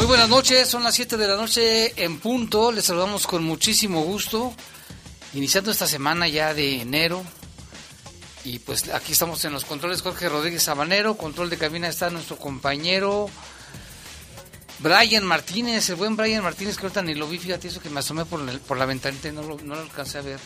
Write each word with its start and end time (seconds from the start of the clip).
Muy 0.00 0.06
buenas 0.06 0.30
noches, 0.30 0.66
son 0.66 0.82
las 0.82 0.94
7 0.94 1.18
de 1.18 1.28
la 1.28 1.36
noche 1.36 1.92
en 2.02 2.20
punto. 2.20 2.72
Les 2.72 2.86
saludamos 2.86 3.26
con 3.26 3.44
muchísimo 3.44 4.00
gusto. 4.00 4.54
Iniciando 5.34 5.70
esta 5.70 5.86
semana 5.86 6.26
ya 6.26 6.54
de 6.54 6.80
enero. 6.80 7.22
Y 8.42 8.60
pues 8.60 8.88
aquí 8.94 9.12
estamos 9.12 9.44
en 9.44 9.52
los 9.52 9.66
controles 9.66 10.00
Jorge 10.00 10.30
Rodríguez 10.30 10.62
Sabanero. 10.62 11.18
Control 11.18 11.50
de 11.50 11.58
cabina 11.58 11.86
está 11.86 12.08
nuestro 12.08 12.38
compañero 12.38 13.28
Brian 14.78 15.26
Martínez, 15.26 15.90
el 15.90 15.96
buen 15.96 16.16
Brian 16.16 16.42
Martínez, 16.42 16.78
que 16.78 16.86
ahorita 16.86 17.02
ni 17.02 17.14
lo 17.14 17.28
vi, 17.28 17.36
fíjate 17.36 17.68
eso 17.68 17.82
que 17.82 17.90
me 17.90 18.00
asomé 18.00 18.24
por, 18.24 18.40
la 18.78 18.86
ventanita 18.86 19.28
y 19.28 19.32
no 19.32 19.42
lo, 19.42 19.58
no 19.58 19.74
lo 19.74 19.82
alcancé 19.82 20.16
a 20.16 20.22
ver. 20.22 20.40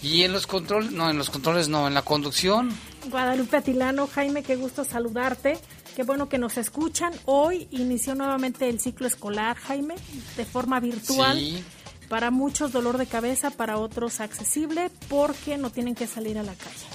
Y 0.00 0.22
en 0.22 0.32
los 0.32 0.46
controles, 0.46 0.92
no, 0.92 1.10
en 1.10 1.18
los 1.18 1.28
controles 1.28 1.68
no, 1.68 1.88
en 1.88 1.94
la 1.94 2.02
conducción. 2.02 2.72
Guadalupe 3.10 3.56
Atilano, 3.56 4.06
Jaime, 4.06 4.44
qué 4.44 4.54
gusto 4.54 4.84
saludarte. 4.84 5.58
Qué 5.94 6.02
bueno 6.02 6.28
que 6.28 6.38
nos 6.38 6.56
escuchan. 6.56 7.12
Hoy 7.24 7.68
inició 7.70 8.14
nuevamente 8.14 8.68
el 8.68 8.80
ciclo 8.80 9.06
escolar, 9.06 9.56
Jaime, 9.56 9.94
de 10.36 10.44
forma 10.44 10.80
virtual. 10.80 11.38
Sí. 11.38 11.62
Para 12.08 12.30
muchos 12.30 12.72
dolor 12.72 12.98
de 12.98 13.06
cabeza, 13.06 13.50
para 13.50 13.78
otros 13.78 14.20
accesible, 14.20 14.90
porque 15.08 15.56
no 15.56 15.70
tienen 15.70 15.94
que 15.94 16.06
salir 16.06 16.38
a 16.38 16.42
la 16.42 16.54
calle. 16.54 16.86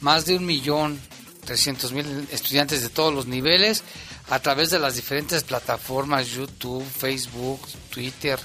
Más 0.00 0.26
de 0.26 0.36
un 0.36 0.44
millón 0.44 0.98
trescientos 1.44 1.92
mil 1.92 2.28
estudiantes 2.32 2.82
de 2.82 2.88
todos 2.88 3.14
los 3.14 3.26
niveles 3.26 3.84
a 4.28 4.40
través 4.40 4.70
de 4.70 4.80
las 4.80 4.96
diferentes 4.96 5.44
plataformas 5.44 6.28
YouTube, 6.28 6.84
Facebook, 6.84 7.60
Twitter, 7.90 8.38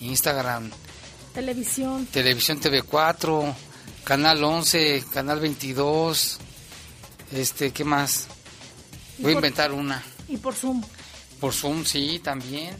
Instagram, 0.00 0.70
Televisión. 1.34 2.06
Televisión 2.06 2.60
TV4, 2.60 3.54
Canal 4.04 4.44
11, 4.44 5.04
Canal 5.12 5.40
22, 5.40 6.38
este, 7.32 7.72
¿qué 7.72 7.82
más? 7.82 8.28
Voy 9.18 9.32
a 9.32 9.34
inventar 9.34 9.72
una. 9.72 10.02
Y 10.28 10.36
por 10.36 10.54
Zoom. 10.54 10.82
Por 11.40 11.52
Zoom, 11.52 11.84
sí, 11.84 12.20
también. 12.22 12.76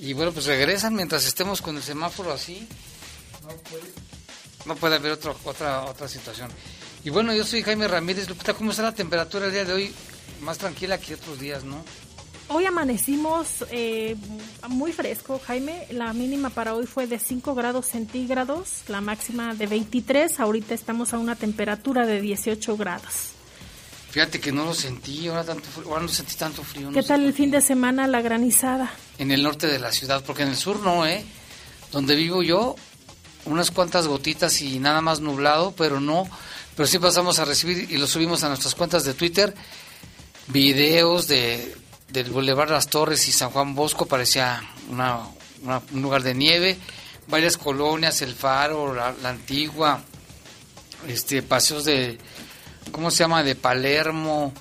Y 0.00 0.12
bueno, 0.12 0.32
pues 0.32 0.46
regresan 0.46 0.94
mientras 0.94 1.26
estemos 1.26 1.62
con 1.62 1.76
el 1.76 1.82
semáforo 1.82 2.32
así. 2.32 2.66
No 3.42 3.48
puede, 3.48 3.92
no 4.66 4.76
puede 4.76 4.96
haber 4.96 5.12
otro, 5.12 5.36
otra, 5.44 5.84
otra 5.84 6.08
situación. 6.08 6.50
Y 7.04 7.10
bueno, 7.10 7.34
yo 7.34 7.44
soy 7.44 7.62
Jaime 7.62 7.86
Ramírez. 7.86 8.28
Lupita, 8.28 8.54
¿cómo 8.54 8.70
está 8.70 8.82
la 8.82 8.92
temperatura 8.92 9.46
el 9.46 9.52
día 9.52 9.64
de 9.64 9.72
hoy? 9.72 9.94
Más 10.40 10.58
tranquila 10.58 10.98
que 10.98 11.14
otros 11.14 11.38
días, 11.38 11.64
¿no? 11.64 11.84
Hoy 12.48 12.66
amanecimos 12.66 13.64
eh, 13.70 14.16
muy 14.68 14.92
fresco, 14.92 15.40
Jaime. 15.46 15.86
La 15.90 16.12
mínima 16.12 16.50
para 16.50 16.74
hoy 16.74 16.86
fue 16.86 17.06
de 17.06 17.18
5 17.18 17.54
grados 17.54 17.86
centígrados, 17.86 18.82
la 18.88 19.00
máxima 19.00 19.54
de 19.54 19.66
23. 19.66 20.40
Ahorita 20.40 20.74
estamos 20.74 21.14
a 21.14 21.18
una 21.18 21.36
temperatura 21.36 22.06
de 22.06 22.20
18 22.20 22.76
grados. 22.76 23.33
Fíjate 24.14 24.38
que 24.38 24.52
no 24.52 24.64
lo 24.64 24.74
sentí, 24.74 25.26
ahora, 25.26 25.42
tanto, 25.42 25.68
ahora 25.86 26.02
no 26.02 26.08
sentí 26.08 26.36
tanto 26.36 26.62
frío. 26.62 26.90
¿Qué 26.90 27.00
no 27.00 27.02
tal 27.02 27.22
sé 27.22 27.26
el 27.26 27.34
fin 27.34 27.50
qué. 27.50 27.56
de 27.56 27.62
semana 27.62 28.06
la 28.06 28.22
granizada? 28.22 28.92
En 29.18 29.32
el 29.32 29.42
norte 29.42 29.66
de 29.66 29.80
la 29.80 29.90
ciudad, 29.90 30.22
porque 30.24 30.44
en 30.44 30.50
el 30.50 30.56
sur 30.56 30.78
no, 30.78 31.04
¿eh? 31.04 31.24
Donde 31.90 32.14
vivo 32.14 32.44
yo, 32.44 32.76
unas 33.44 33.72
cuantas 33.72 34.06
gotitas 34.06 34.62
y 34.62 34.78
nada 34.78 35.00
más 35.00 35.18
nublado, 35.18 35.72
pero 35.76 35.98
no. 35.98 36.28
Pero 36.76 36.86
sí 36.86 37.00
pasamos 37.00 37.40
a 37.40 37.44
recibir 37.44 37.90
y 37.90 37.98
lo 37.98 38.06
subimos 38.06 38.44
a 38.44 38.48
nuestras 38.48 38.76
cuentas 38.76 39.04
de 39.04 39.14
Twitter, 39.14 39.52
videos 40.46 41.26
de, 41.26 41.74
del 42.10 42.30
Boulevard 42.30 42.70
Las 42.70 42.86
Torres 42.88 43.26
y 43.28 43.32
San 43.32 43.50
Juan 43.50 43.74
Bosco, 43.74 44.06
parecía 44.06 44.62
una, 44.90 45.20
una- 45.62 45.82
un 45.92 46.02
lugar 46.02 46.22
de 46.22 46.34
nieve. 46.34 46.76
Varias 47.26 47.56
colonias, 47.56 48.22
el 48.22 48.34
Faro, 48.34 48.94
la, 48.94 49.12
la 49.22 49.30
Antigua, 49.30 50.02
este 51.08 51.42
paseos 51.42 51.84
de, 51.84 52.18
¿cómo 52.92 53.10
se 53.10 53.18
llama? 53.24 53.42
De 53.42 53.54
Palermo, 53.54 54.52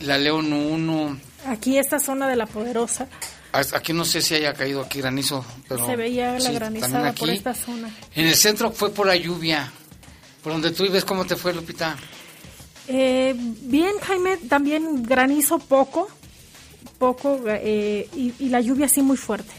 la 0.00 0.18
León 0.18 0.52
1. 0.52 1.18
Aquí 1.46 1.78
esta 1.78 1.98
zona 1.98 2.28
de 2.28 2.36
la 2.36 2.46
Poderosa 2.46 3.08
Aquí 3.52 3.92
no 3.92 4.04
sé 4.04 4.20
si 4.20 4.34
haya 4.34 4.52
caído 4.52 4.82
aquí 4.82 5.00
granizo, 5.00 5.44
pero 5.68 5.86
se 5.86 5.96
veía 5.96 6.32
la 6.32 6.40
sí, 6.40 6.52
granizada 6.52 7.12
por 7.14 7.30
esta 7.30 7.54
zona. 7.54 7.90
En 8.14 8.26
el 8.26 8.34
centro 8.34 8.70
fue 8.70 8.90
por 8.90 9.06
la 9.06 9.16
lluvia. 9.16 9.72
Por 10.42 10.52
donde 10.52 10.72
tú 10.72 10.82
vives, 10.82 11.04
¿cómo 11.04 11.24
te 11.24 11.36
fue, 11.36 11.54
Lupita? 11.54 11.96
Eh, 12.86 13.34
bien, 13.36 13.92
Jaime, 14.02 14.36
también 14.36 15.02
granizo 15.02 15.58
poco, 15.58 16.08
poco, 16.98 17.40
eh, 17.46 18.08
y, 18.14 18.34
y 18.38 18.48
la 18.50 18.60
lluvia 18.60 18.88
sí 18.88 19.00
muy 19.00 19.16
fuerte. 19.16 19.52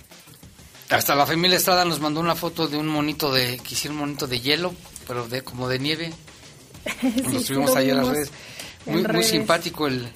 Hasta 0.90 1.16
la 1.16 1.26
familia 1.26 1.58
Estrada 1.58 1.84
nos 1.84 2.00
mandó 2.00 2.22
una 2.22 2.36
foto 2.36 2.68
de 2.68 2.78
un 2.78 2.88
monito 2.88 3.34
de, 3.34 3.58
que 3.58 3.74
hicieron 3.74 3.98
un 3.98 4.06
monito 4.06 4.28
de 4.28 4.40
hielo, 4.40 4.74
pero 5.08 5.28
de 5.28 5.42
como 5.42 5.68
de 5.68 5.80
nieve. 5.80 6.14
Sí, 7.02 7.34
Lo 7.34 7.40
subimos 7.40 7.76
ayer 7.76 7.94
a 7.94 8.02
las 8.02 8.08
redes. 8.08 8.32
Muy, 8.86 9.04
muy 9.04 9.24
simpático 9.24 9.88
el... 9.88 10.08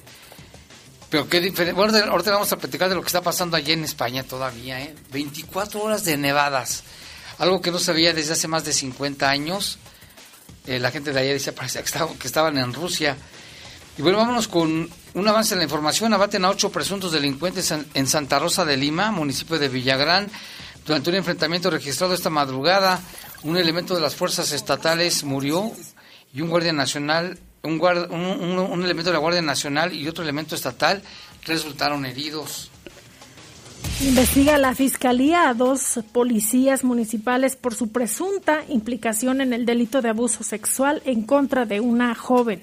Pero 1.10 1.28
qué 1.28 1.40
diferente. 1.40 1.74
Bueno, 1.74 1.96
ahorita 2.10 2.30
vamos 2.32 2.50
a 2.52 2.56
platicar 2.56 2.88
de 2.88 2.94
lo 2.94 3.02
que 3.02 3.08
está 3.08 3.20
pasando 3.20 3.56
allá 3.56 3.74
en 3.74 3.84
España 3.84 4.22
todavía, 4.22 4.80
¿eh? 4.80 4.94
24 5.12 5.82
horas 5.82 6.04
de 6.04 6.16
nevadas. 6.16 6.84
Algo 7.38 7.60
que 7.60 7.70
no 7.70 7.78
sabía 7.78 8.14
desde 8.14 8.32
hace 8.32 8.48
más 8.48 8.64
de 8.64 8.72
50 8.72 9.28
años. 9.28 9.78
Eh, 10.66 10.78
la 10.78 10.90
gente 10.90 11.12
de 11.12 11.20
allá 11.20 11.32
decía 11.32 11.54
parecía 11.54 11.82
que 11.82 11.86
estaban, 11.86 12.14
que 12.16 12.26
estaban 12.26 12.56
en 12.56 12.72
Rusia. 12.72 13.18
Y 13.98 14.02
bueno, 14.02 14.16
vámonos 14.16 14.48
con 14.48 14.88
un 15.12 15.28
avance 15.28 15.52
en 15.54 15.58
la 15.58 15.64
información. 15.64 16.14
Abaten 16.14 16.46
a 16.46 16.50
ocho 16.50 16.72
presuntos 16.72 17.12
delincuentes 17.12 17.70
en, 17.72 17.86
en 17.92 18.06
Santa 18.06 18.38
Rosa 18.38 18.64
de 18.64 18.78
Lima, 18.78 19.10
municipio 19.10 19.58
de 19.58 19.68
Villagrán. 19.68 20.30
Durante 20.86 21.10
un 21.10 21.16
enfrentamiento 21.16 21.68
registrado 21.68 22.14
esta 22.14 22.30
madrugada, 22.30 23.00
un 23.42 23.58
elemento 23.58 23.94
de 23.94 24.00
las 24.00 24.14
fuerzas 24.14 24.50
estatales 24.52 25.24
murió 25.24 25.72
y 26.32 26.40
un 26.40 26.48
guardia 26.50 26.72
nacional, 26.72 27.38
un, 27.62 27.80
un, 27.80 28.16
un- 28.20 28.58
un 28.58 28.84
elemento 28.84 29.10
de 29.10 29.14
la 29.14 29.18
Guardia 29.20 29.42
Nacional 29.42 29.92
y 29.92 30.08
otro 30.08 30.24
elemento 30.24 30.54
estatal 30.54 31.02
resultaron 31.44 32.04
heridos. 32.06 32.70
Investiga 34.00 34.58
la 34.58 34.74
fiscalía 34.74 35.48
a 35.48 35.54
dos 35.54 36.00
policías 36.12 36.82
municipales 36.82 37.56
por 37.56 37.74
su 37.74 37.92
presunta 37.92 38.64
implicación 38.68 39.40
en 39.40 39.52
el 39.52 39.64
delito 39.66 40.02
de 40.02 40.08
abuso 40.08 40.42
sexual 40.42 41.02
en 41.04 41.22
contra 41.22 41.66
de 41.66 41.80
una 41.80 42.14
joven. 42.14 42.62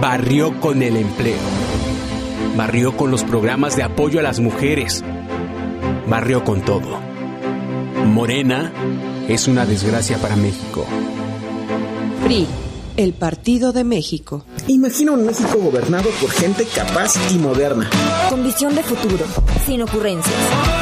Barrió 0.00 0.58
con 0.58 0.82
el 0.82 0.96
empleo. 0.96 1.36
Barrió 2.56 2.96
con 2.96 3.10
los 3.10 3.24
programas 3.24 3.76
de 3.76 3.82
apoyo 3.82 4.20
a 4.20 4.22
las 4.22 4.40
mujeres. 4.40 5.04
Barrió 6.08 6.44
con 6.44 6.62
todo. 6.62 6.98
Morena 8.06 8.72
es 9.28 9.48
una 9.48 9.66
desgracia 9.66 10.16
para 10.16 10.36
México. 10.36 10.86
PRI, 12.24 12.46
el 12.96 13.12
Partido 13.12 13.72
de 13.72 13.84
México. 13.84 14.46
Imagina 14.66 15.12
un 15.12 15.26
México 15.26 15.58
gobernado 15.58 16.08
por 16.20 16.30
gente 16.30 16.66
capaz 16.74 17.16
y 17.30 17.38
moderna. 17.38 17.90
Con 18.30 18.42
visión 18.42 18.74
de 18.74 18.82
futuro, 18.82 19.26
sin 19.66 19.82
ocurrencias. 19.82 20.81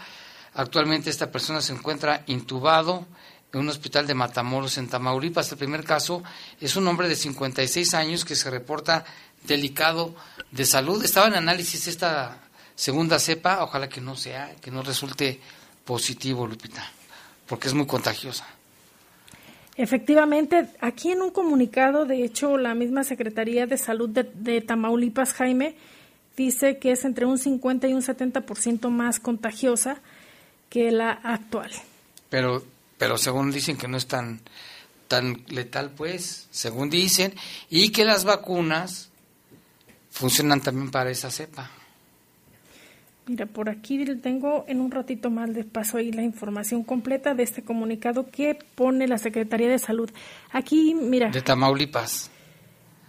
Actualmente 0.53 1.09
esta 1.09 1.31
persona 1.31 1.61
se 1.61 1.73
encuentra 1.73 2.23
intubado 2.27 3.07
en 3.53 3.59
un 3.59 3.69
hospital 3.69 4.07
de 4.07 4.15
Matamoros, 4.15 4.77
en 4.77 4.87
Tamaulipas. 4.87 5.51
El 5.51 5.59
primer 5.59 5.83
caso 5.83 6.23
es 6.59 6.75
un 6.75 6.87
hombre 6.87 7.07
de 7.07 7.15
56 7.15 7.93
años 7.93 8.25
que 8.25 8.35
se 8.35 8.49
reporta 8.49 9.05
delicado 9.45 10.15
de 10.51 10.65
salud. 10.65 11.03
Estaba 11.03 11.27
en 11.27 11.35
análisis 11.35 11.87
esta 11.87 12.39
segunda 12.75 13.19
cepa, 13.19 13.63
ojalá 13.63 13.87
que 13.87 14.01
no 14.01 14.15
sea, 14.15 14.55
que 14.59 14.71
no 14.71 14.81
resulte 14.81 15.39
positivo, 15.85 16.47
Lupita, 16.47 16.83
porque 17.47 17.67
es 17.67 17.73
muy 17.73 17.85
contagiosa. 17.85 18.47
Efectivamente, 19.75 20.69
aquí 20.79 21.11
en 21.11 21.21
un 21.21 21.31
comunicado, 21.31 22.05
de 22.05 22.23
hecho, 22.23 22.57
la 22.57 22.75
misma 22.75 23.03
Secretaría 23.03 23.65
de 23.65 23.77
Salud 23.77 24.09
de, 24.09 24.23
de 24.33 24.61
Tamaulipas, 24.61 25.33
Jaime, 25.33 25.75
dice 26.35 26.77
que 26.77 26.91
es 26.91 27.05
entre 27.05 27.25
un 27.25 27.37
50 27.37 27.87
y 27.87 27.93
un 27.93 28.01
70% 28.01 28.89
más 28.89 29.19
contagiosa 29.19 29.97
que 30.69 30.91
la 30.91 31.11
actual. 31.11 31.71
Pero 32.29 32.63
pero 33.03 33.17
según 33.17 33.51
dicen 33.51 33.75
que 33.75 33.89
no 33.89 33.97
es 33.97 34.07
tan, 34.07 34.39
tan 35.09 35.43
letal, 35.49 35.91
pues, 35.91 36.47
según 36.51 36.89
dicen, 36.89 37.33
y 37.69 37.89
que 37.89 38.05
las 38.05 38.23
vacunas 38.23 39.09
funcionan 40.09 40.61
también 40.61 40.89
para 40.89 41.11
esa 41.11 41.29
cepa. 41.29 41.69
Mira, 43.27 43.45
por 43.45 43.69
aquí 43.69 44.05
tengo 44.21 44.63
en 44.69 44.79
un 44.79 44.89
ratito 44.89 45.29
más 45.29 45.49
les 45.49 45.65
paso 45.65 45.97
ahí 45.97 46.13
la 46.13 46.23
información 46.23 46.85
completa 46.85 47.33
de 47.35 47.43
este 47.43 47.61
comunicado 47.61 48.31
que 48.31 48.57
pone 48.75 49.05
la 49.05 49.17
Secretaría 49.17 49.67
de 49.67 49.79
Salud. 49.79 50.09
Aquí, 50.53 50.95
mira. 50.95 51.29
De 51.29 51.41
Tamaulipas. 51.41 52.31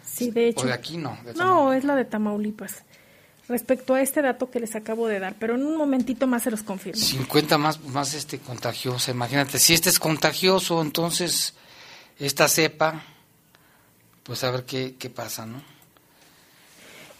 Sí, 0.02 0.32
de 0.32 0.48
hecho. 0.48 0.64
O 0.64 0.66
de 0.66 0.72
aquí 0.72 0.96
no. 0.96 1.16
no, 1.36 1.72
es 1.72 1.84
la 1.84 1.94
de 1.94 2.04
Tamaulipas 2.04 2.82
respecto 3.48 3.94
a 3.94 4.00
este 4.00 4.22
dato 4.22 4.50
que 4.50 4.60
les 4.60 4.74
acabo 4.74 5.06
de 5.06 5.18
dar, 5.18 5.34
pero 5.38 5.54
en 5.54 5.64
un 5.64 5.76
momentito 5.76 6.26
más 6.26 6.44
se 6.44 6.50
los 6.50 6.62
confirmo. 6.62 7.00
50 7.00 7.58
más, 7.58 7.80
más 7.84 8.14
este 8.14 8.38
contagioso, 8.38 9.10
imagínate, 9.10 9.58
si 9.58 9.74
este 9.74 9.90
es 9.90 9.98
contagioso, 9.98 10.80
entonces 10.80 11.54
esta 12.18 12.48
cepa, 12.48 13.02
pues 14.22 14.44
a 14.44 14.50
ver 14.50 14.64
qué, 14.64 14.96
qué 14.98 15.10
pasa, 15.10 15.46
¿no? 15.46 15.62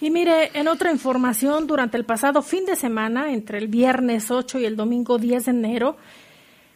Y 0.01 0.11
mire, 0.11 0.51
en 0.59 0.69
otra 0.69 0.91
información, 0.91 1.67
durante 1.67 1.97
el 1.97 2.05
pasado 2.05 2.43
fin 2.43 2.67
de 2.67 2.77
semana, 2.77 3.33
entre 3.33 3.59
el 3.59 3.69
viernes 3.69 4.31
8 4.31 4.59
y 4.59 4.65
el 4.67 4.77
domingo 4.77 5.19
10 5.19 5.45
de 5.47 5.51
enero, 5.51 5.97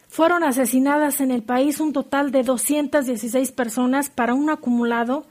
fueron 0.07 0.43
asesinadas 0.43 1.21
en 1.21 1.29
el 1.31 1.43
país 1.43 1.79
un 1.79 1.93
total 1.93 2.31
de 2.31 2.43
216 2.43 3.51
personas 3.51 4.09
para 4.09 4.33
un 4.33 4.49
acumulado 4.49 5.27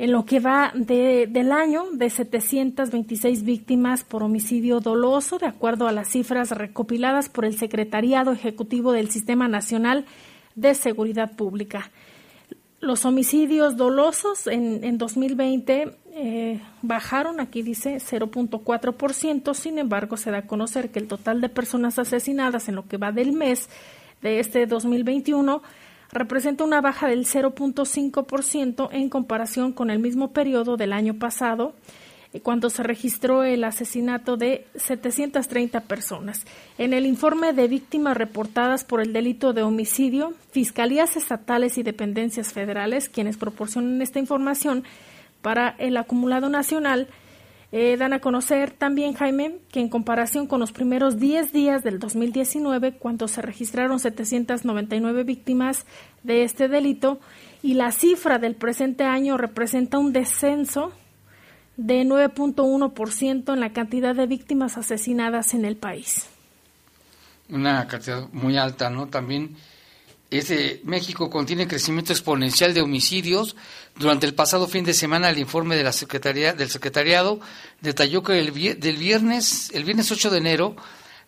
en 0.00 0.12
lo 0.12 0.24
que 0.24 0.40
va 0.40 0.72
de, 0.74 1.26
del 1.26 1.52
año 1.52 1.84
de 1.92 2.08
726 2.08 3.42
víctimas 3.42 4.02
por 4.02 4.22
homicidio 4.22 4.80
doloso, 4.80 5.36
de 5.36 5.44
acuerdo 5.44 5.88
a 5.88 5.92
las 5.92 6.08
cifras 6.08 6.52
recopiladas 6.52 7.28
por 7.28 7.44
el 7.44 7.58
Secretariado 7.58 8.32
Ejecutivo 8.32 8.92
del 8.92 9.10
Sistema 9.10 9.46
Nacional 9.46 10.06
de 10.54 10.74
Seguridad 10.74 11.36
Pública. 11.36 11.90
Los 12.80 13.04
homicidios 13.04 13.76
dolosos 13.76 14.46
en, 14.46 14.84
en 14.84 14.96
2020 14.96 15.94
eh, 16.14 16.60
bajaron, 16.80 17.38
aquí 17.38 17.60
dice 17.60 17.96
0.4%, 17.96 19.52
sin 19.52 19.78
embargo 19.78 20.16
se 20.16 20.30
da 20.30 20.38
a 20.38 20.46
conocer 20.46 20.90
que 20.90 20.98
el 20.98 21.08
total 21.08 21.42
de 21.42 21.50
personas 21.50 21.98
asesinadas 21.98 22.70
en 22.70 22.76
lo 22.76 22.88
que 22.88 22.96
va 22.96 23.12
del 23.12 23.34
mes 23.34 23.68
de 24.22 24.40
este 24.40 24.64
2021 24.64 25.62
representa 26.12 26.64
una 26.64 26.80
baja 26.80 27.08
del 27.08 27.26
0.5% 27.26 28.88
en 28.92 29.08
comparación 29.08 29.72
con 29.72 29.90
el 29.90 29.98
mismo 29.98 30.32
periodo 30.32 30.76
del 30.76 30.92
año 30.92 31.14
pasado, 31.14 31.74
eh, 32.32 32.40
cuando 32.40 32.70
se 32.70 32.82
registró 32.82 33.42
el 33.44 33.64
asesinato 33.64 34.36
de 34.36 34.66
730 34.76 35.80
personas. 35.82 36.44
En 36.78 36.92
el 36.92 37.06
informe 37.06 37.52
de 37.52 37.68
víctimas 37.68 38.16
reportadas 38.16 38.84
por 38.84 39.00
el 39.00 39.12
delito 39.12 39.52
de 39.52 39.62
homicidio, 39.62 40.34
fiscalías 40.50 41.16
estatales 41.16 41.78
y 41.78 41.82
dependencias 41.82 42.52
federales, 42.52 43.08
quienes 43.08 43.36
proporcionan 43.36 44.02
esta 44.02 44.18
información 44.18 44.84
para 45.42 45.74
el 45.78 45.96
acumulado 45.96 46.48
nacional, 46.48 47.08
eh, 47.72 47.96
dan 47.96 48.12
a 48.12 48.20
conocer 48.20 48.72
también, 48.72 49.14
Jaime, 49.14 49.58
que 49.70 49.80
en 49.80 49.88
comparación 49.88 50.46
con 50.48 50.58
los 50.58 50.72
primeros 50.72 51.20
10 51.20 51.52
días 51.52 51.84
del 51.84 52.00
2019, 52.00 52.94
cuando 52.98 53.28
se 53.28 53.42
registraron 53.42 54.00
799 54.00 55.22
víctimas 55.22 55.86
de 56.24 56.42
este 56.42 56.68
delito, 56.68 57.20
y 57.62 57.74
la 57.74 57.92
cifra 57.92 58.38
del 58.38 58.56
presente 58.56 59.04
año 59.04 59.36
representa 59.36 59.98
un 59.98 60.12
descenso 60.12 60.92
de 61.76 62.04
9.1% 62.04 63.52
en 63.52 63.60
la 63.60 63.72
cantidad 63.72 64.14
de 64.14 64.26
víctimas 64.26 64.76
asesinadas 64.76 65.54
en 65.54 65.64
el 65.64 65.76
país. 65.76 66.28
Una 67.48 67.86
cantidad 67.86 68.28
muy 68.32 68.56
alta, 68.58 68.90
¿no? 68.90 69.06
También 69.06 69.56
Este, 70.30 70.80
México 70.84 71.28
contiene 71.28 71.66
crecimiento 71.66 72.12
exponencial 72.12 72.72
de 72.72 72.82
homicidios. 72.82 73.56
Durante 73.96 74.26
el 74.26 74.34
pasado 74.34 74.68
fin 74.68 74.84
de 74.84 74.94
semana, 74.94 75.28
el 75.30 75.38
informe 75.38 75.76
de 75.76 75.82
la 75.82 75.92
Secretaría, 75.92 76.52
del 76.52 76.70
Secretariado 76.70 77.40
detalló 77.80 78.22
que 78.22 78.38
el, 78.38 78.52
del 78.78 78.96
viernes, 78.96 79.70
el 79.74 79.84
viernes 79.84 80.10
8 80.12 80.30
de 80.30 80.38
enero, 80.38 80.76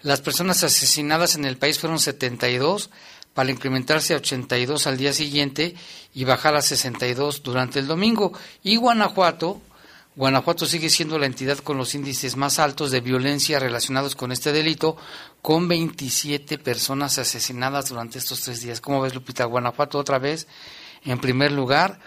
las 0.03 0.21
personas 0.21 0.63
asesinadas 0.63 1.35
en 1.35 1.45
el 1.45 1.57
país 1.57 1.79
fueron 1.79 1.99
72, 1.99 2.91
para 3.35 3.51
incrementarse 3.51 4.15
a 4.15 4.19
82 4.19 4.87
al 4.87 4.99
día 4.99 5.13
siguiente 5.13 5.75
y 6.15 6.25
bajar 6.25 6.55
a 6.55 6.63
62 6.63 7.43
durante 7.43 7.79
el 7.79 7.87
domingo. 7.87 8.33
Y 8.63 8.77
Guanajuato, 8.77 9.61
Guanajuato 10.15 10.67
sigue 10.67 10.91
siendo 10.91 11.19
la 11.19 11.25
entidad 11.25 11.59
con 11.59 11.79
los 11.79 11.95
índices 11.95 12.37
más 12.37 12.59
altos 12.59 12.91
de 12.91 13.01
violencia 13.01 13.59
relacionados 13.59 14.15
con 14.15 14.31
este 14.31 14.53
delito, 14.53 14.97
con 15.41 15.69
27 15.69 16.59
personas 16.59 17.17
asesinadas 17.17 17.89
durante 17.89 18.19
estos 18.19 18.43
tres 18.43 18.61
días. 18.61 18.83
¿Cómo 18.83 19.01
ves, 19.01 19.15
Lupita? 19.15 19.47
Guanajuato 19.47 19.99
otra 19.99 20.19
vez 20.19 20.47
en 21.07 21.19
primer 21.19 21.53
lugar. 21.53 21.99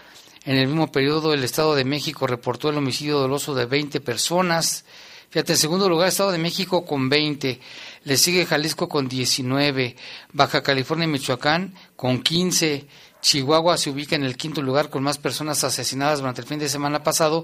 En 0.46 0.56
el 0.56 0.68
mismo 0.68 0.92
periodo, 0.92 1.34
el 1.34 1.44
Estado 1.44 1.74
de 1.74 1.84
México 1.84 2.28
reportó 2.28 2.70
el 2.70 2.78
homicidio 2.78 3.18
doloso 3.18 3.56
de 3.56 3.66
20 3.66 4.00
personas. 4.02 4.86
Fíjate, 5.30 5.54
en 5.54 5.58
segundo 5.58 5.90
lugar, 5.90 6.08
Estado 6.08 6.32
de 6.32 6.38
México 6.38 6.86
con 6.86 7.10
20. 7.10 7.60
Le 8.04 8.18
sigue 8.18 8.46
Jalisco 8.46 8.88
con 8.88 9.08
19. 9.08 9.96
Baja 10.32 10.62
California 10.62 11.06
y 11.06 11.10
Michoacán 11.10 11.74
con 11.96 12.22
15. 12.22 12.88
Chihuahua 13.26 13.76
se 13.78 13.90
ubica 13.90 14.16
en 14.16 14.24
el 14.24 14.38
quinto 14.38 14.62
lugar 14.62 14.92
con 14.92 15.02
más 15.02 15.18
personas 15.18 15.64
asesinadas 15.64 16.20
durante 16.20 16.42
el 16.42 16.48
fin 16.48 16.60
de 16.60 16.70
semana 16.70 17.02
pasado, 17.02 17.44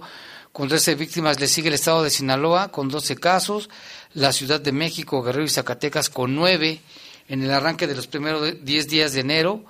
con 0.51 0.67
13 0.67 0.95
víctimas 0.95 1.39
le 1.39 1.47
sigue 1.47 1.69
el 1.69 1.75
estado 1.75 2.03
de 2.03 2.09
Sinaloa 2.09 2.71
con 2.71 2.89
12 2.89 3.15
casos, 3.15 3.69
la 4.13 4.33
Ciudad 4.33 4.59
de 4.59 4.71
México, 4.71 5.23
Guerrero 5.23 5.45
y 5.45 5.49
Zacatecas 5.49 6.09
con 6.09 6.35
9 6.35 6.79
en 7.29 7.43
el 7.43 7.51
arranque 7.51 7.87
de 7.87 7.95
los 7.95 8.07
primeros 8.07 8.63
10 8.63 8.87
días 8.89 9.13
de 9.13 9.21
enero. 9.21 9.63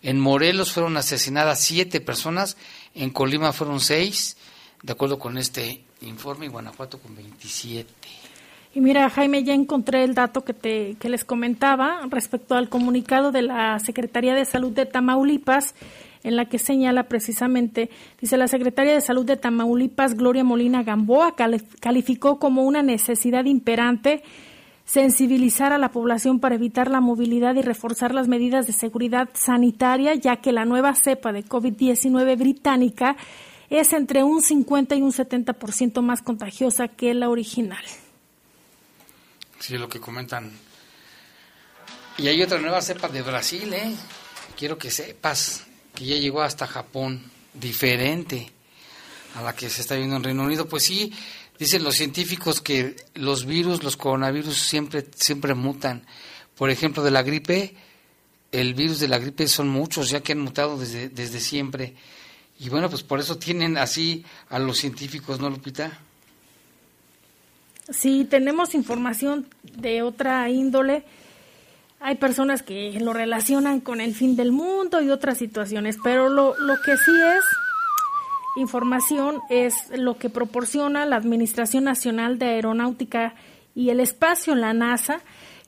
En 0.00 0.20
Morelos 0.20 0.72
fueron 0.72 0.96
asesinadas 0.96 1.60
7 1.60 2.00
personas, 2.00 2.56
en 2.94 3.10
Colima 3.10 3.52
fueron 3.52 3.80
6, 3.80 4.36
de 4.82 4.92
acuerdo 4.92 5.18
con 5.18 5.38
este 5.38 5.82
informe, 6.02 6.46
y 6.46 6.48
Guanajuato 6.48 7.00
con 7.00 7.16
27. 7.16 7.92
Y 8.74 8.80
mira, 8.80 9.10
Jaime, 9.10 9.42
ya 9.42 9.54
encontré 9.54 10.04
el 10.04 10.14
dato 10.14 10.44
que, 10.44 10.54
te, 10.54 10.94
que 11.00 11.08
les 11.08 11.24
comentaba 11.24 12.00
respecto 12.10 12.54
al 12.54 12.68
comunicado 12.68 13.32
de 13.32 13.42
la 13.42 13.80
Secretaría 13.80 14.34
de 14.34 14.44
Salud 14.44 14.70
de 14.70 14.86
Tamaulipas 14.86 15.74
en 16.28 16.36
la 16.36 16.44
que 16.44 16.58
señala 16.58 17.04
precisamente, 17.04 17.90
dice 18.20 18.36
la 18.36 18.48
secretaria 18.48 18.92
de 18.92 19.00
Salud 19.00 19.24
de 19.24 19.36
Tamaulipas, 19.36 20.14
Gloria 20.14 20.44
Molina 20.44 20.82
Gamboa, 20.82 21.34
calificó 21.80 22.38
como 22.38 22.64
una 22.64 22.82
necesidad 22.82 23.46
imperante 23.46 24.22
sensibilizar 24.84 25.72
a 25.72 25.78
la 25.78 25.90
población 25.90 26.38
para 26.38 26.54
evitar 26.54 26.90
la 26.90 27.00
movilidad 27.00 27.54
y 27.54 27.62
reforzar 27.62 28.14
las 28.14 28.28
medidas 28.28 28.66
de 28.66 28.72
seguridad 28.72 29.28
sanitaria, 29.34 30.14
ya 30.14 30.36
que 30.36 30.52
la 30.52 30.64
nueva 30.64 30.94
cepa 30.94 31.32
de 31.32 31.44
COVID-19 31.44 32.38
británica 32.38 33.16
es 33.70 33.92
entre 33.92 34.22
un 34.22 34.42
50 34.42 34.96
y 34.96 35.02
un 35.02 35.12
70% 35.12 36.00
más 36.02 36.22
contagiosa 36.22 36.88
que 36.88 37.12
la 37.14 37.28
original. 37.28 37.84
Sí, 39.58 39.76
lo 39.76 39.88
que 39.88 40.00
comentan. 40.00 40.52
Y 42.16 42.28
hay 42.28 42.42
otra 42.42 42.58
nueva 42.58 42.80
cepa 42.80 43.08
de 43.08 43.22
Brasil, 43.22 43.72
¿eh? 43.72 43.94
Quiero 44.56 44.76
que 44.76 44.90
sepas 44.90 45.67
que 45.98 46.04
ya 46.04 46.16
llegó 46.16 46.42
hasta 46.42 46.68
Japón, 46.68 47.20
diferente 47.52 48.52
a 49.34 49.42
la 49.42 49.56
que 49.56 49.68
se 49.68 49.80
está 49.80 49.96
viendo 49.96 50.14
en 50.14 50.22
Reino 50.22 50.44
Unido. 50.44 50.68
Pues 50.68 50.84
sí, 50.84 51.12
dicen 51.58 51.82
los 51.82 51.96
científicos 51.96 52.60
que 52.60 52.94
los 53.14 53.46
virus, 53.46 53.82
los 53.82 53.96
coronavirus 53.96 54.56
siempre, 54.56 55.04
siempre 55.16 55.54
mutan. 55.54 56.06
Por 56.56 56.70
ejemplo, 56.70 57.02
de 57.02 57.10
la 57.10 57.24
gripe, 57.24 57.74
el 58.52 58.74
virus 58.74 59.00
de 59.00 59.08
la 59.08 59.18
gripe 59.18 59.48
son 59.48 59.68
muchos 59.70 60.08
ya 60.08 60.20
que 60.20 60.32
han 60.32 60.40
mutado 60.40 60.78
desde, 60.78 61.08
desde 61.08 61.40
siempre. 61.40 61.94
Y 62.60 62.68
bueno, 62.68 62.88
pues 62.88 63.02
por 63.02 63.18
eso 63.18 63.36
tienen 63.36 63.76
así 63.76 64.24
a 64.50 64.60
los 64.60 64.78
científicos, 64.78 65.40
¿no, 65.40 65.50
Lupita? 65.50 65.98
Sí, 67.90 68.24
tenemos 68.24 68.72
información 68.72 69.48
de 69.64 70.02
otra 70.02 70.48
índole 70.48 71.02
hay 72.00 72.16
personas 72.16 72.62
que 72.62 72.98
lo 73.00 73.12
relacionan 73.12 73.80
con 73.80 74.00
el 74.00 74.14
fin 74.14 74.36
del 74.36 74.52
mundo 74.52 75.00
y 75.00 75.10
otras 75.10 75.38
situaciones, 75.38 75.98
pero 76.02 76.28
lo, 76.28 76.56
lo 76.58 76.74
que 76.84 76.96
sí 76.96 77.12
es 77.36 77.44
información 78.56 79.40
es 79.48 79.74
lo 79.96 80.16
que 80.16 80.30
proporciona 80.30 81.06
la 81.06 81.16
Administración 81.16 81.84
Nacional 81.84 82.38
de 82.38 82.46
Aeronáutica 82.46 83.34
y 83.74 83.90
el 83.90 84.00
Espacio, 84.00 84.54
la 84.54 84.72
NASA, 84.72 85.20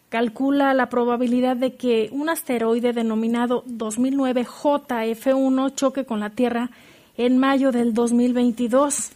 calcula 0.08 0.74
la 0.74 0.88
probabilidad 0.88 1.56
de 1.56 1.76
que 1.76 2.08
un 2.10 2.28
asteroide 2.28 2.92
denominado 2.92 3.62
2009 3.66 4.44
JF1 4.44 5.74
choque 5.74 6.04
con 6.04 6.20
la 6.20 6.30
Tierra 6.30 6.70
en 7.16 7.38
mayo 7.38 7.70
del 7.70 7.94
2022. 7.94 9.10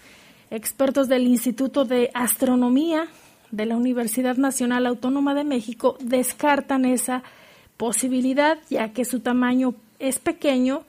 Expertos 0.50 1.09
del 1.09 1.26
Instituto 1.26 1.85
de 1.85 2.11
Astronomía 2.14 3.09
de 3.56 3.66
la 3.66 3.76
Universidad 3.76 4.37
Nacional 4.37 4.87
Autónoma 4.87 5.34
de 5.34 5.44
México 5.44 5.96
descartan 6.00 6.84
esa 6.84 7.23
posibilidad 7.76 8.58
ya 8.68 8.92
que 8.92 9.04
su 9.04 9.20
tamaño 9.20 9.75
es 9.99 10.18
pequeño 10.18 10.84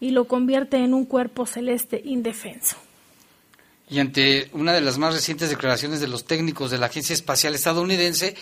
y 0.00 0.10
lo 0.10 0.26
convierte 0.26 0.78
en 0.78 0.94
un 0.94 1.04
cuerpo 1.04 1.46
celeste 1.46 2.00
indefenso. 2.04 2.76
Y 3.88 3.98
ante 3.98 4.48
una 4.52 4.72
de 4.72 4.80
las 4.80 4.98
más 4.98 5.14
recientes 5.14 5.50
declaraciones 5.50 6.00
de 6.00 6.08
los 6.08 6.24
técnicos 6.24 6.70
de 6.70 6.78
la 6.78 6.86
Agencia 6.86 7.12
Espacial 7.12 7.54
Estadounidense, 7.54 8.36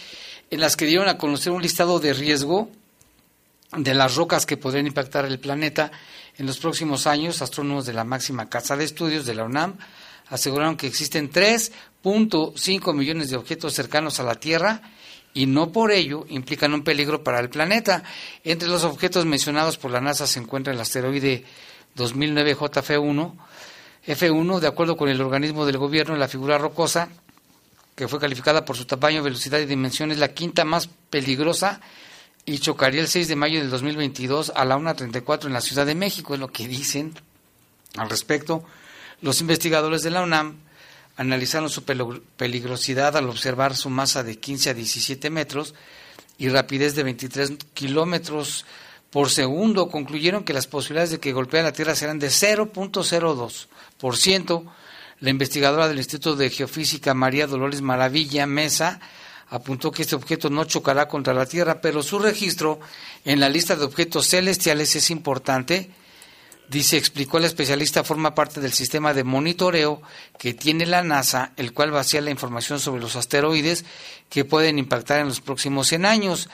en 0.51 0.61
las 0.61 0.77
que 0.77 0.87
dieron 0.87 1.09
a 1.09 1.17
conocer 1.17 1.53
un 1.53 1.63
listado 1.63 2.01
de 2.01 2.13
riesgo 2.13 2.71
de 3.77 3.95
las 3.95 4.15
rocas 4.15 4.47
que 4.47 4.57
podrían 4.57 4.87
impactar 4.87 5.25
el 5.25 5.39
planeta 5.39 5.91
en 6.37 6.47
los 6.47 6.59
próximos 6.59 7.07
años, 7.07 7.43
astrónomos 7.43 7.87
de 7.87 7.93
la 7.93 8.05
máxima 8.05 8.49
casa 8.49 8.77
de 8.77 8.85
estudios 8.85 9.27
de 9.27 9.35
la 9.35 9.45
UNAM 9.45 9.77
aseguraron 10.31 10.77
que 10.77 10.87
existen 10.87 11.31
3.5 11.31 12.95
millones 12.95 13.31
de 13.31 13.37
objetos 13.37 13.75
cercanos 13.75 14.21
a 14.21 14.25
la 14.25 14.35
Tierra 14.35 14.83
y 15.35 15.47
no 15.47 15.73
por 15.73 15.93
ello 15.93 16.27
implican 16.29 16.75
un 16.75 16.83
peligro 16.83 17.23
para 17.23 17.41
el 17.41 17.49
planeta. 17.49 18.03
Entre 18.45 18.69
los 18.69 18.85
objetos 18.85 19.27
mencionados 19.27 19.79
por 19.79 19.91
la 19.91 20.01
NASA 20.01 20.27
se 20.27 20.41
encuentra 20.41 20.73
el 20.73 20.81
asteroide 20.81 21.45
2009 21.95 22.57
JF1, 22.57 23.33
F1, 24.07 24.61
de 24.61 24.67
acuerdo 24.67 24.97
con 24.97 25.09
el 25.09 25.21
organismo 25.21 25.67
del 25.67 25.79
gobierno, 25.79 26.17
la 26.17 26.29
figura 26.29 26.59
rocosa, 26.59 27.09
que 27.95 28.09
fue 28.09 28.21
calificada 28.21 28.65
por 28.65 28.77
su 28.77 28.85
tamaño, 28.85 29.23
velocidad 29.23 29.59
y 29.59 29.67
dimensiones, 29.67 30.19
la 30.19 30.29
quinta 30.29 30.65
más 30.65 30.89
peligrosa 31.11 31.81
y 32.45 32.59
chocaría 32.61 33.01
el 33.01 33.09
6 33.09 33.29
de 33.29 33.37
mayo 33.37 33.61
del 33.61 33.71
2022 33.71 34.53
a 34.55 34.65
la 34.65 34.79
1.34 34.79 35.47
en 35.47 35.53
la 35.53 35.61
Ciudad 35.61 35.85
de 35.85 35.95
México, 35.95 36.33
es 36.33 36.41
lo 36.41 36.49
que 36.49 36.67
dicen 36.67 37.15
al 37.97 38.09
respecto. 38.09 38.65
Los 39.21 39.41
investigadores 39.41 40.03
de 40.03 40.11
la 40.11 40.23
UNAM 40.23 40.59
analizaron 41.17 41.69
su 41.69 41.83
peligrosidad 41.83 43.17
al 43.17 43.29
observar 43.29 43.75
su 43.77 43.91
masa 43.91 44.23
de 44.23 44.39
15 44.39 44.71
a 44.71 44.75
17 44.75 45.31
metros 45.31 45.75
y 46.39 46.49
rapidez 46.49 46.95
de 46.95 47.03
23 47.03 47.55
kilómetros 47.75 48.65
por 49.11 49.31
segundo. 49.31 49.91
Concluyeron 49.91 50.45
que 50.45 50.53
las 50.53 50.69
posibilidades 50.69 51.11
de 51.11 51.19
que 51.19 51.33
golpee 51.33 51.65
la 51.65 51.73
Tierra 51.73 51.97
serán 51.97 52.21
de 52.21 52.29
0.02%. 52.29 54.71
La 55.21 55.31
investigadora 55.31 55.89
del 55.89 55.99
Instituto 55.99 56.37
de 56.37 56.51
Geofísica, 56.51 57.13
María 57.13 57.49
Dolores 57.49 57.83
Maravilla 57.83 58.47
Mesa, 58.47 59.01
apuntó 59.51 59.91
que 59.91 60.03
este 60.03 60.15
objeto 60.15 60.49
no 60.49 60.65
chocará 60.65 61.09
contra 61.09 61.35
la 61.35 61.47
Tierra, 61.47 61.81
pero 61.81 62.05
su 62.05 62.21
registro 62.21 62.79
en 63.25 63.41
la 63.41 63.49
lista 63.49 63.75
de 63.75 63.85
objetos 63.85 64.29
celestiales 64.29 64.95
es 64.95 65.11
importante 65.11 65.91
Dice, 66.69 66.99
explicó 66.99 67.39
el 67.39 67.47
especialista, 67.47 68.05
forma 68.05 68.35
parte 68.35 68.61
del 68.61 68.75
sistema 68.75 69.15
de 69.15 69.25
monitoreo 69.25 70.03
que 70.39 70.53
tiene 70.53 70.85
la 70.85 71.03
NASA, 71.03 71.53
el 71.57 71.73
cual 71.73 71.93
vacía 71.93 72.21
la 72.21 72.31
información 72.31 72.79
sobre 72.79 73.01
los 73.01 73.17
asteroides 73.17 73.87
que 74.29 74.45
pueden 74.45 74.79
impactar 74.79 75.21
en 75.21 75.29
los 75.29 75.41
próximos 75.41 75.89
100 75.89 76.05
años. 76.05 76.51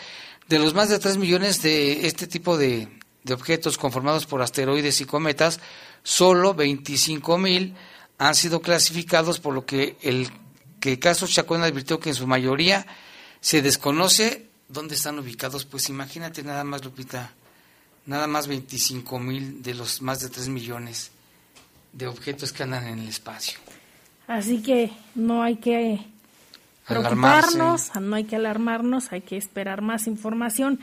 De 0.49 0.61
los 0.61 0.73
más 0.73 0.88
de 0.88 1.00
3 1.00 1.16
millones 1.16 1.62
de 1.62 2.06
este 2.06 2.28
tipo 2.28 2.56
de, 2.56 2.88
objetos 3.28 3.76
conformados 3.76 4.26
por 4.26 4.40
asteroides 4.40 5.00
y 5.00 5.04
cometas, 5.04 5.59
solo 6.04 6.54
25 6.54 7.37
mil 7.38 7.75
han 8.18 8.37
sido 8.37 8.62
clasificados, 8.62 9.40
por 9.40 9.52
lo 9.52 9.66
que 9.66 9.97
el 10.02 10.30
que 10.78 11.00
caso 11.00 11.26
Chacón 11.26 11.62
advirtió 11.62 11.99
que 11.99 12.11
en 12.11 12.14
su 12.14 12.28
mayoría 12.28 12.87
se 13.40 13.62
desconoce 13.62 14.47
dónde 14.68 14.94
están 14.94 15.18
ubicados. 15.18 15.64
Pues 15.64 15.88
imagínate 15.88 16.44
nada 16.44 16.62
más, 16.62 16.85
Lupita 16.85 17.33
nada 18.06 18.26
más 18.26 18.46
25 18.46 19.18
mil 19.18 19.62
de 19.62 19.75
los 19.75 20.02
más 20.02 20.20
de 20.20 20.28
3 20.28 20.49
millones 20.49 21.11
de 21.92 22.06
objetos 22.06 22.52
que 22.52 22.62
andan 22.62 22.87
en 22.87 22.99
el 22.99 23.08
espacio. 23.08 23.58
Así 24.26 24.62
que 24.62 24.90
no 25.14 25.42
hay 25.42 25.56
que 25.56 26.00
preocuparnos, 26.87 27.90
no 28.00 28.16
hay 28.16 28.25
que 28.25 28.37
alarmarnos, 28.37 29.12
hay 29.12 29.20
que 29.20 29.37
esperar 29.37 29.82
más 29.82 30.06
información. 30.06 30.80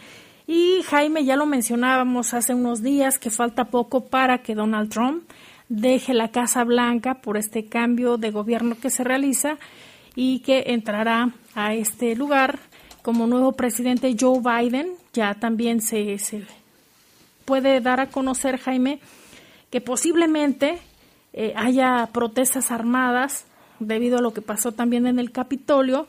Y 0.48 0.82
Jaime, 0.84 1.24
ya 1.26 1.36
lo 1.36 1.46
mencionábamos 1.46 2.34
hace 2.34 2.54
unos 2.54 2.82
días 2.82 3.20
que 3.20 3.30
falta 3.30 3.66
poco 3.66 4.06
para 4.06 4.40
que 4.40 4.56
Donald 4.56 4.90
Trump 4.90 5.24
deje 5.70 6.14
la 6.14 6.32
Casa 6.32 6.64
Blanca 6.64 7.22
por 7.22 7.38
este 7.38 7.68
cambio 7.68 8.18
de 8.18 8.32
gobierno 8.32 8.76
que 8.80 8.90
se 8.90 9.04
realiza 9.04 9.58
y 10.16 10.40
que 10.40 10.64
entrará 10.68 11.34
a 11.56 11.74
este 11.74 12.16
lugar 12.16 12.60
como 13.02 13.28
nuevo 13.28 13.54
presidente 13.54 14.16
Joe 14.20 14.40
Biden. 14.40 14.94
Ya 15.14 15.36
también 15.36 15.82
se, 15.82 16.18
se 16.20 16.44
puede 17.52 17.82
dar 17.82 18.00
a 18.00 18.08
conocer, 18.08 18.58
Jaime, 18.62 19.02
que 19.70 19.82
posiblemente 19.82 20.80
eh, 21.34 21.52
haya 21.58 22.08
protestas 22.14 22.72
armadas 22.72 23.44
debido 23.82 24.20
a 24.20 24.22
lo 24.22 24.34
que 24.34 24.42
pasó 24.42 24.72
también 24.72 25.06
en 25.06 25.20
el 25.20 25.34
Capitolio 25.34 26.08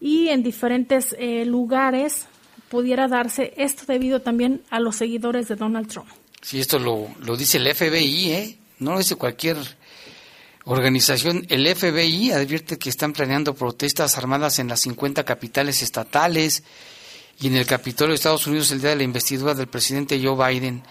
y 0.00 0.28
en 0.28 0.42
diferentes 0.42 1.14
eh, 1.18 1.44
lugares 1.44 2.28
pudiera 2.70 3.08
darse 3.08 3.52
esto 3.58 3.82
debido 3.86 4.22
también 4.22 4.62
a 4.70 4.80
los 4.80 4.96
seguidores 4.96 5.48
de 5.48 5.56
Donald 5.56 5.86
Trump. 5.86 6.08
Sí, 6.40 6.60
esto 6.60 6.78
lo, 6.78 7.08
lo 7.26 7.36
dice 7.36 7.58
el 7.58 7.74
FBI, 7.74 8.30
¿eh? 8.30 8.58
No 8.78 8.92
lo 8.92 8.98
dice 9.00 9.16
cualquier 9.16 9.58
organización. 10.64 11.44
El 11.50 11.66
FBI 11.76 12.32
advierte 12.32 12.78
que 12.78 12.88
están 12.88 13.12
planeando 13.12 13.54
protestas 13.54 14.16
armadas 14.16 14.58
en 14.58 14.68
las 14.68 14.80
50 14.80 15.24
capitales 15.24 15.82
estatales 15.82 16.62
y 17.40 17.46
en 17.46 17.56
el 17.56 17.66
Capitolio 17.66 18.10
de 18.10 18.16
Estados 18.16 18.46
Unidos 18.46 18.70
el 18.70 18.80
día 18.80 18.90
de 18.90 18.96
la 18.96 19.02
investidura 19.02 19.54
del 19.54 19.66
presidente 19.66 20.20
Joe 20.22 20.52
Biden. 20.52 20.82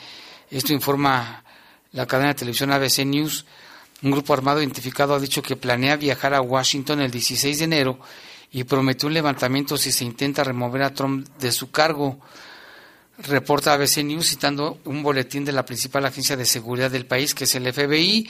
Esto 0.49 0.73
informa 0.73 1.43
la 1.91 2.07
cadena 2.07 2.29
de 2.29 2.39
televisión 2.39 2.71
ABC 2.71 3.05
News. 3.05 3.45
Un 4.01 4.11
grupo 4.11 4.33
armado 4.33 4.59
identificado 4.59 5.13
ha 5.13 5.19
dicho 5.19 5.43
que 5.43 5.55
planea 5.55 5.95
viajar 5.95 6.33
a 6.33 6.41
Washington 6.41 7.01
el 7.01 7.11
16 7.11 7.59
de 7.59 7.65
enero 7.65 7.99
y 8.51 8.63
prometió 8.63 9.07
un 9.07 9.13
levantamiento 9.13 9.77
si 9.77 9.91
se 9.91 10.05
intenta 10.05 10.43
remover 10.43 10.81
a 10.81 10.93
Trump 10.93 11.27
de 11.37 11.51
su 11.51 11.69
cargo. 11.69 12.19
Reporta 13.19 13.73
ABC 13.73 13.97
News 13.97 14.27
citando 14.27 14.79
un 14.85 15.03
boletín 15.03 15.45
de 15.45 15.51
la 15.51 15.65
principal 15.65 16.05
agencia 16.05 16.35
de 16.35 16.45
seguridad 16.45 16.89
del 16.89 17.05
país, 17.05 17.35
que 17.35 17.43
es 17.43 17.53
el 17.53 17.71
FBI. 17.71 18.27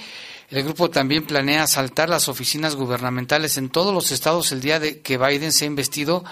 El 0.49 0.63
grupo 0.63 0.89
también 0.89 1.25
planea 1.25 1.63
asaltar 1.63 2.09
las 2.09 2.27
oficinas 2.27 2.75
gubernamentales 2.75 3.57
en 3.57 3.69
todos 3.69 3.93
los 3.93 4.11
estados 4.11 4.51
el 4.51 4.59
día 4.59 4.79
de 4.79 4.99
que 4.99 5.17
Biden 5.17 5.53
sea 5.53 5.67
investido, 5.67 6.25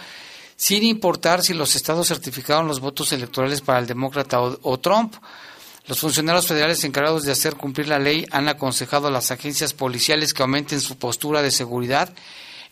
sin 0.58 0.84
importar 0.84 1.44
si 1.44 1.54
los 1.54 1.76
estados 1.76 2.08
certificaron 2.08 2.68
los 2.68 2.80
votos 2.80 3.14
electorales 3.14 3.62
para 3.62 3.78
el 3.78 3.86
demócrata 3.86 4.42
o, 4.42 4.80
Trump. 4.80 5.16
Los 5.86 6.00
funcionarios 6.00 6.48
federales 6.48 6.84
encargados 6.84 7.24
de 7.24 7.32
hacer 7.32 7.56
cumplir 7.56 7.88
la 7.88 8.00
ley 8.00 8.26
han 8.32 8.50
aconsejado 8.50 9.08
a 9.08 9.12
las 9.12 9.30
agencias 9.30 9.74
policiales 9.74 10.34
que 10.34 10.42
aumenten 10.42 10.82
su 10.82 10.98
postura 10.98 11.44
de 11.44 11.52
seguridad 11.52 12.14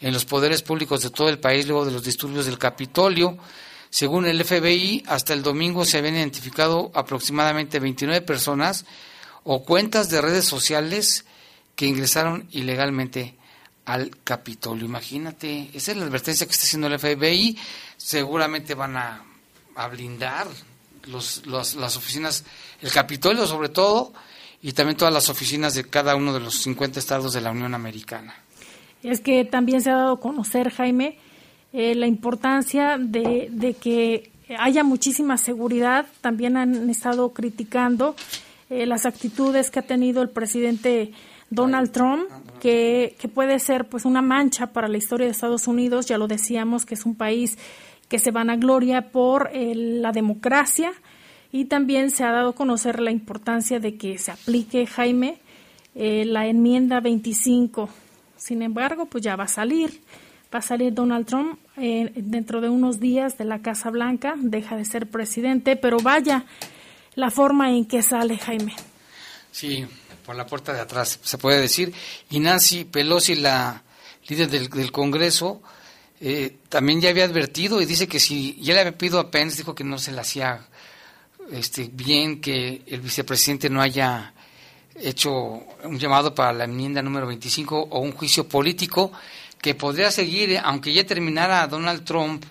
en 0.01 0.13
los 0.13 0.25
poderes 0.25 0.63
públicos 0.63 1.04
de 1.04 1.12
todo 1.12 1.30
el 1.30 1.39
país 1.39 1.68
luego 1.68 1.86
de 1.86 1.92
los 1.92 2.04
disturbios 2.04 2.48
del 2.48 2.58
Capitolio. 2.58 3.38
Según 3.92 4.25
el 4.25 4.44
FBI, 4.44 5.04
hasta 5.08 5.34
el 5.34 5.44
domingo 5.44 5.86
se 5.86 6.00
habían 6.00 6.15
identificado 6.15 6.92
aproximadamente 6.96 7.80
29 7.80 8.22
personas 8.25 8.86
o 9.44 9.63
cuentas 9.63 10.10
de 10.10 10.22
redes 10.22 10.46
sociales 10.46 11.24
que 11.75 11.86
ingresaron 11.86 12.48
ilegalmente 12.51 13.36
al 13.86 14.12
Capitolio. 14.24 14.86
Imagínate, 14.86 15.70
esa 15.74 15.92
es 15.92 15.98
la 15.98 16.06
advertencia 16.06 16.46
que 16.46 16.51
está 16.51 16.65
haciendo 16.65 16.88
el 16.88 17.00
FBI. 17.00 17.58
Seguramente 17.98 18.74
van 18.74 18.98
a, 18.98 19.24
blindar 19.92 20.48
los, 21.08 21.46
las 21.46 21.98
oficinas, 21.98 22.46
el 22.82 22.92
Capitolio 22.92 23.46
sobre 23.46 23.70
todo, 23.70 24.13
y 24.62 24.72
también 24.72 24.98
todas 24.98 25.13
las 25.13 25.30
oficinas 25.30 25.75
de 25.75 25.84
cada 25.84 26.15
uno 26.15 26.34
de 26.34 26.39
los 26.39 26.56
50 26.62 27.00
estados 27.00 27.34
de 27.34 27.42
la 27.42 27.51
Unión 27.51 27.75
Americana. 27.75 28.34
Es 29.04 29.22
que 29.22 29.46
también 29.46 29.82
se 29.82 29.92
ha 29.92 29.96
dado 29.96 30.13
a 30.13 30.20
conocer, 30.20 30.72
Jaime, 30.72 31.20
eh, 31.74 31.94
la 31.94 32.08
importancia 32.08 32.98
de, 32.98 33.75
que 33.80 34.32
haya 34.58 34.84
muchísima 34.84 35.38
seguridad. 35.38 36.08
También 36.22 36.58
han 36.58 36.89
estado 36.89 37.32
criticando 37.32 38.15
eh, 38.72 38.88
las 38.88 39.06
actitudes 39.06 39.70
que 39.70 39.80
ha 39.80 39.84
tenido 39.84 40.24
el 40.24 40.30
presidente 40.30 41.12
Donald 41.51 41.92
Trump, 41.92 42.27
que, 42.66 43.30
puede 43.34 43.60
ser 43.60 43.88
pues 43.88 44.06
una 44.06 44.22
mancha 44.22 44.68
para 44.68 44.88
la 44.88 44.98
historia 44.98 45.26
de 45.26 45.32
Estados 45.32 45.68
Unidos. 45.68 46.06
Ya 46.06 46.18
lo 46.18 46.28
decíamos 46.28 46.86
que 46.86 46.96
es 46.96 47.06
un 47.06 47.16
país 47.16 47.58
que 48.10 48.20
se 48.20 48.32
vanagloria 48.32 49.12
por 49.12 49.50
eh, 49.54 49.74
la 49.76 50.12
democracia 50.12 50.94
y 51.52 51.66
también 51.66 52.12
se 52.12 52.24
ha 52.24 52.32
dado 52.32 52.50
a 52.50 52.56
conocer 52.56 53.00
la 53.00 53.12
importancia 53.12 53.80
de 53.80 53.98
que 53.98 54.18
se 54.18 54.32
aplique, 54.32 54.86
Jaime, 54.86 55.38
la 55.94 56.46
enmienda 56.48 57.00
25. 57.00 57.88
Sin 58.36 58.62
embargo, 58.62 59.06
pues 59.06 59.24
ya 59.24 59.38
va 59.38 59.46
a 59.46 59.48
salir 59.48 60.02
va 60.56 60.60
a 60.60 60.62
salir 60.62 60.94
Donald 60.94 61.26
Trump 61.26 61.60
eh, 61.76 62.12
dentro 62.16 62.62
de 62.62 62.70
unos 62.70 63.00
días 63.00 63.38
de 63.38 63.44
la 63.44 63.60
Casa 63.62 63.90
Blanca, 63.90 64.36
deja 64.38 64.78
de 64.78 64.86
ser 64.86 65.10
presidente, 65.10 65.76
pero 65.76 65.98
vaya 65.98 66.46
la 67.16 67.30
forma 67.30 67.72
en 67.72 67.86
que 67.86 68.02
sale 68.02 68.38
Jaime. 68.38 68.74
Sí, 69.51 69.86
por 70.25 70.35
la 70.35 70.46
puerta 70.46 70.74
de 70.74 70.81
atrás, 70.81 71.20
se 71.22 71.38
puede 71.38 71.61
decir. 71.61 71.94
Y 72.29 72.40
Nancy 72.40 72.85
Pelosi, 72.85 73.35
la 73.35 73.83
líder 74.27 74.50
del, 74.50 74.92
Congreso, 74.92 75.61
eh, 76.20 76.57
también 76.70 77.00
ya 77.00 77.09
había 77.09 77.25
advertido 77.25 77.81
y 77.81 77.85
dice 77.85 78.07
que 78.07 78.20
si 78.20 78.55
ya 78.61 78.74
le 78.74 78.79
había 78.81 78.98
pedido 78.98 79.20
a 79.20 79.29
Pence, 79.29 79.57
dijo 79.57 79.75
que 79.75 79.83
no 79.83 80.00
se 80.00 80.11
le 80.11 80.22
hacía 80.22 80.68
este, 81.51 81.90
bien 81.92 82.42
que 82.42 82.81
el 82.88 83.01
vicepresidente 83.01 83.70
no 83.70 83.81
haya 83.81 84.33
hecho 84.96 85.31
un 85.83 86.00
llamado 86.00 86.33
para 86.33 86.53
la 86.53 86.64
enmienda 86.64 87.01
número 87.01 87.27
25 87.27 87.88
o 87.92 88.00
un 88.00 88.14
juicio 88.14 88.48
político 88.48 89.11
que 89.61 89.75
podría 89.75 90.09
seguir, 90.09 90.51
eh, 90.51 90.61
aunque 90.64 90.94
ya 90.94 91.05
terminara 91.05 91.68
Donald 91.68 92.03
Trump 92.03 92.46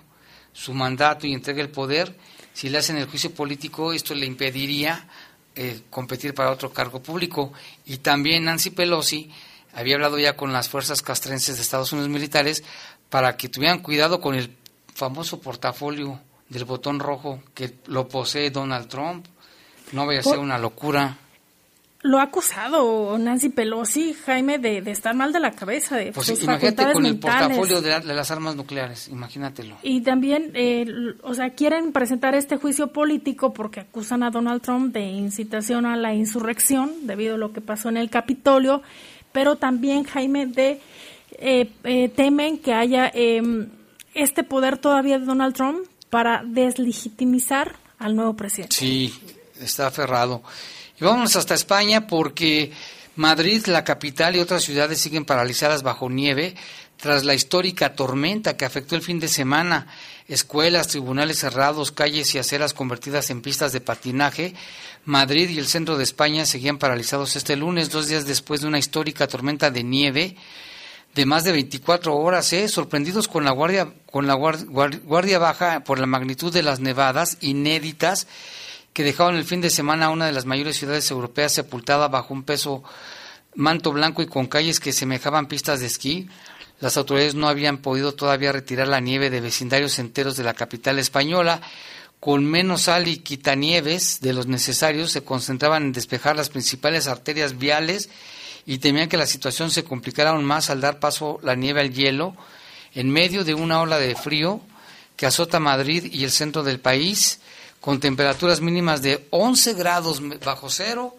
su 0.53 0.73
mandato 0.73 1.27
y 1.27 1.33
entregue 1.33 1.61
el 1.61 1.69
poder, 1.69 2.15
si 2.53 2.69
le 2.69 2.77
hacen 2.77 2.95
el 2.97 3.07
juicio 3.07 3.33
político, 3.33 3.91
esto 3.91 4.15
le 4.15 4.25
impediría 4.25 5.09
eh, 5.55 5.81
competir 5.89 6.33
para 6.33 6.51
otro 6.51 6.71
cargo 6.71 7.01
público. 7.01 7.53
Y 7.85 7.97
también 7.97 8.45
Nancy 8.45 8.71
Pelosi 8.71 9.29
había 9.73 9.95
hablado 9.95 10.17
ya 10.19 10.35
con 10.35 10.53
las 10.53 10.69
fuerzas 10.69 11.01
castrenses 11.01 11.55
de 11.55 11.61
Estados 11.61 11.91
Unidos 11.93 12.09
militares 12.09 12.63
para 13.09 13.37
que 13.37 13.49
tuvieran 13.49 13.79
cuidado 13.79 14.21
con 14.21 14.35
el 14.35 14.55
famoso 14.93 15.39
portafolio 15.39 16.19
del 16.49 16.65
botón 16.65 16.99
rojo 16.99 17.41
que 17.53 17.75
lo 17.87 18.07
posee 18.07 18.51
Donald 18.51 18.87
Trump. 18.87 19.25
No 19.91 20.05
vaya 20.05 20.21
a 20.21 20.23
ser 20.23 20.39
una 20.39 20.57
locura 20.57 21.17
lo 22.05 22.19
ha 22.19 22.23
acusado 22.23 23.17
Nancy 23.17 23.49
Pelosi, 23.49 24.13
Jaime, 24.13 24.59
de, 24.59 24.77
estar 24.91 25.15
mal 25.15 25.33
de 25.33 25.39
la 25.39 25.51
cabeza, 25.51 25.97
de 25.97 26.11
pues 26.11 26.27
sus 26.27 26.43
imagínate 26.43 26.93
con 26.93 27.03
el 27.03 27.17
portafolio 27.17 27.81
de, 27.81 27.99
las 28.03 28.29
armas 28.29 28.55
nucleares, 28.55 29.07
imagínatelo. 29.07 29.77
Y 29.81 30.01
también, 30.01 30.51
eh, 30.53 30.85
o 31.23 31.33
sea, 31.33 31.49
quieren 31.55 31.91
presentar 31.93 32.35
este 32.35 32.57
juicio 32.57 32.93
político 32.93 33.53
porque 33.53 33.79
acusan 33.79 34.21
a 34.21 34.29
Donald 34.29 34.61
Trump 34.61 34.93
de 34.93 35.01
incitación 35.01 35.87
a 35.87 35.97
la 35.97 36.13
insurrección 36.13 36.91
debido 37.07 37.35
a 37.35 37.37
lo 37.39 37.53
que 37.53 37.61
pasó 37.61 37.89
en 37.89 37.97
el 37.97 38.11
Capitolio, 38.11 38.83
pero 39.31 39.55
también, 39.55 40.03
Jaime, 40.03 40.45
de 40.45 40.79
eh, 41.39 41.71
eh, 41.85 42.09
temen 42.09 42.59
que 42.59 42.73
haya 42.73 43.11
em, 43.15 43.67
este 44.13 44.43
poder 44.43 44.77
todavía 44.77 45.17
de 45.17 45.25
Donald 45.25 45.55
Trump 45.55 45.79
para 46.11 46.43
deslegitimizar 46.45 47.77
al 47.97 48.15
nuevo 48.15 48.35
presidente. 48.35 48.75
Sí, 48.75 49.11
está 49.59 49.87
aferrado. 49.87 50.43
Y 50.97 51.03
vamos 51.03 51.35
hasta 51.35 51.55
España 51.55 52.07
porque 52.07 52.71
Madrid, 53.17 53.65
la 53.65 53.83
capital 53.83 54.35
y 54.35 54.39
otras 54.39 54.63
ciudades 54.63 54.99
siguen 54.99 55.25
paralizadas 55.25 55.83
bajo 55.83 56.09
nieve 56.09 56.55
tras 56.95 57.25
la 57.25 57.33
histórica 57.33 57.95
tormenta 57.95 58.55
que 58.55 58.63
afectó 58.63 58.95
el 58.95 59.01
fin 59.01 59.19
de 59.19 59.27
semana. 59.27 59.87
Escuelas, 60.29 60.87
tribunales 60.87 61.39
cerrados, 61.39 61.91
calles 61.91 62.33
y 62.33 62.37
aceras 62.37 62.73
convertidas 62.73 63.29
en 63.29 63.41
pistas 63.41 63.73
de 63.73 63.81
patinaje. 63.81 64.53
Madrid 65.03 65.49
y 65.49 65.59
el 65.59 65.67
centro 65.67 65.97
de 65.97 66.05
España 66.05 66.45
seguían 66.45 66.77
paralizados 66.77 67.35
este 67.35 67.57
lunes, 67.57 67.89
dos 67.89 68.07
días 68.07 68.25
después 68.25 68.61
de 68.61 68.67
una 68.67 68.79
histórica 68.79 69.27
tormenta 69.27 69.71
de 69.71 69.83
nieve 69.83 70.37
de 71.13 71.25
más 71.25 71.45
de 71.45 71.53
24 71.53 72.15
horas, 72.15 72.51
¿eh? 72.51 72.67
sorprendidos 72.67 73.29
con 73.29 73.45
la 73.45 73.51
guardia, 73.51 73.93
con 74.11 74.27
la 74.27 74.33
guardia 74.33 75.39
baja 75.39 75.81
por 75.85 75.97
la 75.97 76.05
magnitud 76.05 76.51
de 76.51 76.63
las 76.63 76.81
nevadas 76.81 77.37
inéditas 77.39 78.27
que 78.95 79.03
dejaron 79.03 79.35
el 79.35 79.43
fin 79.43 79.59
de 79.59 79.69
semana 79.69 80.09
una 80.09 80.25
de 80.25 80.31
las 80.31 80.45
mayores 80.45 80.77
ciudades 80.77 81.11
europeas 81.11 81.51
sepultada 81.51 82.07
bajo 82.07 82.33
un 82.33 82.43
peso 82.43 82.81
manto 83.53 83.91
blanco 83.91 84.21
y 84.21 84.25
con 84.25 84.47
calles 84.47 84.79
que 84.79 84.93
semejaban 84.93 85.49
pistas 85.49 85.81
de 85.81 85.87
esquí. 85.87 86.29
Las 86.79 86.95
autoridades 86.95 87.35
no 87.35 87.49
habían 87.49 87.79
podido 87.79 88.13
todavía 88.13 88.53
retirar 88.53 88.87
la 88.87 89.01
nieve 89.01 89.29
de 89.29 89.41
vecindarios 89.41 89.99
enteros 89.99 90.37
de 90.37 90.45
la 90.45 90.53
capital 90.53 90.97
española. 90.97 91.59
Con 92.21 92.45
menos 92.45 92.83
sal 92.83 93.09
y 93.09 93.17
quitanieves 93.17 94.21
de 94.21 94.31
los 94.31 94.47
necesarios, 94.47 95.11
se 95.11 95.25
concentraban 95.25 95.83
en 95.83 95.91
despejar 95.91 96.37
las 96.37 96.47
principales 96.47 97.07
arterias 97.07 97.57
viales 97.57 98.09
y 98.65 98.77
temían 98.77 99.09
que 99.09 99.17
la 99.17 99.27
situación 99.27 99.71
se 99.71 99.83
complicara 99.83 100.29
aún 100.29 100.45
más 100.45 100.69
al 100.69 100.79
dar 100.79 101.01
paso 101.01 101.41
la 101.43 101.55
nieve 101.55 101.81
al 101.81 101.93
hielo 101.93 102.33
en 102.93 103.09
medio 103.09 103.43
de 103.43 103.55
una 103.55 103.81
ola 103.81 103.99
de 103.99 104.15
frío 104.15 104.61
que 105.17 105.25
azota 105.25 105.59
Madrid 105.59 106.05
y 106.13 106.23
el 106.23 106.31
centro 106.31 106.63
del 106.63 106.79
país 106.79 107.41
con 107.85 107.99
temperaturas 107.99 108.61
mínimas 108.61 109.03
de 109.03 109.27
11 109.29 109.75
grados 109.75 110.19
bajo 110.43 110.71
cero 110.71 111.15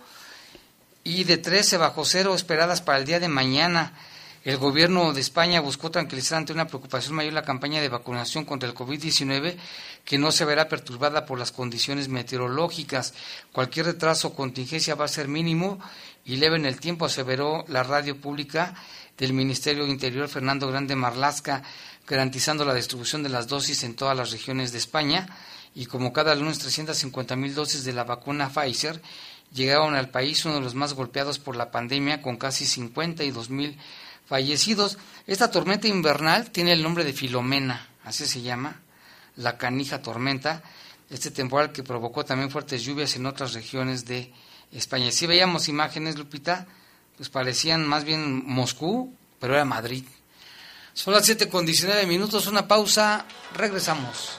y 1.04 1.22
de 1.22 1.36
13 1.36 1.76
bajo 1.76 2.04
cero 2.04 2.34
esperadas 2.34 2.82
para 2.82 2.98
el 2.98 3.04
día 3.04 3.20
de 3.20 3.28
mañana. 3.28 3.92
El 4.42 4.56
gobierno 4.56 5.12
de 5.12 5.20
España 5.20 5.60
buscó 5.60 5.92
tranquilizar 5.92 6.38
ante 6.38 6.52
una 6.52 6.66
preocupación 6.66 7.14
mayor 7.14 7.34
la 7.34 7.44
campaña 7.44 7.80
de 7.80 7.88
vacunación 7.88 8.44
contra 8.44 8.68
el 8.68 8.74
COVID-19, 8.74 9.56
que 10.04 10.18
no 10.18 10.32
se 10.32 10.44
verá 10.44 10.68
perturbada 10.68 11.24
por 11.24 11.38
las 11.38 11.52
condiciones 11.52 12.08
meteorológicas. 12.08 13.14
Cualquier 13.52 13.86
retraso 13.86 14.26
o 14.26 14.34
contingencia 14.34 14.96
va 14.96 15.04
a 15.04 15.08
ser 15.08 15.28
mínimo 15.28 15.78
y 16.24 16.34
leve 16.34 16.56
en 16.56 16.66
el 16.66 16.80
tiempo, 16.80 17.06
aseveró 17.06 17.64
la 17.68 17.84
radio 17.84 18.20
pública 18.20 18.74
del 19.16 19.34
Ministerio 19.34 19.86
Interior 19.86 20.28
Fernando 20.28 20.66
Grande 20.66 20.96
Marlasca, 20.96 21.62
garantizando 22.08 22.64
la 22.64 22.74
distribución 22.74 23.22
de 23.22 23.28
las 23.28 23.46
dosis 23.46 23.84
en 23.84 23.94
todas 23.94 24.16
las 24.16 24.32
regiones 24.32 24.72
de 24.72 24.78
España 24.78 25.28
y 25.76 25.84
como 25.84 26.10
cada 26.10 26.34
lunes 26.34 26.58
350 26.58 27.36
mil 27.36 27.54
dosis 27.54 27.84
de 27.84 27.92
la 27.92 28.02
vacuna 28.02 28.48
Pfizer 28.48 29.02
llegaron 29.52 29.94
al 29.94 30.08
país, 30.08 30.42
uno 30.46 30.54
de 30.54 30.62
los 30.62 30.74
más 30.74 30.94
golpeados 30.94 31.38
por 31.38 31.54
la 31.54 31.70
pandemia, 31.70 32.22
con 32.22 32.38
casi 32.38 32.64
52 32.64 33.50
mil 33.50 33.78
fallecidos. 34.24 34.96
Esta 35.26 35.50
tormenta 35.50 35.86
invernal 35.86 36.50
tiene 36.50 36.72
el 36.72 36.82
nombre 36.82 37.04
de 37.04 37.12
Filomena, 37.12 37.88
así 38.04 38.24
se 38.24 38.40
llama, 38.40 38.80
la 39.36 39.58
canija 39.58 40.00
tormenta, 40.00 40.62
este 41.10 41.30
temporal 41.30 41.72
que 41.72 41.82
provocó 41.82 42.24
también 42.24 42.50
fuertes 42.50 42.82
lluvias 42.82 43.14
en 43.16 43.26
otras 43.26 43.52
regiones 43.52 44.06
de 44.06 44.32
España. 44.72 45.12
Si 45.12 45.26
veíamos 45.26 45.68
imágenes, 45.68 46.16
Lupita, 46.16 46.66
pues 47.18 47.28
parecían 47.28 47.86
más 47.86 48.04
bien 48.04 48.46
Moscú, 48.46 49.14
pero 49.38 49.52
era 49.52 49.66
Madrid. 49.66 50.04
Son 50.94 51.12
las 51.12 51.26
7 51.26 51.50
con 51.50 51.66
19 51.66 52.06
minutos, 52.06 52.46
una 52.46 52.66
pausa, 52.66 53.26
regresamos. 53.54 54.38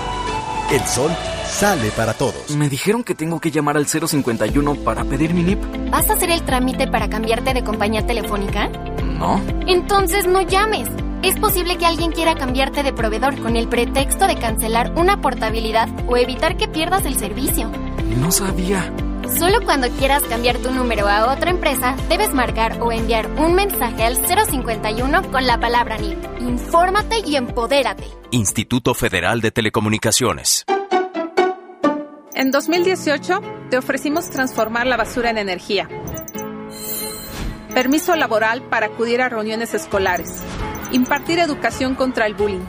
El 0.71 0.87
sol 0.87 1.11
sale 1.49 1.91
para 1.91 2.13
todos. 2.13 2.55
Me 2.55 2.69
dijeron 2.69 3.03
que 3.03 3.13
tengo 3.13 3.41
que 3.41 3.51
llamar 3.51 3.75
al 3.75 3.87
051 3.87 4.75
para 4.75 5.03
pedir 5.03 5.33
mi 5.33 5.43
NIP. 5.43 5.59
¿Vas 5.89 6.09
a 6.09 6.13
hacer 6.13 6.31
el 6.31 6.43
trámite 6.43 6.87
para 6.87 7.09
cambiarte 7.09 7.53
de 7.53 7.61
compañía 7.61 8.05
telefónica? 8.05 8.69
No. 9.03 9.41
Entonces 9.67 10.27
no 10.27 10.41
llames. 10.41 10.87
Es 11.23 11.37
posible 11.37 11.77
que 11.77 11.85
alguien 11.85 12.13
quiera 12.13 12.35
cambiarte 12.35 12.83
de 12.83 12.93
proveedor 12.93 13.37
con 13.41 13.57
el 13.57 13.67
pretexto 13.67 14.27
de 14.27 14.37
cancelar 14.37 14.93
una 14.95 15.19
portabilidad 15.19 15.89
o 16.07 16.15
evitar 16.15 16.55
que 16.55 16.69
pierdas 16.69 17.05
el 17.05 17.17
servicio. 17.17 17.69
No 18.17 18.31
sabía. 18.31 18.93
Solo 19.37 19.61
cuando 19.65 19.89
quieras 19.91 20.23
cambiar 20.23 20.57
tu 20.57 20.71
número 20.71 21.07
a 21.07 21.33
otra 21.33 21.49
empresa, 21.49 21.95
debes 22.09 22.33
marcar 22.33 22.81
o 22.81 22.91
enviar 22.91 23.27
un 23.39 23.53
mensaje 23.53 24.03
al 24.03 24.17
051 24.17 25.31
con 25.31 25.47
la 25.47 25.59
palabra 25.59 25.97
NIP. 25.97 26.17
Infórmate 26.41 27.19
y 27.25 27.35
empodérate. 27.37 28.03
Instituto 28.31 28.93
Federal 28.93 29.41
de 29.41 29.51
Telecomunicaciones. 29.51 30.65
En 32.33 32.51
2018 32.51 33.41
te 33.69 33.77
ofrecimos 33.77 34.29
transformar 34.29 34.85
la 34.85 34.97
basura 34.97 35.29
en 35.29 35.37
energía. 35.37 35.87
Permiso 37.73 38.15
laboral 38.15 38.61
para 38.63 38.87
acudir 38.87 39.21
a 39.21 39.29
reuniones 39.29 39.73
escolares. 39.73 40.41
Impartir 40.91 41.39
educación 41.39 41.95
contra 41.95 42.25
el 42.25 42.35
bullying. 42.35 42.65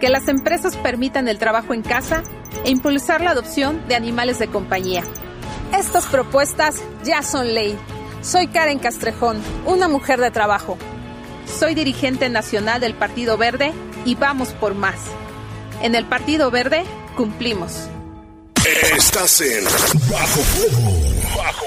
Que 0.00 0.08
las 0.08 0.28
empresas 0.28 0.76
permitan 0.76 1.28
el 1.28 1.38
trabajo 1.38 1.74
en 1.74 1.82
casa 1.82 2.22
e 2.64 2.70
impulsar 2.70 3.20
la 3.20 3.30
adopción 3.30 3.86
de 3.88 3.94
animales 3.94 4.38
de 4.38 4.48
compañía. 4.48 5.04
Estas 5.74 6.06
propuestas 6.06 6.82
ya 7.04 7.22
son 7.22 7.54
ley. 7.54 7.76
Soy 8.22 8.48
Karen 8.48 8.78
Castrejón, 8.78 9.40
una 9.66 9.88
mujer 9.88 10.20
de 10.20 10.30
trabajo. 10.30 10.78
Soy 11.58 11.74
dirigente 11.74 12.28
nacional 12.28 12.80
del 12.80 12.94
Partido 12.94 13.36
Verde 13.36 13.72
y 14.04 14.14
vamos 14.14 14.48
por 14.50 14.74
más. 14.74 14.96
En 15.82 15.94
el 15.94 16.04
Partido 16.06 16.50
Verde 16.50 16.84
cumplimos. 17.16 17.88
Estás 18.96 19.40
en 19.42 19.64
Bajo 20.10 20.40
Fuego. 20.40 21.36
Bajo 21.36 21.66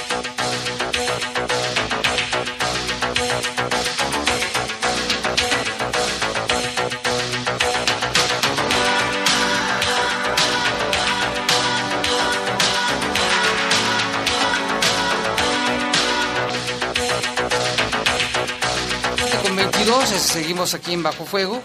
Seguimos 20.05 20.73
aquí 20.73 20.93
en 20.93 21.03
Bajo 21.03 21.25
Fuego. 21.25 21.61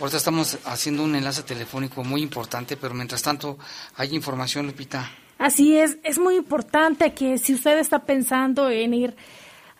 Ahorita 0.00 0.18
estamos 0.18 0.58
haciendo 0.64 1.02
un 1.02 1.14
enlace 1.14 1.42
telefónico 1.42 2.04
muy 2.04 2.22
importante, 2.22 2.76
pero 2.76 2.94
mientras 2.94 3.22
tanto 3.22 3.58
hay 3.96 4.14
información, 4.14 4.66
Lupita. 4.66 5.10
Así 5.38 5.76
es, 5.76 5.98
es 6.02 6.18
muy 6.18 6.36
importante 6.36 7.14
que 7.14 7.38
si 7.38 7.54
usted 7.54 7.78
está 7.78 8.04
pensando 8.04 8.70
en 8.70 8.94
ir 8.94 9.16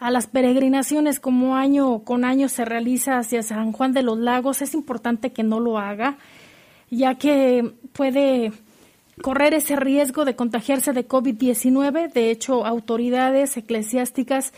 a 0.01 0.11
las 0.11 0.27
peregrinaciones 0.27 1.21
como 1.21 1.57
año 1.57 2.01
con 2.05 2.25
año 2.25 2.49
se 2.49 2.65
realiza 2.65 3.19
hacia 3.19 3.43
San 3.43 3.73
Juan 3.73 3.93
de 3.93 4.03
los 4.03 4.19
Lagos, 4.19 4.63
es 4.63 4.75
importante 4.75 5.33
que 5.33 5.43
no 5.43 5.61
lo 5.61 5.79
haga, 5.79 6.17
ya 6.91 7.17
que 7.17 7.75
puede 7.93 8.53
correr 9.23 9.55
ese 9.55 9.77
riesgo 9.77 10.25
de 10.25 10.37
contagiarse 10.37 10.93
de 10.93 11.07
COVID-19. 11.07 12.13
De 12.13 12.31
hecho, 12.31 12.65
autoridades 12.65 13.57
eclesiásticas 13.57 14.53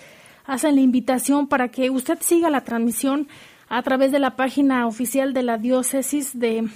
hacen 0.47 0.75
la 0.75 0.81
invitación 0.81 1.47
para 1.47 1.69
que 1.69 1.91
usted 1.91 2.19
siga 2.21 2.51
la 2.51 2.63
transmisión 2.63 3.29
a 3.69 3.83
través 3.83 4.13
de 4.13 4.19
la 4.19 4.37
página 4.37 4.87
oficial 4.87 5.33
de 5.33 5.43
la 5.43 5.57
diócesis 5.57 6.39
de, 6.39 6.69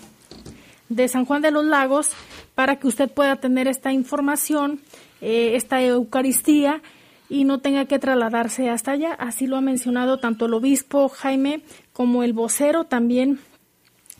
de 0.88 1.09
San 1.09 1.24
Juan 1.24 1.42
de 1.42 1.50
los 1.50 1.64
Lagos 1.64 2.11
para 2.55 2.77
que 2.77 2.87
usted 2.87 3.11
pueda 3.11 3.37
tener 3.37 3.66
esta 3.66 3.92
información, 3.92 4.81
eh, 5.20 5.57
esta 5.57 5.83
Eucaristía 5.83 6.83
y 7.29 7.44
no 7.44 7.59
tenga 7.59 7.87
que 7.87 7.98
trasladarse 7.98 8.70
hasta 8.70 8.92
allá. 8.92 9.14
Así 9.14 9.46
lo 9.46 9.57
ha 9.57 9.61
mencionado 9.61 10.18
tanto 10.18 10.46
el 10.46 10.55
obispo 10.55 11.09
Jaime 11.09 11.62
como 11.92 12.22
el 12.22 12.33
vocero 12.33 12.85
también 12.85 13.40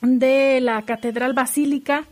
de 0.01 0.61
la 0.61 0.83
Catedral 0.83 1.33
Basílica 1.33 2.07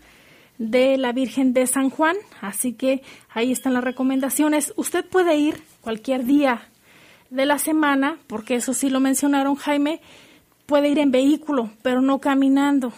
de 0.58 0.96
la 0.96 1.12
Virgen 1.12 1.54
de 1.54 1.66
San 1.66 1.90
Juan. 1.90 2.16
Así 2.40 2.72
que 2.74 3.02
ahí 3.30 3.50
están 3.50 3.74
las 3.74 3.82
recomendaciones. 3.82 4.72
Usted 4.76 5.04
puede 5.04 5.36
ir 5.36 5.60
cualquier 5.80 6.24
día 6.24 6.68
de 7.32 7.46
la 7.46 7.58
semana, 7.58 8.18
porque 8.26 8.56
eso 8.56 8.74
sí 8.74 8.90
lo 8.90 9.00
mencionaron 9.00 9.56
Jaime, 9.56 10.00
puede 10.66 10.90
ir 10.90 10.98
en 10.98 11.10
vehículo, 11.10 11.70
pero 11.82 12.02
no 12.02 12.18
caminando. 12.18 12.92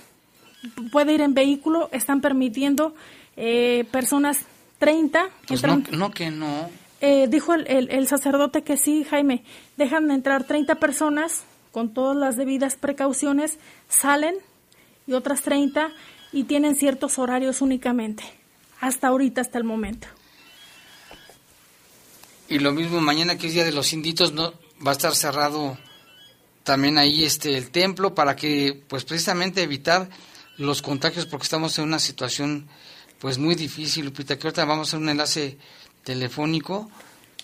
Puede 0.91 1.15
ir 1.15 1.21
en 1.21 1.35
vehículo, 1.35 1.89
están 1.93 2.21
permitiendo 2.21 2.95
eh, 3.37 3.87
personas 3.93 4.41
30. 4.79 5.29
Pues 5.47 5.63
no, 5.93 6.11
que 6.11 6.31
no. 6.31 6.69
Eh, 7.01 7.29
dijo 7.29 7.55
el, 7.55 7.67
el, 7.69 8.09
sacerdote 8.09 8.63
que 8.63 8.77
sí, 8.77 9.05
Jaime, 9.05 9.45
dejan 9.77 10.09
de 10.09 10.15
entrar 10.15 10.45
30 10.45 10.77
personas 10.77 11.45
con 11.71 11.95
todas 11.95 12.17
las 12.17 12.37
debidas 12.37 12.77
precauciones, 12.77 13.59
salen 13.89 14.35
y 15.07 15.13
otras 15.13 15.43
30 15.43 15.91
y 16.33 16.45
tienen 16.45 16.75
ciertos 16.75 17.21
horarios 17.21 17.61
únicamente, 17.61 18.25
hasta 18.81 19.09
ahorita, 19.09 19.43
hasta 19.43 19.59
el 19.59 19.65
momento. 19.65 20.09
Y 22.49 22.59
lo 22.59 22.73
mismo 22.73 23.01
mañana 23.01 23.39
que 23.39 23.47
es 23.47 23.55
Día 23.55 23.65
de 23.65 23.73
los 23.73 23.93
Inditos, 23.93 24.33
no 24.33 24.53
va 24.87 24.91
a 24.91 24.93
estar 24.93 25.15
cerrado 25.15 25.79
también 26.63 26.99
ahí 26.99 27.25
este 27.25 27.57
el 27.57 27.71
templo 27.71 28.15
para 28.15 28.37
que 28.37 28.83
pues 28.89 29.05
precisamente 29.05 29.63
evitar 29.63 30.09
los 30.57 30.83
contagios 30.83 31.27
porque 31.27 31.45
estamos 31.45 31.79
en 31.79 31.85
una 31.85 31.99
situación 31.99 32.69
pues 33.19 33.39
muy 33.39 33.55
difícil, 33.55 34.07
Lupita, 34.07 34.39
que 34.39 34.47
ahorita 34.47 34.65
vamos 34.65 34.89
a 34.89 34.91
hacer 34.91 35.01
un 35.01 35.09
enlace 35.09 35.59
telefónico 36.03 36.91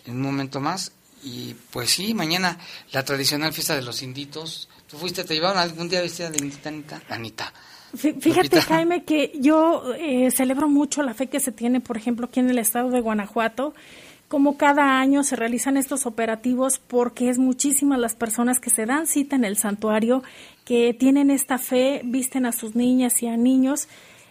en 0.06 0.16
un 0.16 0.22
momento 0.22 0.60
más 0.60 0.92
y 1.22 1.54
pues 1.70 1.90
sí, 1.90 2.14
mañana 2.14 2.58
la 2.92 3.04
tradicional 3.04 3.52
fiesta 3.52 3.76
de 3.76 3.82
los 3.82 4.02
inditos. 4.02 4.68
¿Tú 4.86 4.96
fuiste, 4.96 5.24
te 5.24 5.34
llevaron 5.34 5.58
algún 5.58 5.88
día 5.88 6.00
vestida 6.00 6.30
de 6.30 6.38
indita, 6.38 6.68
Anita? 6.68 7.02
Anita. 7.08 7.52
Fíjate, 7.94 8.60
Jaime, 8.60 9.04
que 9.04 9.32
yo 9.34 9.94
eh, 9.94 10.30
celebro 10.30 10.68
mucho 10.68 11.02
la 11.02 11.12
fe 11.12 11.28
que 11.28 11.40
se 11.40 11.50
tiene, 11.50 11.80
por 11.80 11.96
ejemplo, 11.96 12.26
aquí 12.26 12.40
en 12.40 12.48
el 12.48 12.58
estado 12.58 12.90
de 12.90 13.00
Guanajuato 13.00 13.74
como 14.30 14.56
cada 14.56 15.00
año 15.00 15.24
se 15.24 15.34
realizan 15.34 15.76
estos 15.76 16.06
operativos 16.06 16.78
porque 16.78 17.30
es 17.30 17.38
muchísimas 17.38 17.98
las 17.98 18.14
personas 18.14 18.60
que 18.60 18.70
se 18.70 18.86
dan 18.86 19.08
cita 19.08 19.34
en 19.34 19.44
el 19.44 19.56
santuario, 19.56 20.22
que 20.64 20.94
tienen 20.94 21.32
esta 21.32 21.58
fe, 21.58 22.00
visten 22.04 22.46
a 22.46 22.52
sus 22.52 22.76
niñas 22.76 23.24
y 23.24 23.26
a 23.26 23.36
niños 23.36 23.88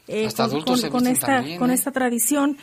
eh, 0.07 0.29
con, 0.89 1.05
esta, 1.05 1.43
con 1.57 1.69
¿eh? 1.69 1.73
esta 1.73 1.91
tradición 1.91 2.55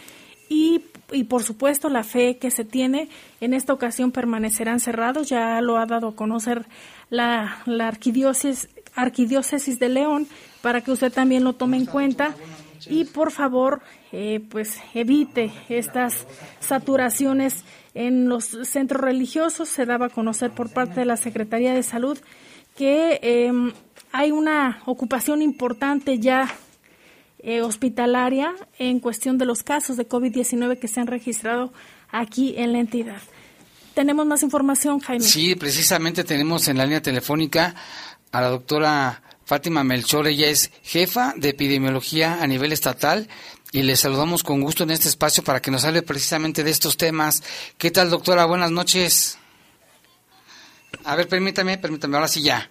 y, 0.49 0.81
y 1.12 1.25
por 1.25 1.42
supuesto 1.42 1.90
la 1.90 2.05
fe 2.05 2.38
que 2.38 2.51
se 2.51 2.64
tiene 2.64 3.11
en 3.42 3.53
esta 3.53 3.75
ocasión 3.75 4.12
permanecerán 4.12 4.81
cerrados, 4.81 5.29
ya 5.29 5.61
lo 5.61 5.77
ha 5.77 5.85
dado 5.85 6.09
a 6.09 6.16
conocer 6.16 6.64
la, 7.11 7.59
la 7.66 7.88
arquidiócesis, 7.88 8.70
arquidiócesis 8.94 9.79
de 9.79 9.90
León 9.90 10.27
para 10.62 10.81
que 10.81 10.90
usted 10.90 11.12
también 11.12 11.44
lo 11.44 11.53
tome 11.53 11.77
en 11.77 11.85
cuenta 11.85 12.35
y 12.88 13.05
por 13.05 13.33
favor 13.33 13.83
eh, 14.12 14.40
pues 14.49 14.79
evite 14.94 15.53
estas 15.68 16.27
saturaciones 16.61 17.64
en 17.94 18.29
los 18.29 18.44
centros 18.64 19.01
religiosos 19.01 19.68
se 19.68 19.87
daba 19.87 20.07
a 20.07 20.11
conocer 20.11 20.51
por 20.51 20.70
parte 20.70 21.01
de 21.01 21.07
la 21.07 21.16
Secretaría 21.16 21.75
de 21.75 21.83
Salud 21.83 22.18
que 22.77 23.20
em, 23.22 23.72
hay 24.12 24.31
una 24.31 24.83
ocupación 24.87 25.42
importante 25.42 26.18
ya 26.18 26.55
eh, 27.38 27.62
hospitalaria 27.62 28.55
en 28.79 29.01
cuestión 29.01 29.38
de 29.38 29.46
los 29.46 29.62
casos 29.62 29.96
de 29.96 30.09
COVID-19 30.09 30.79
que 30.79 30.88
se 30.88 31.01
han 31.01 31.07
registrado 31.07 31.72
aquí 32.11 32.55
en 32.57 32.72
la 32.72 32.81
entidad. 32.81 33.20
Tenemos 33.94 34.27
más 34.27 34.42
información, 34.42 35.01
Jaime. 35.01 35.25
Sí, 35.25 35.55
precisamente 35.55 36.22
tenemos 36.25 36.68
en 36.68 36.77
la 36.77 36.85
línea 36.85 37.01
telefónica 37.01 37.75
a 38.31 38.40
la 38.42 38.49
doctora 38.49 39.22
Fátima 39.46 39.85
Melchor, 39.85 40.26
ella 40.26 40.48
es 40.48 40.72
jefa 40.82 41.32
de 41.37 41.50
epidemiología 41.50 42.42
a 42.42 42.48
nivel 42.48 42.72
estatal 42.72 43.28
y 43.70 43.85
le 43.85 43.96
saludamos 43.96 44.42
con 44.42 44.61
gusto 44.61 44.82
en 44.82 44.90
este 44.90 45.09
espacio 45.09 45.44
para 45.44 45.62
que 45.62 45.70
nos 45.70 45.85
hable 45.85 46.02
precisamente 46.02 46.64
de 46.64 46.72
estos 46.72 46.96
temas. 46.96 47.44
¿Qué 47.78 47.92
tal, 47.92 48.11
doctora? 48.11 48.44
Buenas 48.44 48.72
noches. 48.72 49.38
A 51.04 51.14
ver, 51.14 51.28
permítame, 51.28 51.78
permítame, 51.78 52.16
ahora 52.16 52.26
sí 52.26 52.42
ya. 52.42 52.68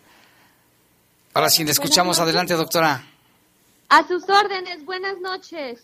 Ahora 1.33 1.49
sí, 1.49 1.63
le 1.63 1.71
escuchamos. 1.71 2.19
Adelante, 2.19 2.55
doctora. 2.55 3.07
A 3.87 4.05
sus 4.05 4.23
órdenes, 4.27 4.83
buenas 4.83 5.17
noches. 5.19 5.79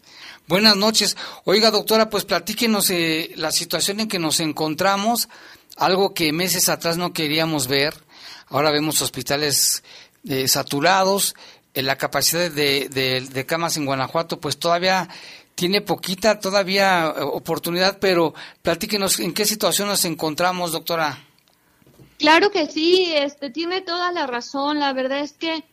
Buenas 0.47 0.75
noches. 0.75 1.15
Oiga, 1.45 1.71
doctora, 1.71 2.09
pues 2.09 2.25
platíquenos 2.25 2.89
eh, 2.89 3.31
la 3.35 3.51
situación 3.51 4.01
en 4.01 4.09
que 4.09 4.19
nos 4.19 4.41
encontramos, 4.41 5.29
algo 5.77 6.13
que 6.13 6.33
meses 6.33 6.67
atrás 6.67 6.97
no 6.97 7.13
queríamos 7.13 7.67
ver. 7.67 7.93
Ahora 8.47 8.71
vemos 8.71 9.01
hospitales 9.01 9.83
eh, 10.27 10.47
saturados, 10.47 11.35
eh, 11.73 11.81
la 11.81 11.97
capacidad 11.97 12.51
de, 12.51 12.89
de, 12.89 13.45
camas 13.45 13.77
en 13.77 13.85
Guanajuato 13.85 14.39
pues 14.39 14.57
todavía 14.57 15.09
tiene 15.55 15.81
poquita 15.81 16.39
todavía 16.39 17.07
eh, 17.07 17.21
oportunidad, 17.21 17.97
pero 17.99 18.33
platíquenos 18.61 19.19
en 19.19 19.33
qué 19.33 19.45
situación 19.45 19.87
nos 19.87 20.05
encontramos, 20.05 20.71
doctora. 20.71 21.17
Claro 22.19 22.51
que 22.51 22.67
sí, 22.67 23.11
este 23.15 23.49
tiene 23.49 23.81
toda 23.81 24.11
la 24.11 24.27
razón. 24.27 24.79
La 24.79 24.93
verdad 24.93 25.19
es 25.19 25.33
que, 25.33 25.63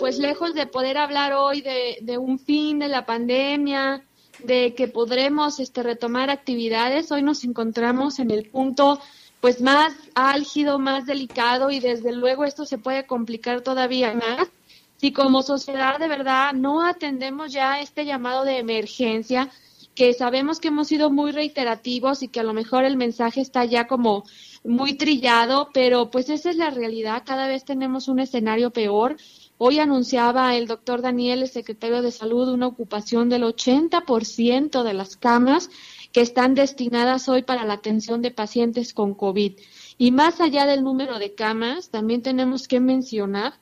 pues 0.00 0.18
lejos 0.18 0.54
de 0.54 0.66
poder 0.66 0.98
hablar 0.98 1.34
hoy 1.34 1.60
de, 1.60 1.98
de, 2.00 2.18
un 2.18 2.40
fin 2.40 2.80
de 2.80 2.88
la 2.88 3.06
pandemia, 3.06 4.02
de 4.42 4.74
que 4.74 4.88
podremos 4.88 5.60
este, 5.60 5.84
retomar 5.84 6.30
actividades, 6.30 7.12
hoy 7.12 7.22
nos 7.22 7.44
encontramos 7.44 8.18
en 8.18 8.32
el 8.32 8.48
punto 8.48 9.00
pues 9.40 9.60
más 9.60 9.94
álgido, 10.14 10.78
más 10.78 11.06
delicado 11.06 11.70
y 11.70 11.80
desde 11.80 12.12
luego 12.12 12.44
esto 12.44 12.64
se 12.64 12.78
puede 12.78 13.06
complicar 13.06 13.60
todavía 13.60 14.14
más. 14.14 14.48
Si 14.96 15.12
como 15.12 15.42
sociedad 15.42 15.98
de 15.98 16.08
verdad 16.08 16.52
no 16.54 16.82
atendemos 16.82 17.52
ya 17.52 17.80
este 17.80 18.06
llamado 18.06 18.44
de 18.44 18.58
emergencia, 18.58 19.50
que 19.94 20.12
sabemos 20.12 20.60
que 20.60 20.68
hemos 20.68 20.88
sido 20.88 21.10
muy 21.10 21.32
reiterativos 21.32 22.22
y 22.22 22.28
que 22.28 22.40
a 22.40 22.44
lo 22.44 22.52
mejor 22.52 22.84
el 22.84 22.96
mensaje 22.96 23.40
está 23.40 23.64
ya 23.64 23.86
como 23.86 24.24
muy 24.62 24.94
trillado, 24.94 25.70
pero 25.72 26.10
pues 26.10 26.28
esa 26.28 26.50
es 26.50 26.56
la 26.56 26.70
realidad, 26.70 27.22
cada 27.24 27.48
vez 27.48 27.64
tenemos 27.64 28.08
un 28.08 28.20
escenario 28.20 28.70
peor. 28.70 29.16
Hoy 29.58 29.78
anunciaba 29.78 30.54
el 30.54 30.66
doctor 30.66 31.00
Daniel, 31.00 31.42
el 31.42 31.48
secretario 31.48 32.02
de 32.02 32.10
Salud, 32.10 32.48
una 32.48 32.66
ocupación 32.66 33.30
del 33.30 33.42
80% 33.42 34.82
de 34.82 34.92
las 34.92 35.16
camas 35.16 35.70
que 36.16 36.22
están 36.22 36.54
destinadas 36.54 37.28
hoy 37.28 37.42
para 37.42 37.66
la 37.66 37.74
atención 37.74 38.22
de 38.22 38.30
pacientes 38.30 38.94
con 38.94 39.12
COVID. 39.12 39.52
Y 39.98 40.12
más 40.12 40.40
allá 40.40 40.64
del 40.64 40.82
número 40.82 41.18
de 41.18 41.34
camas, 41.34 41.90
también 41.90 42.22
tenemos 42.22 42.68
que 42.68 42.80
mencionar 42.80 43.52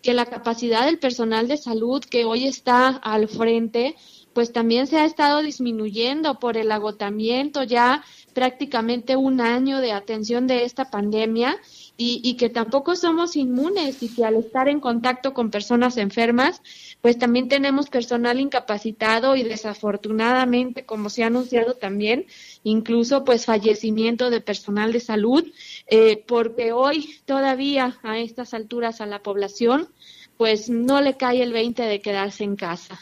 que 0.00 0.14
la 0.14 0.24
capacidad 0.24 0.86
del 0.86 1.00
personal 1.00 1.48
de 1.48 1.56
salud 1.56 2.04
que 2.04 2.24
hoy 2.24 2.46
está 2.46 2.86
al 2.86 3.26
frente, 3.26 3.96
pues 4.32 4.52
también 4.52 4.86
se 4.86 4.98
ha 4.98 5.04
estado 5.06 5.42
disminuyendo 5.42 6.38
por 6.38 6.56
el 6.56 6.70
agotamiento 6.70 7.64
ya 7.64 8.04
prácticamente 8.32 9.16
un 9.16 9.40
año 9.40 9.80
de 9.80 9.90
atención 9.90 10.46
de 10.46 10.62
esta 10.64 10.90
pandemia 10.90 11.56
y, 11.96 12.34
que 12.34 12.48
tampoco 12.48 12.94
somos 12.94 13.34
inmunes 13.34 14.02
y 14.02 14.08
que 14.14 14.24
al 14.24 14.36
estar 14.36 14.68
en 14.68 14.78
contacto 14.80 15.32
con 15.32 15.50
personas 15.50 15.96
enfermas, 15.96 16.60
pues 17.04 17.18
también 17.18 17.50
tenemos 17.50 17.90
personal 17.90 18.40
incapacitado 18.40 19.36
y 19.36 19.42
desafortunadamente, 19.42 20.86
como 20.86 21.10
se 21.10 21.22
ha 21.22 21.26
anunciado 21.26 21.74
también, 21.74 22.24
incluso 22.62 23.24
pues 23.24 23.44
fallecimiento 23.44 24.30
de 24.30 24.40
personal 24.40 24.90
de 24.90 25.00
salud, 25.00 25.44
eh, 25.86 26.24
porque 26.26 26.72
hoy 26.72 27.20
todavía 27.26 27.98
a 28.02 28.18
estas 28.20 28.54
alturas 28.54 29.02
a 29.02 29.06
la 29.06 29.22
población, 29.22 29.90
pues 30.38 30.70
no 30.70 31.02
le 31.02 31.18
cae 31.18 31.42
el 31.42 31.52
20 31.52 31.82
de 31.82 32.00
quedarse 32.00 32.42
en 32.42 32.56
casa. 32.56 32.98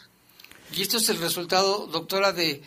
Y 0.75 0.83
esto 0.83 0.97
es 0.97 1.09
el 1.09 1.19
resultado, 1.19 1.87
doctora, 1.87 2.33
de, 2.33 2.61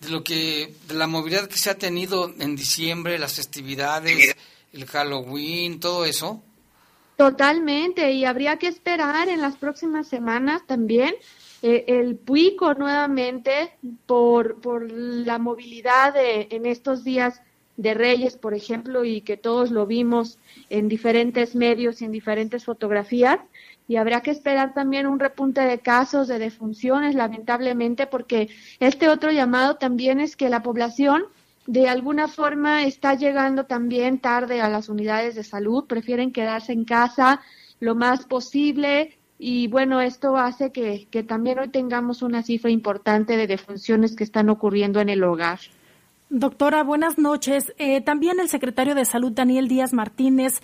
de 0.00 0.08
lo 0.08 0.24
que, 0.24 0.74
de 0.88 0.94
la 0.94 1.06
movilidad 1.06 1.46
que 1.46 1.56
se 1.56 1.70
ha 1.70 1.78
tenido 1.78 2.34
en 2.40 2.56
diciembre, 2.56 3.16
las 3.16 3.34
festividades 3.34 4.34
el 4.72 4.86
Halloween, 4.86 5.80
todo 5.80 6.04
eso. 6.04 6.42
Totalmente, 7.20 8.12
y 8.12 8.24
habría 8.24 8.56
que 8.56 8.66
esperar 8.66 9.28
en 9.28 9.42
las 9.42 9.54
próximas 9.56 10.08
semanas 10.08 10.66
también 10.66 11.14
eh, 11.60 11.84
el 11.86 12.16
PUICO 12.16 12.72
nuevamente 12.72 13.74
por, 14.06 14.58
por 14.62 14.90
la 14.90 15.38
movilidad 15.38 16.14
de, 16.14 16.48
en 16.50 16.64
estos 16.64 17.04
días 17.04 17.42
de 17.76 17.92
Reyes, 17.92 18.38
por 18.38 18.54
ejemplo, 18.54 19.04
y 19.04 19.20
que 19.20 19.36
todos 19.36 19.70
lo 19.70 19.84
vimos 19.84 20.38
en 20.70 20.88
diferentes 20.88 21.54
medios 21.54 22.00
y 22.00 22.06
en 22.06 22.12
diferentes 22.12 22.64
fotografías. 22.64 23.38
Y 23.86 23.96
habrá 23.96 24.22
que 24.22 24.30
esperar 24.30 24.72
también 24.72 25.06
un 25.06 25.20
repunte 25.20 25.60
de 25.60 25.80
casos 25.80 26.26
de 26.26 26.38
defunciones, 26.38 27.14
lamentablemente, 27.14 28.06
porque 28.06 28.48
este 28.78 29.10
otro 29.10 29.30
llamado 29.30 29.76
también 29.76 30.20
es 30.20 30.36
que 30.36 30.48
la 30.48 30.62
población 30.62 31.24
de 31.66 31.88
alguna 31.88 32.28
forma 32.28 32.84
está 32.84 33.14
llegando 33.14 33.66
también 33.66 34.18
tarde 34.18 34.60
a 34.60 34.68
las 34.68 34.88
unidades 34.88 35.34
de 35.34 35.44
salud, 35.44 35.86
prefieren 35.86 36.32
quedarse 36.32 36.72
en 36.72 36.84
casa 36.84 37.40
lo 37.80 37.94
más 37.94 38.26
posible 38.26 39.18
y 39.38 39.68
bueno, 39.68 40.00
esto 40.00 40.36
hace 40.36 40.70
que, 40.70 41.08
que 41.10 41.22
también 41.22 41.58
hoy 41.58 41.68
tengamos 41.68 42.22
una 42.22 42.42
cifra 42.42 42.70
importante 42.70 43.36
de 43.36 43.46
defunciones 43.46 44.14
que 44.14 44.24
están 44.24 44.50
ocurriendo 44.50 45.00
en 45.00 45.08
el 45.08 45.24
hogar. 45.24 45.60
Doctora, 46.28 46.84
buenas 46.84 47.18
noches. 47.18 47.74
Eh, 47.78 48.02
también 48.02 48.38
el 48.38 48.48
secretario 48.48 48.94
de 48.94 49.04
Salud, 49.04 49.32
Daniel 49.32 49.66
Díaz 49.66 49.92
Martínez, 49.92 50.60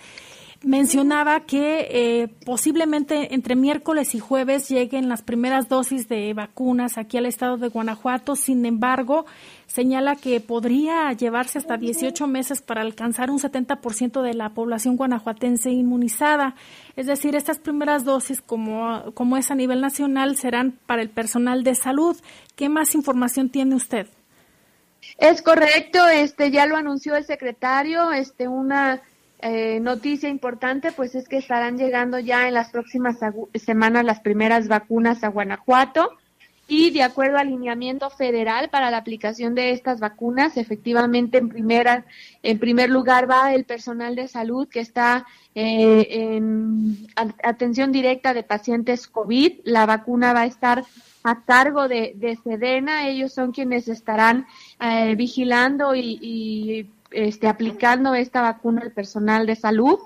mencionaba 0.63 1.41
que 1.41 1.87
eh, 1.89 2.27
posiblemente 2.45 3.33
entre 3.33 3.55
miércoles 3.55 4.15
y 4.15 4.19
jueves 4.19 4.69
lleguen 4.69 5.09
las 5.09 5.21
primeras 5.21 5.69
dosis 5.69 6.07
de 6.07 6.33
vacunas 6.33 6.97
aquí 6.97 7.17
al 7.17 7.25
estado 7.25 7.57
de 7.57 7.67
Guanajuato. 7.67 8.35
Sin 8.35 8.65
embargo, 8.65 9.25
señala 9.67 10.15
que 10.15 10.39
podría 10.39 11.11
llevarse 11.13 11.59
hasta 11.59 11.77
18 11.77 12.27
meses 12.27 12.61
para 12.61 12.81
alcanzar 12.81 13.29
un 13.29 13.39
70% 13.39 14.21
de 14.21 14.33
la 14.33 14.49
población 14.49 14.97
guanajuatense 14.97 15.69
inmunizada. 15.69 16.55
Es 16.95 17.05
decir, 17.05 17.35
estas 17.35 17.59
primeras 17.59 18.03
dosis, 18.03 18.41
como, 18.41 19.11
como 19.13 19.37
es 19.37 19.51
a 19.51 19.55
nivel 19.55 19.81
nacional, 19.81 20.37
serán 20.37 20.79
para 20.85 21.01
el 21.01 21.09
personal 21.09 21.63
de 21.63 21.75
salud. 21.75 22.17
¿Qué 22.55 22.69
más 22.69 22.95
información 22.95 23.49
tiene 23.49 23.75
usted? 23.75 24.07
Es 25.17 25.41
correcto, 25.41 26.07
este 26.07 26.51
ya 26.51 26.65
lo 26.65 26.75
anunció 26.75 27.15
el 27.15 27.25
secretario, 27.25 28.11
este 28.11 28.47
una 28.47 29.01
eh, 29.39 29.79
noticia 29.79 30.29
importante 30.29 30.91
pues 30.91 31.13
es 31.15 31.27
que 31.27 31.37
estarán 31.37 31.77
llegando 31.77 32.19
ya 32.19 32.47
en 32.47 32.53
las 32.53 32.71
próximas 32.71 33.17
semanas 33.53 34.03
las 34.03 34.19
primeras 34.21 34.67
vacunas 34.67 35.23
a 35.23 35.27
Guanajuato 35.27 36.17
y 36.67 36.91
de 36.91 37.03
acuerdo 37.03 37.37
al 37.37 37.47
alineamiento 37.47 38.09
federal 38.09 38.69
para 38.69 38.91
la 38.91 38.97
aplicación 38.97 39.55
de 39.55 39.71
estas 39.71 40.01
vacunas, 40.01 40.57
efectivamente 40.57 41.37
en 41.37 41.47
primera, 41.47 42.05
en 42.43 42.59
primer 42.59 42.89
lugar 42.89 43.29
va 43.29 43.53
el 43.53 43.63
personal 43.63 44.15
de 44.15 44.27
salud 44.27 44.67
que 44.67 44.81
está 44.81 45.25
eh, 45.55 46.07
en 46.09 47.07
atención 47.15 47.93
directa 47.93 48.33
de 48.33 48.43
pacientes 48.43 49.07
COVID. 49.07 49.61
La 49.63 49.85
vacuna 49.85 50.33
va 50.33 50.41
a 50.41 50.45
estar 50.45 50.83
a 51.23 51.41
cargo 51.43 51.87
de, 51.87 52.13
de 52.15 52.35
Sedena. 52.35 53.07
Ellos 53.07 53.33
son 53.33 53.53
quienes 53.53 53.87
estarán 53.87 54.45
eh, 54.81 55.15
vigilando 55.15 55.95
y, 55.95 56.19
y 56.21 56.89
este, 57.11 57.47
aplicando 57.47 58.15
esta 58.15 58.41
vacuna 58.41 58.81
al 58.81 58.91
personal 58.91 59.45
de 59.45 59.55
salud. 59.55 59.99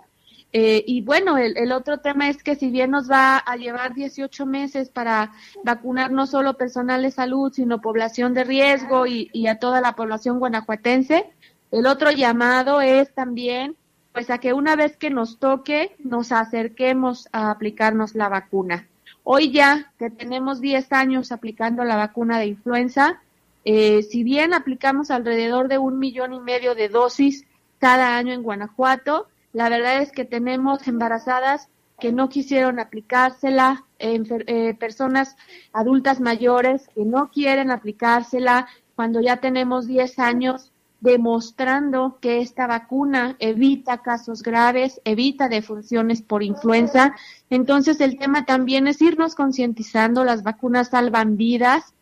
Eh, 0.54 0.84
y 0.86 1.02
bueno, 1.02 1.38
el, 1.38 1.72
otro 1.72 2.00
tema 2.00 2.28
es 2.28 2.44
que 2.44 2.56
si 2.56 2.70
bien 2.70 2.92
nos 2.92 3.10
va 3.10 3.38
a 3.38 3.56
llevar 3.56 3.94
18 3.94 4.46
meses 4.46 4.90
para 4.90 5.32
vacunar 5.64 6.12
no 6.12 6.28
solo 6.28 6.58
personal 6.58 7.04
de 7.04 7.12
salud, 7.12 7.54
sino 7.54 7.80
población 7.80 8.34
de 8.34 8.44
riesgo 8.44 9.08
y, 9.08 9.30
y 9.32 9.48
a 9.48 9.60
toda 9.60 9.80
la 9.80 9.96
población 9.96 10.40
guanajuatense, 10.40 11.30
el 11.72 11.86
otro 11.86 12.12
llamado 12.12 12.82
es 12.82 13.14
también 13.14 13.78
pues 14.12 14.30
a 14.30 14.40
que 14.40 14.52
una 14.52 14.76
vez 14.76 14.98
que 14.98 15.10
nos 15.10 15.40
toque 15.40 15.96
nos 16.00 16.32
acerquemos 16.34 17.30
a 17.32 17.50
aplicarnos 17.50 18.14
la 18.14 18.28
vacuna. 18.28 18.88
Hoy 19.24 19.52
ya 19.52 19.92
que 19.98 20.10
tenemos 20.10 20.60
10 20.62 20.92
años 20.92 21.32
aplicando 21.32 21.84
la 21.84 21.96
vacuna 21.96 22.40
de 22.40 22.48
influenza, 22.48 23.22
eh, 23.64 24.04
si 24.04 24.24
bien 24.24 24.54
aplicamos 24.54 25.12
alrededor 25.12 25.68
de 25.68 25.78
un 25.78 26.00
millón 26.00 26.34
y 26.34 26.40
medio 26.40 26.76
de 26.76 26.90
dosis 26.90 27.46
cada 27.80 28.18
año 28.18 28.34
en 28.34 28.44
Guanajuato, 28.44 29.28
la 29.54 29.70
verdad 29.70 30.02
es 30.02 30.12
que 30.12 30.26
tenemos 30.26 30.88
embarazadas 30.88 31.70
que 32.00 32.12
no 32.12 32.30
quisieron 32.30 32.80
aplicársela, 32.80 33.86
eh, 34.00 34.76
personas 34.80 35.36
adultas 35.72 36.20
mayores 36.20 36.88
que 36.96 37.06
no 37.06 37.30
quieren 37.30 37.70
aplicársela 37.70 38.68
cuando 38.96 39.22
ya 39.22 39.38
tenemos 39.38 39.86
10 39.86 40.18
años 40.18 40.72
demostrando 41.00 42.18
que 42.22 42.42
esta 42.42 42.68
vacuna 42.68 43.36
evita 43.40 44.02
casos 44.02 44.42
graves, 44.42 45.02
evita 45.04 45.50
defunciones 45.50 46.22
por 46.22 46.44
influenza. 46.44 47.16
Entonces 47.50 48.02
el 48.02 48.18
tema 48.18 48.46
también 48.46 48.88
es 48.88 49.02
irnos 49.02 49.36
concientizando, 49.36 50.24
las 50.24 50.44
vacunas 50.44 50.90
salvan 50.90 51.38
vidas 51.38 51.94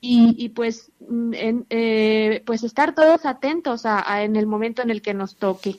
y, 0.00 0.48
pues, 0.50 0.90
mm, 1.08 1.32
eh, 1.70 2.42
pues 2.46 2.62
estar 2.62 2.94
todos 2.94 3.24
atentos 3.24 3.84
a, 3.84 4.22
en 4.22 4.36
el 4.36 4.46
momento 4.46 4.82
en 4.82 4.90
el 4.90 5.02
que 5.02 5.14
nos 5.14 5.36
toque. 5.36 5.76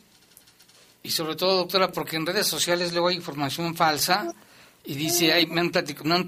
Y 1.03 1.11
sobre 1.11 1.35
todo, 1.35 1.57
doctora, 1.57 1.91
porque 1.91 2.17
en 2.17 2.25
redes 2.25 2.47
sociales 2.47 2.91
luego 2.91 3.07
hay 3.07 3.15
información 3.15 3.75
falsa 3.75 4.33
y 4.83 4.95
dice, 4.95 5.31
hay, 5.31 5.47
me 5.47 5.61
han 5.61 5.71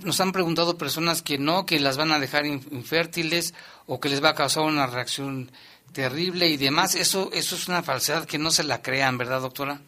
nos 0.04 0.22
han 0.22 0.32
preguntado 0.32 0.78
personas 0.78 1.22
que 1.22 1.38
no, 1.38 1.66
que 1.66 1.80
las 1.80 1.98
van 1.98 2.12
a 2.12 2.20
dejar 2.20 2.46
infértiles 2.46 3.54
o 3.88 4.00
que 4.00 4.10
les 4.10 4.24
va 4.24 4.30
a 4.30 4.36
causar 4.36 4.64
una 4.64 4.88
reacción 4.88 5.52
terrible 5.92 6.48
y 6.48 6.58
demás. 6.58 6.96
Eso, 6.96 7.30
eso 7.34 7.56
es 7.56 7.68
una 7.68 7.84
falsedad 7.84 8.26
que 8.26 8.38
no 8.38 8.52
se 8.52 8.64
la 8.64 8.82
crean, 8.82 9.18
¿verdad, 9.18 9.42
doctora? 9.42 9.82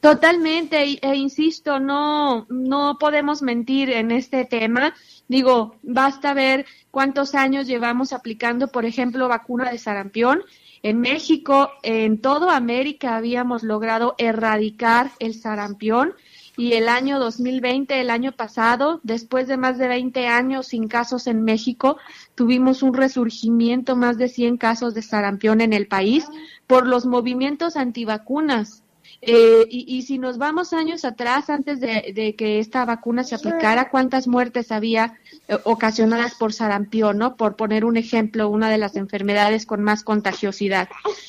Totalmente, 0.00 0.98
e, 1.02 1.14
insisto, 1.14 1.78
no, 1.78 2.46
no 2.48 2.96
podemos 2.98 3.42
mentir 3.42 3.90
en 3.90 4.10
este 4.10 4.46
tema. 4.46 4.94
Digo, 5.28 5.76
basta 5.82 6.32
ver 6.32 6.64
cuántos 6.90 7.34
años 7.34 7.66
llevamos 7.66 8.14
aplicando, 8.14 8.68
por 8.68 8.86
ejemplo, 8.86 9.28
vacuna 9.28 9.70
de 9.70 9.76
sarampión 9.76 10.42
en 10.82 11.00
México, 11.00 11.70
en 11.82 12.22
toda 12.22 12.56
América 12.56 13.16
habíamos 13.16 13.62
logrado 13.62 14.14
erradicar 14.16 15.10
el 15.18 15.34
sarampión 15.34 16.14
y 16.56 16.72
el 16.72 16.88
año 16.88 17.18
2020, 17.18 18.00
el 18.00 18.08
año 18.08 18.32
pasado, 18.32 19.00
después 19.02 19.46
de 19.46 19.58
más 19.58 19.76
de 19.76 19.88
20 19.88 20.26
años 20.28 20.68
sin 20.68 20.88
casos 20.88 21.26
en 21.26 21.42
México, 21.44 21.98
tuvimos 22.34 22.82
un 22.82 22.94
resurgimiento, 22.94 23.94
más 23.96 24.16
de 24.16 24.28
100 24.28 24.56
casos 24.56 24.94
de 24.94 25.02
sarampión 25.02 25.60
en 25.60 25.74
el 25.74 25.86
país 25.86 26.26
por 26.66 26.86
los 26.86 27.04
movimientos 27.04 27.76
antivacunas 27.76 28.82
eh, 29.22 29.66
y, 29.68 30.02
si 30.02 30.16
nos 30.16 30.38
vamos 30.38 30.72
años 30.72 31.04
atrás, 31.04 31.50
antes 31.50 31.78
de, 31.78 32.34
que 32.38 32.58
esta 32.58 32.86
vacuna 32.86 33.22
se 33.22 33.34
aplicara, 33.34 33.90
¿cuántas 33.90 34.26
muertes 34.26 34.72
había 34.72 35.18
eh, 35.46 35.58
ocasionadas 35.64 36.36
por 36.36 36.54
sarampión, 36.54 37.18
no? 37.18 37.36
Por 37.36 37.54
poner 37.54 37.84
un 37.84 37.98
ejemplo, 37.98 38.48
una 38.48 38.70
de 38.70 38.78
las 38.78 38.96
enfermedades 38.96 39.66
con 39.66 39.82
más 39.82 40.04
contagiosidad. 40.04 40.88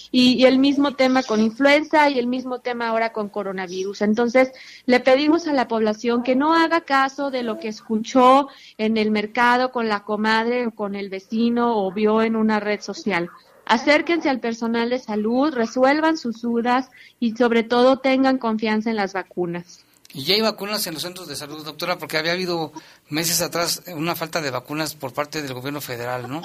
Y, 0.09 0.45
el 0.45 0.57
mismo 0.57 0.95
tema 0.95 1.21
con 1.23 1.41
influenza 1.41 2.09
y 2.09 2.17
el 2.17 2.27
mismo 2.27 2.59
tema 2.59 2.87
ahora 2.87 3.11
con 3.11 3.27
coronavirus. 3.27 4.01
Entonces, 4.03 4.53
le 4.85 5.01
pedimos 5.01 5.47
a 5.47 5.53
la 5.53 5.67
población 5.67 6.23
que 6.23 6.35
no 6.35 6.53
haga 6.53 6.81
caso 6.81 7.29
de 7.29 7.43
lo 7.43 7.59
que 7.59 7.67
escuchó 7.67 8.47
en 8.77 8.95
el 8.95 9.11
mercado 9.11 9.71
con 9.71 9.89
la 9.89 10.05
comadre 10.05 10.67
o 10.67 10.71
con 10.71 10.95
el 10.95 11.09
vecino 11.09 11.77
o 11.77 11.91
vio 11.91 12.21
en 12.21 12.37
una 12.37 12.61
red 12.61 12.79
social 12.79 13.29
Acérquense 13.71 14.27
al 14.29 14.41
personal 14.41 14.89
de 14.89 14.99
salud, 14.99 15.53
resuelvan 15.53 16.17
sus 16.17 16.41
dudas 16.41 16.89
y 17.21 17.37
sobre 17.37 17.63
todo 17.63 17.99
tengan 17.99 18.37
confianza 18.37 18.89
en 18.89 18.97
las 18.97 19.13
vacunas. 19.13 19.85
Y 20.13 20.25
ya 20.25 20.35
hay 20.35 20.41
vacunas 20.41 20.85
en 20.87 20.93
los 20.93 21.03
centros 21.03 21.25
de 21.29 21.37
salud, 21.37 21.63
doctora, 21.63 21.97
porque 21.97 22.17
había 22.17 22.33
habido 22.33 22.73
meses 23.07 23.41
atrás 23.41 23.81
una 23.95 24.13
falta 24.13 24.41
de 24.41 24.51
vacunas 24.51 24.93
por 24.95 25.13
parte 25.13 25.41
del 25.41 25.53
gobierno 25.53 25.79
federal, 25.79 26.29
¿no? 26.29 26.41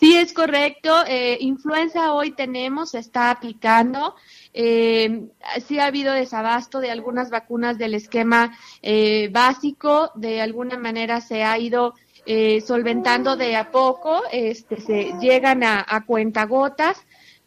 Sí, 0.00 0.16
es 0.16 0.32
correcto. 0.32 1.04
Eh, 1.06 1.38
influenza 1.40 2.12
hoy 2.12 2.32
tenemos, 2.32 2.90
se 2.90 2.98
está 2.98 3.30
aplicando. 3.30 4.16
Eh, 4.52 5.28
sí 5.68 5.78
ha 5.78 5.86
habido 5.86 6.12
desabasto 6.12 6.80
de 6.80 6.90
algunas 6.90 7.30
vacunas 7.30 7.78
del 7.78 7.94
esquema 7.94 8.58
eh, 8.82 9.28
básico. 9.30 10.10
De 10.16 10.40
alguna 10.40 10.78
manera 10.78 11.20
se 11.20 11.44
ha 11.44 11.56
ido 11.58 11.94
eh, 12.30 12.60
solventando 12.60 13.36
de 13.36 13.56
a 13.56 13.70
poco, 13.70 14.20
este, 14.30 14.78
se 14.82 15.14
llegan 15.18 15.64
a, 15.64 15.82
a 15.88 16.04
cuentagotas, 16.04 16.98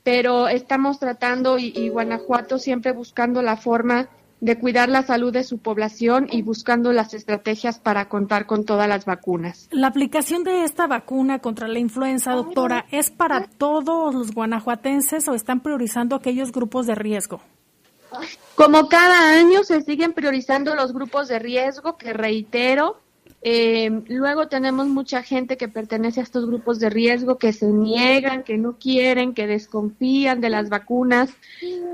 pero 0.01 0.47
estamos 0.47 0.97
tratando 0.97 1.59
y, 1.59 1.87
Guanajuato 1.89 2.57
siempre 2.57 2.91
buscando 2.91 3.43
la 3.43 3.57
forma 3.57 4.09
de 4.39 4.57
cuidar 4.57 4.89
la 4.89 5.03
salud 5.03 5.31
de 5.31 5.43
su 5.43 5.59
población 5.59 6.27
y 6.31 6.41
buscando 6.41 6.91
las 6.93 7.13
estrategias 7.13 7.77
para 7.77 8.09
contar 8.09 8.47
con 8.47 8.65
todas 8.65 8.89
las 8.89 9.05
vacunas. 9.05 9.67
La 9.69 9.85
aplicación 9.85 10.43
de 10.43 10.63
esta 10.63 10.87
vacuna 10.87 11.37
contra 11.37 11.67
la 11.67 11.77
influenza, 11.77 12.31
doctora, 12.31 12.87
¿es 12.89 13.11
para 13.11 13.45
todos 13.45 14.15
los 14.15 14.33
guanajuatenses 14.33 15.27
o 15.27 15.35
están 15.35 15.59
priorizando 15.59 16.15
aquellos 16.15 16.51
grupos 16.51 16.87
de 16.87 16.95
riesgo? 16.95 17.39
Como 18.55 18.89
cada 18.89 19.37
año 19.37 19.63
se 19.63 19.81
siguen 19.81 20.13
priorizando 20.13 20.73
los 20.73 20.91
grupos 20.91 21.27
de 21.27 21.37
riesgo, 21.37 21.97
que 21.97 22.13
reitero, 22.13 22.99
eh, 23.43 23.89
luego 24.07 24.47
tenemos 24.47 24.87
mucha 24.87 25.23
gente 25.23 25.57
que 25.57 25.67
pertenece 25.67 26.19
a 26.19 26.23
estos 26.23 26.45
grupos 26.45 26.79
de 26.79 26.91
riesgo 26.91 27.37
que 27.37 27.53
se 27.53 27.67
niegan, 27.67 28.43
que 28.43 28.57
no 28.57 28.77
quieren, 28.77 29.33
que 29.33 29.47
desconfían 29.47 30.41
de 30.41 30.49
las 30.49 30.69
vacunas. 30.69 31.31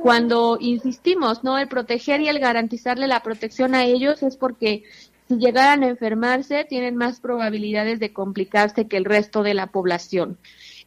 Cuando 0.01 0.57
insistimos, 0.59 1.43
¿no? 1.43 1.57
El 1.57 1.67
proteger 1.69 2.21
y 2.21 2.27
el 2.27 2.39
garantizarle 2.39 3.07
la 3.07 3.23
protección 3.23 3.75
a 3.75 3.85
ellos 3.85 4.23
es 4.23 4.35
porque 4.35 4.83
si 5.27 5.37
llegaran 5.37 5.83
a 5.83 5.87
enfermarse 5.87 6.65
tienen 6.65 6.95
más 6.95 7.19
probabilidades 7.19 7.99
de 7.99 8.13
complicarse 8.13 8.87
que 8.87 8.97
el 8.97 9.05
resto 9.05 9.43
de 9.43 9.53
la 9.53 9.67
población. 9.67 10.37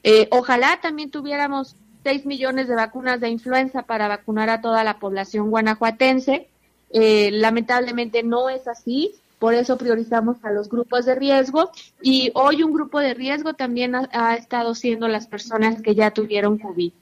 Eh, 0.03 0.29
ojalá 0.31 0.79
también 0.83 1.11
tuviéramos 1.11 1.77
6 2.05 2.27
millones 2.27 2.68
de 2.68 2.75
vacunas 2.75 3.20
de 3.20 3.29
influenza 3.29 3.83
para 3.83 4.09
vacunar 4.09 4.51
a 4.51 4.61
toda 4.61 4.85
la 4.85 4.99
población 4.99 5.51
guanajuatense. 5.51 6.49
Eh, 6.92 7.31
lamentablemente 7.33 8.23
no 8.23 8.49
es 8.49 8.66
así. 8.68 9.14
Por 9.40 9.55
eso 9.55 9.79
priorizamos 9.79 10.37
a 10.44 10.53
los 10.53 10.68
grupos 10.68 11.07
de 11.07 11.14
riesgo 11.14 11.70
y 12.03 12.31
hoy 12.35 12.62
un 12.62 12.74
grupo 12.74 13.00
de 13.00 13.14
riesgo 13.14 13.55
también 13.55 13.94
ha, 13.94 14.35
estado 14.35 14.74
siendo 14.74 15.09
las 15.09 15.26
personas 15.26 15.81
que 15.81 15.94
ya 15.94 16.11
tuvieron 16.11 16.59
COVID. 16.59 16.92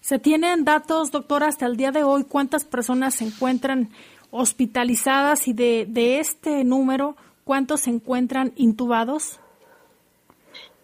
¿Se 0.00 0.20
tienen 0.20 0.64
datos, 0.64 1.10
doctora, 1.10 1.48
hasta 1.48 1.66
el 1.66 1.76
día 1.76 1.90
de 1.90 2.04
hoy 2.04 2.22
cuántas 2.22 2.64
personas 2.64 3.16
se 3.16 3.24
encuentran 3.24 3.90
hospitalizadas 4.30 5.48
y 5.48 5.54
de, 5.54 5.86
de 5.88 6.20
este 6.20 6.62
número, 6.62 7.16
cuántos 7.42 7.80
se 7.80 7.90
encuentran 7.90 8.52
intubados? 8.54 9.40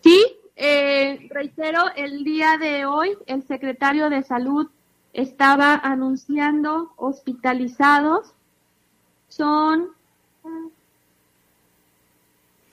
Sí, 0.03 0.21
eh, 0.57 1.29
reitero, 1.31 1.85
el 1.95 2.25
día 2.25 2.59
de 2.59 2.87
hoy 2.87 3.17
el 3.27 3.47
secretario 3.47 4.11
de 4.11 4.25
Salud 4.25 4.67
estaba 5.13 5.77
anunciando 5.77 6.93
hospitalizados. 6.97 8.33
Son 9.29 9.91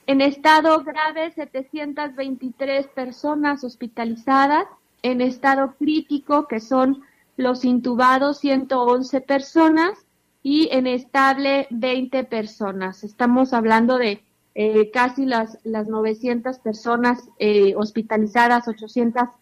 en 0.08 0.22
estado 0.22 0.84
grave, 0.84 1.32
723 1.32 2.88
personas 2.88 3.63
hospitalizadas. 3.65 4.65
En 5.04 5.22
estado 5.22 5.76
crítico, 5.78 6.48
que 6.48 6.60
son 6.60 7.04
los 7.36 7.63
intubados, 7.65 8.39
111 8.39 9.22
personas. 9.22 10.06
Y 10.41 10.70
en 10.72 10.88
estable, 10.88 11.67
20 11.72 12.24
personas. 12.24 13.04
Estamos 13.04 13.52
hablando 13.52 13.98
de 13.98 14.24
eh, 14.56 14.89
casi 14.91 15.26
las, 15.26 15.60
las 15.65 15.89
900 15.89 16.58
personas 16.60 17.30
eh, 17.38 17.76
hospitalizadas, 17.76 18.65
850 18.67 19.36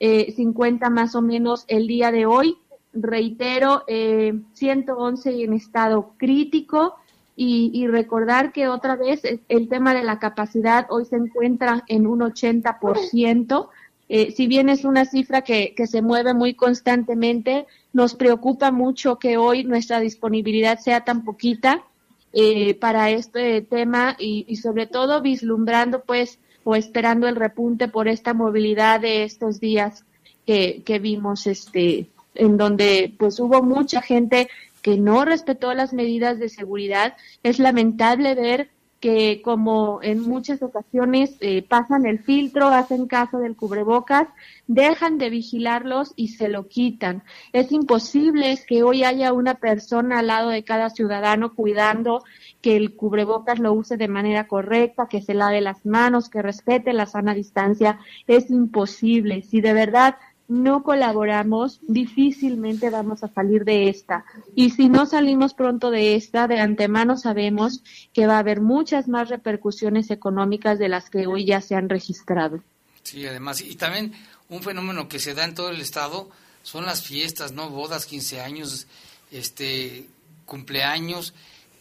eh, 0.00 0.90
más 0.90 1.14
o 1.14 1.22
menos 1.22 1.64
el 1.68 1.86
día 1.86 2.10
de 2.10 2.26
hoy. 2.26 2.58
Reitero, 2.92 3.84
111 3.86 5.44
en 5.44 5.52
estado 5.52 6.14
crítico 6.16 6.96
y, 7.40 7.86
recordar 7.86 8.52
que 8.52 8.66
otra 8.66 8.96
vez 8.96 9.22
el 9.48 9.68
tema 9.68 9.94
de 9.94 10.02
la 10.02 10.18
capacidad 10.18 10.86
hoy 10.90 11.04
se 11.04 11.14
encuentra 11.14 11.84
en 11.86 12.08
un 12.08 12.18
80%. 12.18 13.68
Eh, 14.08 14.32
si 14.32 14.48
bien 14.48 14.68
es 14.68 14.84
una 14.84 15.04
cifra 15.04 15.42
que, 15.42 15.72
que 15.76 15.86
se 15.86 16.02
mueve 16.02 16.34
muy 16.34 16.54
constantemente, 16.54 17.66
nos 17.92 18.16
preocupa 18.16 18.72
mucho 18.72 19.20
que 19.20 19.36
hoy 19.36 19.62
nuestra 19.62 20.00
disponibilidad 20.00 20.80
sea 20.80 21.04
tan 21.04 21.24
poquita 21.24 21.84
eh, 22.32 22.74
para 22.74 23.10
este 23.10 23.62
tema 23.62 24.16
y, 24.18 24.44
y, 24.48 24.56
sobre 24.56 24.88
todo 24.88 25.22
vislumbrando 25.22 26.02
pues 26.02 26.40
o 26.64 26.74
esperando 26.74 27.28
el 27.28 27.36
repunte 27.36 27.86
por 27.86 28.08
esta 28.08 28.34
movilidad 28.34 29.00
de 29.00 29.22
estos 29.22 29.60
días 29.60 30.04
que, 30.44 30.82
que 30.84 30.98
vimos 30.98 31.46
este 31.46 32.08
en 32.34 32.56
donde 32.56 33.14
pues 33.18 33.38
hubo 33.40 33.62
mucha 33.62 34.00
gente 34.00 34.48
que 34.88 34.96
no 34.96 35.26
respetó 35.26 35.74
las 35.74 35.92
medidas 35.92 36.38
de 36.38 36.48
seguridad. 36.48 37.14
Es 37.42 37.58
lamentable 37.58 38.34
ver 38.34 38.70
que 39.00 39.42
como 39.44 40.00
en 40.02 40.22
muchas 40.22 40.62
ocasiones 40.62 41.36
eh, 41.40 41.62
pasan 41.62 42.06
el 42.06 42.20
filtro, 42.20 42.68
hacen 42.68 43.06
caso 43.06 43.38
del 43.38 43.54
cubrebocas, 43.54 44.28
dejan 44.66 45.18
de 45.18 45.28
vigilarlos 45.28 46.14
y 46.16 46.28
se 46.28 46.48
lo 46.48 46.68
quitan. 46.68 47.22
Es 47.52 47.70
imposible 47.70 48.58
que 48.66 48.82
hoy 48.82 49.04
haya 49.04 49.34
una 49.34 49.56
persona 49.56 50.20
al 50.20 50.28
lado 50.28 50.48
de 50.48 50.64
cada 50.64 50.88
ciudadano 50.88 51.54
cuidando 51.54 52.24
que 52.62 52.76
el 52.76 52.96
cubrebocas 52.96 53.58
lo 53.58 53.74
use 53.74 53.98
de 53.98 54.08
manera 54.08 54.48
correcta, 54.48 55.06
que 55.06 55.20
se 55.20 55.34
lave 55.34 55.60
las 55.60 55.84
manos, 55.84 56.30
que 56.30 56.40
respete 56.40 56.94
la 56.94 57.04
sana 57.04 57.34
distancia. 57.34 57.98
Es 58.26 58.50
imposible. 58.50 59.42
Si 59.42 59.60
de 59.60 59.74
verdad 59.74 60.16
no 60.48 60.82
colaboramos, 60.82 61.78
difícilmente 61.82 62.88
vamos 62.88 63.22
a 63.22 63.28
salir 63.28 63.64
de 63.64 63.90
esta. 63.90 64.24
Y 64.54 64.70
si 64.70 64.88
no 64.88 65.04
salimos 65.04 65.52
pronto 65.52 65.90
de 65.90 66.16
esta, 66.16 66.48
de 66.48 66.58
antemano 66.58 67.18
sabemos 67.18 67.82
que 68.14 68.26
va 68.26 68.36
a 68.36 68.38
haber 68.40 68.62
muchas 68.62 69.08
más 69.08 69.28
repercusiones 69.28 70.10
económicas 70.10 70.78
de 70.78 70.88
las 70.88 71.10
que 71.10 71.26
hoy 71.26 71.44
ya 71.44 71.60
se 71.60 71.74
han 71.74 71.90
registrado. 71.90 72.62
Sí, 73.02 73.26
además, 73.26 73.60
y 73.60 73.76
también 73.76 74.14
un 74.48 74.62
fenómeno 74.62 75.06
que 75.06 75.18
se 75.18 75.34
da 75.34 75.44
en 75.44 75.54
todo 75.54 75.68
el 75.68 75.80
estado 75.82 76.30
son 76.62 76.86
las 76.86 77.02
fiestas, 77.02 77.52
¿no? 77.52 77.68
Bodas, 77.68 78.06
15 78.06 78.40
años, 78.40 78.86
este, 79.30 80.06
cumpleaños, 80.46 81.34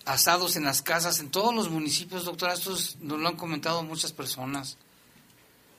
asados 0.05 0.57
en 0.57 0.65
las 0.65 0.81
casas, 0.81 1.19
en 1.19 1.31
todos 1.31 1.55
los 1.55 1.69
municipios, 1.69 2.25
doctora, 2.25 2.53
esto 2.53 2.71
nos 2.99 3.19
lo 3.19 3.27
han 3.27 3.37
comentado 3.37 3.83
muchas 3.83 4.11
personas. 4.11 4.77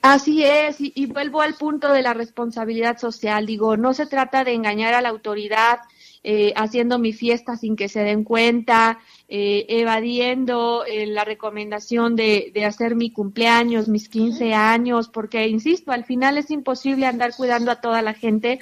Así 0.01 0.45
es, 0.45 0.77
y, 0.79 1.05
vuelvo 1.07 1.41
al 1.41 1.55
punto 1.55 1.91
de 1.91 2.01
la 2.01 2.13
responsabilidad 2.13 2.97
social. 2.97 3.45
Digo, 3.45 3.75
no 3.75 3.93
se 3.93 4.05
trata 4.05 4.45
de 4.45 4.53
engañar 4.53 4.93
a 4.93 5.01
la 5.01 5.09
autoridad 5.09 5.79
eh, 6.23 6.53
haciendo 6.55 6.99
mi 6.99 7.11
fiesta 7.11 7.57
sin 7.57 7.75
que 7.75 7.89
se 7.89 7.99
den 8.01 8.23
cuenta, 8.23 8.99
eh, 9.27 9.65
evadiendo 9.67 10.85
eh, 10.85 11.05
la 11.05 11.25
recomendación 11.25 12.15
de, 12.15 12.51
de, 12.53 12.63
hacer 12.63 12.95
mi 12.95 13.11
cumpleaños, 13.11 13.89
mis 13.89 14.07
15 14.07 14.53
años, 14.53 15.09
porque, 15.09 15.47
insisto, 15.47 15.91
al 15.91 16.05
final 16.05 16.37
es 16.37 16.49
imposible 16.49 17.05
andar 17.05 17.35
cuidando 17.35 17.69
a 17.69 17.81
toda 17.81 18.01
la 18.01 18.13
gente, 18.13 18.61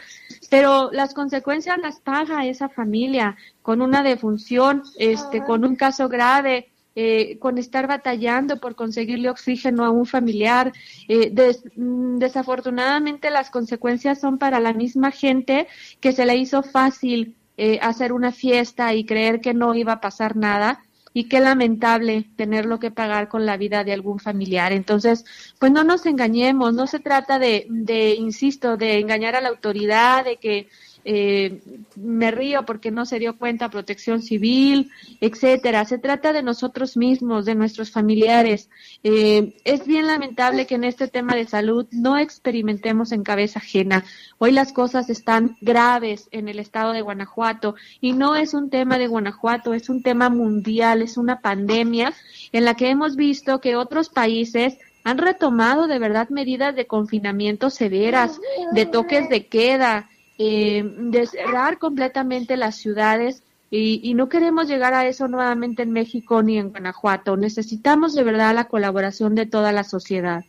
pero 0.49 0.89
las 0.91 1.13
consecuencias 1.13 1.77
las 1.77 1.99
paga 1.99 2.47
esa 2.47 2.67
familia 2.67 3.37
con 3.61 3.83
una 3.83 4.01
defunción, 4.01 4.81
este, 4.97 5.43
con 5.43 5.65
un 5.65 5.75
caso 5.75 6.09
grave 6.09 6.71
eh, 6.99 7.37
con 7.37 7.59
estar 7.59 7.85
batallando 7.85 8.59
por 8.59 8.73
conseguirle 8.73 9.29
oxígeno 9.29 9.85
a 9.85 9.91
un 9.91 10.07
familiar. 10.07 10.73
Eh, 11.07 11.31
mm, 11.75 12.17
desafortunadamente 12.17 13.29
las 13.29 13.51
consecuencias 13.51 14.19
son 14.19 14.39
para 14.39 14.59
la 14.59 14.73
misma 14.73 15.11
gente 15.11 15.67
que 15.99 16.11
se 16.11 16.25
le 16.25 16.35
hizo 16.37 16.63
fácil 16.63 17.35
eh, 17.55 17.77
hacer 17.83 18.13
una 18.13 18.31
fiesta 18.31 18.95
y 18.95 19.05
creer 19.05 19.41
que 19.41 19.53
no 19.53 19.75
iba 19.75 19.93
a 19.93 20.01
pasar 20.01 20.35
nada. 20.35 20.81
Y 21.13 21.25
qué 21.25 21.39
lamentable 21.39 22.25
tenerlo 22.35 22.79
que 22.79 22.89
pagar 22.89 23.27
con 23.27 23.45
la 23.45 23.57
vida 23.57 23.83
de 23.83 23.93
algún 23.93 24.17
familiar. 24.17 24.71
Entonces, 24.71 25.23
pues 25.59 25.71
no 25.71 25.83
nos 25.83 26.03
engañemos, 26.07 26.73
no 26.73 26.87
se 26.87 26.99
trata 26.99 27.37
de, 27.37 27.67
de 27.69 28.15
insisto, 28.15 28.75
de 28.75 28.97
engañar 28.97 29.35
a 29.35 29.41
la 29.41 29.49
autoridad, 29.49 30.25
de 30.25 30.37
que 30.37 30.67
eh, 31.09 31.61
me 31.95 32.31
río 32.31 32.65
porque 32.65 32.91
no 32.91 33.05
se 33.05 33.17
dio 33.17 33.37
cuenta 33.37 33.69
protección 33.69 34.21
civil, 34.21 34.91
etcétera. 35.21 35.85
Se 35.85 35.97
trata 35.97 36.33
de 36.33 36.43
nosotros 36.43 36.97
mismos, 36.97 37.45
de 37.45 37.55
nuestros 37.55 37.91
familiares. 37.91 38.69
Eh, 39.05 39.55
es 39.63 39.87
bien 39.87 40.05
lamentable 40.05 40.67
que 40.67 40.75
en 40.75 40.83
este 40.83 41.07
tema 41.07 41.33
de 41.33 41.45
salud 41.45 41.87
no 41.91 42.17
experimentemos 42.17 43.13
en 43.13 43.23
cabeza 43.23 43.59
ajena. 43.59 44.03
Hoy 44.37 44.51
las 44.51 44.73
cosas 44.73 45.09
están 45.09 45.55
graves 45.61 46.27
en 46.31 46.49
el 46.49 46.59
estado 46.59 46.91
de 46.91 47.01
Guanajuato 47.01 47.75
y 48.01 48.11
no 48.11 48.35
es 48.35 48.53
un 48.53 48.69
tema 48.69 48.97
de 48.97 49.07
Guanajuato, 49.07 49.73
es 49.73 49.87
un 49.87 50.03
tema 50.03 50.29
mundial, 50.29 51.01
es 51.01 51.15
una 51.15 51.39
pandemia 51.39 52.13
en 52.51 52.65
la 52.65 52.73
que 52.73 52.89
hemos 52.89 53.15
visto 53.15 53.61
que 53.61 53.77
otros 53.77 54.09
países 54.09 54.77
han 55.05 55.19
retomado 55.19 55.87
de 55.87 55.99
verdad 55.99 56.27
medidas 56.27 56.75
de 56.75 56.85
confinamiento 56.85 57.69
severas, 57.69 58.41
de 58.73 58.85
toques 58.85 59.29
de 59.29 59.47
queda, 59.47 60.09
eh, 60.37 60.83
cerrar 61.31 61.77
completamente 61.79 62.57
las 62.57 62.75
ciudades 62.75 63.43
y, 63.69 64.13
no 64.13 64.29
queremos 64.29 64.67
llegar 64.67 64.93
a 64.93 65.07
eso 65.07 65.27
nuevamente 65.27 65.83
en 65.83 65.91
México 65.91 66.41
ni 66.41 66.57
en 66.57 66.69
Guanajuato. 66.69 67.35
Necesitamos 67.35 68.13
de 68.15 68.23
verdad 68.23 68.55
la 68.55 68.69
colaboración 68.69 69.35
de 69.35 69.45
toda 69.45 69.73
la 69.73 69.83
sociedad. 69.83 70.45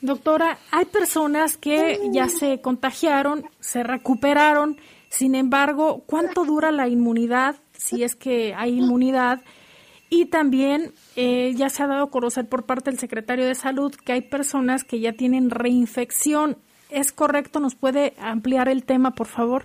Doctora, 0.00 0.58
hay 0.72 0.86
personas 0.86 1.56
que 1.56 2.00
ya 2.12 2.28
se 2.28 2.60
contagiaron, 2.60 3.44
se 3.60 3.84
recuperaron, 3.84 4.76
sin 5.08 5.36
embargo, 5.36 6.02
¿cuánto 6.06 6.44
dura 6.44 6.72
la 6.72 6.88
inmunidad? 6.88 7.56
Si 7.72 8.02
es 8.02 8.16
que 8.16 8.54
hay 8.54 8.78
inmunidad. 8.78 9.42
Y 10.10 10.26
también 10.26 10.92
eh, 11.14 11.52
ya 11.56 11.68
se 11.68 11.82
ha 11.82 11.86
dado 11.86 12.04
a 12.04 12.10
conocer 12.10 12.48
por 12.48 12.66
parte 12.66 12.90
del 12.90 12.98
secretario 12.98 13.44
de 13.44 13.54
Salud 13.54 13.94
que 13.94 14.12
hay 14.12 14.22
personas 14.22 14.84
que 14.84 15.00
ya 15.00 15.12
tienen 15.12 15.50
reinfección 15.50 16.58
¿Es 16.90 17.12
correcto? 17.12 17.60
¿Nos 17.60 17.74
puede 17.74 18.14
ampliar 18.18 18.68
el 18.68 18.84
tema, 18.84 19.12
por 19.12 19.26
favor? 19.26 19.64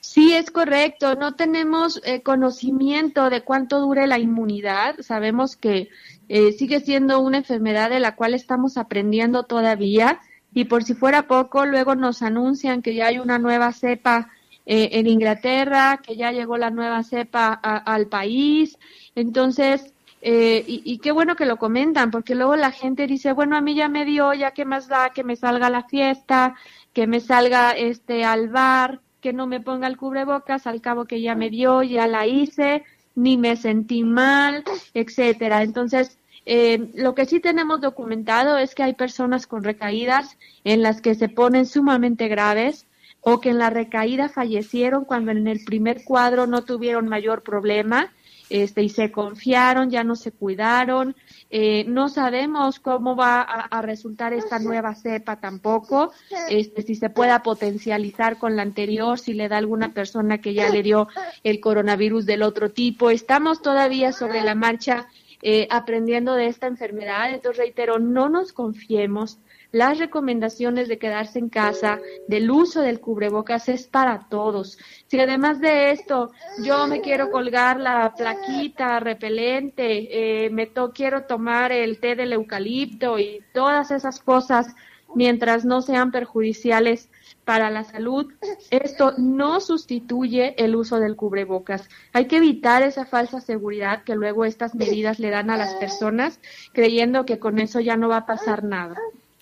Sí, 0.00 0.32
es 0.32 0.50
correcto. 0.50 1.14
No 1.14 1.34
tenemos 1.34 2.00
eh, 2.04 2.22
conocimiento 2.22 3.30
de 3.30 3.42
cuánto 3.42 3.80
dure 3.80 4.06
la 4.06 4.18
inmunidad. 4.18 4.96
Sabemos 5.00 5.56
que 5.56 5.88
eh, 6.28 6.52
sigue 6.52 6.80
siendo 6.80 7.20
una 7.20 7.38
enfermedad 7.38 7.90
de 7.90 8.00
la 8.00 8.16
cual 8.16 8.34
estamos 8.34 8.76
aprendiendo 8.76 9.44
todavía. 9.44 10.20
Y 10.52 10.64
por 10.64 10.84
si 10.84 10.94
fuera 10.94 11.28
poco, 11.28 11.66
luego 11.66 11.94
nos 11.94 12.22
anuncian 12.22 12.82
que 12.82 12.94
ya 12.94 13.08
hay 13.08 13.18
una 13.18 13.38
nueva 13.38 13.72
cepa 13.72 14.30
eh, 14.66 14.90
en 14.92 15.06
Inglaterra, 15.06 16.00
que 16.02 16.16
ya 16.16 16.32
llegó 16.32 16.56
la 16.56 16.70
nueva 16.70 17.02
cepa 17.02 17.52
al 17.52 18.06
país. 18.06 18.78
Entonces, 19.14 19.92
eh, 20.22 20.64
y, 20.66 20.98
qué 20.98 21.12
bueno 21.12 21.34
que 21.34 21.46
lo 21.46 21.56
comentan, 21.56 22.10
porque 22.10 22.34
luego 22.34 22.54
la 22.56 22.72
gente 22.72 23.06
dice, 23.06 23.32
bueno, 23.32 23.56
a 23.56 23.62
mí 23.62 23.74
ya 23.74 23.88
me 23.88 24.04
dio, 24.04 24.34
ya 24.34 24.50
qué 24.50 24.64
más 24.66 24.86
da 24.86 25.10
que 25.10 25.24
me 25.24 25.36
salga 25.36 25.68
a 25.68 25.70
la 25.70 25.84
fiesta, 25.84 26.56
que 26.92 27.06
me 27.06 27.20
salga 27.20 27.72
este 27.72 28.24
al 28.24 28.48
bar, 28.48 29.00
que 29.22 29.32
no 29.32 29.46
me 29.46 29.60
ponga 29.60 29.86
el 29.86 29.96
cubrebocas, 29.96 30.66
al 30.66 30.82
cabo 30.82 31.06
que 31.06 31.22
ya 31.22 31.34
me 31.34 31.48
dio, 31.48 31.82
ya 31.82 32.06
la 32.06 32.26
hice, 32.26 32.84
ni 33.14 33.38
me 33.38 33.56
sentí 33.56 34.02
mal, 34.02 34.64
etcétera. 34.92 35.62
Entonces, 35.62 36.18
eh, 36.44 36.90
lo 36.94 37.14
que 37.14 37.26
sí 37.26 37.40
tenemos 37.40 37.80
documentado 37.80 38.58
es 38.58 38.74
que 38.74 38.82
hay 38.82 38.94
personas 38.94 39.46
con 39.46 39.64
recaídas 39.64 40.36
en 40.64 40.82
las 40.82 41.00
que 41.00 41.14
se 41.14 41.28
ponen 41.28 41.64
sumamente 41.64 42.28
graves 42.28 42.86
o 43.22 43.40
que 43.40 43.50
en 43.50 43.58
la 43.58 43.70
recaída 43.70 44.28
fallecieron 44.28 45.04
cuando 45.04 45.30
en 45.30 45.46
el 45.46 45.64
primer 45.64 46.04
cuadro 46.04 46.46
no 46.46 46.64
tuvieron 46.64 47.08
mayor 47.08 47.42
problema 47.42 48.10
este, 48.50 48.82
y 48.82 48.88
se 48.88 49.10
confiaron, 49.10 49.90
ya 49.90 50.04
no 50.04 50.16
se 50.16 50.32
cuidaron. 50.32 51.16
Eh, 51.50 51.84
no 51.88 52.08
sabemos 52.08 52.80
cómo 52.80 53.16
va 53.16 53.42
a, 53.42 53.80
resultar 53.82 54.32
esta 54.34 54.58
nueva 54.58 54.94
cepa 54.94 55.40
tampoco, 55.40 56.12
este, 56.48 56.82
si 56.82 56.94
se 56.96 57.08
pueda 57.08 57.42
potencializar 57.42 58.38
con 58.38 58.56
la 58.56 58.62
anterior, 58.62 59.18
si 59.18 59.32
le 59.32 59.48
da 59.48 59.56
alguna 59.56 59.94
persona 59.94 60.38
que 60.38 60.52
ya 60.52 60.68
le 60.68 60.82
dio 60.82 61.08
el 61.44 61.60
coronavirus 61.60 62.26
del 62.26 62.42
otro 62.42 62.70
tipo. 62.70 63.10
Estamos 63.10 63.62
todavía 63.62 64.12
sobre 64.12 64.42
la 64.42 64.54
marcha 64.54 65.06
eh, 65.42 65.66
aprendiendo 65.70 66.34
de 66.34 66.48
esta 66.48 66.66
enfermedad, 66.66 67.30
entonces 67.30 67.56
reitero, 67.56 67.98
no 67.98 68.28
nos 68.28 68.52
confiemos, 68.52 69.38
las 69.72 69.98
recomendaciones 69.98 70.88
de 70.88 70.98
quedarse 70.98 71.38
en 71.38 71.48
casa, 71.48 72.00
del 72.28 72.50
uso 72.50 72.80
del 72.80 73.00
cubrebocas 73.00 73.68
es 73.68 73.86
para 73.86 74.26
todos. 74.28 74.78
Si 75.06 75.18
además 75.18 75.60
de 75.60 75.92
esto 75.92 76.32
yo 76.64 76.86
me 76.86 77.00
quiero 77.00 77.30
colgar 77.30 77.78
la 77.78 78.14
plaquita 78.16 79.00
repelente, 79.00 80.44
eh, 80.44 80.50
me 80.50 80.70
quiero 80.94 81.24
tomar 81.24 81.72
el 81.72 81.98
té 82.00 82.16
del 82.16 82.32
eucalipto 82.32 83.18
y 83.18 83.42
todas 83.52 83.90
esas 83.90 84.20
cosas 84.20 84.74
mientras 85.14 85.64
no 85.64 85.82
sean 85.82 86.10
perjudiciales 86.12 87.10
para 87.44 87.70
la 87.70 87.84
salud, 87.84 88.32
esto 88.70 89.14
no 89.18 89.60
sustituye 89.60 90.54
el 90.62 90.76
uso 90.76 91.00
del 91.00 91.16
cubrebocas. 91.16 91.88
Hay 92.12 92.26
que 92.26 92.36
evitar 92.36 92.82
esa 92.82 93.06
falsa 93.06 93.40
seguridad 93.40 94.04
que 94.04 94.14
luego 94.14 94.44
estas 94.44 94.74
medidas 94.74 95.18
le 95.18 95.30
dan 95.30 95.50
a 95.50 95.56
las 95.56 95.74
personas 95.74 96.38
creyendo 96.72 97.24
que 97.24 97.38
con 97.38 97.58
eso 97.58 97.80
ya 97.80 97.96
no 97.96 98.08
va 98.08 98.18
a 98.18 98.26
pasar 98.26 98.62
nada. 98.62 98.96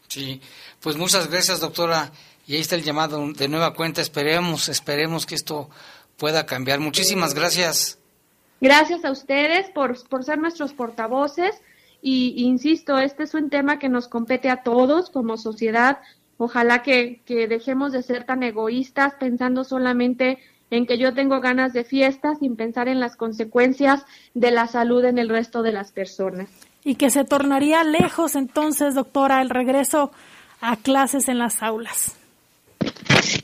Sí, 0.08 0.40
pues 0.80 0.96
muchas 0.96 1.30
gracias, 1.30 1.60
doctora. 1.60 2.10
Y 2.46 2.54
ahí 2.54 2.60
está 2.60 2.76
el 2.76 2.82
llamado 2.82 3.30
de 3.32 3.48
nueva 3.48 3.74
cuenta. 3.74 4.00
Esperemos, 4.00 4.68
esperemos 4.70 5.26
que 5.26 5.34
esto 5.34 5.68
pueda 6.16 6.46
cambiar. 6.46 6.80
Muchísimas 6.80 7.34
gracias. 7.34 7.98
Gracias 8.60 9.04
a 9.04 9.10
ustedes 9.10 9.70
por, 9.70 10.02
por 10.08 10.24
ser 10.24 10.38
nuestros 10.38 10.72
portavoces. 10.72 11.60
Y 12.00 12.42
insisto, 12.42 12.98
este 12.98 13.24
es 13.24 13.34
un 13.34 13.50
tema 13.50 13.78
que 13.78 13.90
nos 13.90 14.08
compete 14.08 14.48
a 14.48 14.62
todos 14.62 15.10
como 15.10 15.36
sociedad. 15.36 15.98
Ojalá 16.38 16.82
que, 16.82 17.20
que 17.26 17.46
dejemos 17.46 17.92
de 17.92 18.02
ser 18.02 18.24
tan 18.24 18.42
egoístas 18.42 19.12
pensando 19.20 19.62
solamente 19.62 20.38
en 20.70 20.86
que 20.86 20.96
yo 20.96 21.12
tengo 21.12 21.40
ganas 21.40 21.72
de 21.74 21.84
fiesta 21.84 22.34
sin 22.36 22.56
pensar 22.56 22.88
en 22.88 23.00
las 23.00 23.16
consecuencias 23.16 24.04
de 24.34 24.52
la 24.52 24.68
salud 24.68 25.04
en 25.04 25.18
el 25.18 25.28
resto 25.28 25.62
de 25.62 25.72
las 25.72 25.92
personas 25.92 26.48
y 26.88 26.94
que 26.94 27.10
se 27.10 27.22
tornaría 27.26 27.84
lejos 27.84 28.34
entonces, 28.34 28.94
doctora, 28.94 29.42
el 29.42 29.50
regreso 29.50 30.10
a 30.62 30.74
clases 30.76 31.28
en 31.28 31.38
las 31.38 31.62
aulas. 31.62 32.16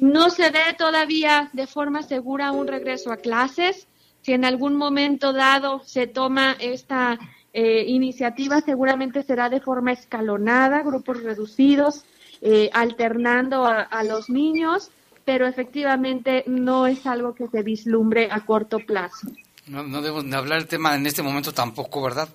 No 0.01 0.31
se 0.31 0.49
ve 0.49 0.73
todavía 0.79 1.51
de 1.53 1.67
forma 1.67 2.03
segura 2.03 2.53
un 2.53 2.67
regreso 2.67 3.13
a 3.13 3.19
clases. 3.19 3.87
Si 4.23 4.33
en 4.33 4.47
algún 4.47 4.77
momento 4.77 5.35
dado 5.35 5.83
se 5.85 6.07
toma 6.07 6.57
esta 6.59 7.19
eh, 7.53 7.85
iniciativa, 7.87 8.63
seguramente 8.63 9.23
será 9.23 9.51
de 9.51 9.61
forma 9.61 9.93
escalonada, 9.93 10.83
grupos 10.83 11.23
reducidos, 11.23 12.07
eh, 12.41 12.71
alternando 12.73 13.67
a, 13.67 13.83
a 13.83 14.05
los 14.05 14.31
niños, 14.31 14.91
pero 15.27 15.47
efectivamente 15.47 16.45
no 16.47 16.87
es 16.87 17.07
algo 17.07 17.35
que 17.35 17.49
se 17.49 17.63
vislumbre 17.63 18.27
a 18.31 18.41
corto 18.47 18.79
plazo. 18.79 19.29
No, 19.67 19.83
no 19.83 20.01
debemos 20.01 20.31
de 20.31 20.35
hablar 20.35 20.61
el 20.61 20.67
tema 20.67 20.95
en 20.95 21.07
este 21.07 21.23
momento 21.23 21.53
tampoco, 21.53 22.01
¿verdad? 22.01 22.31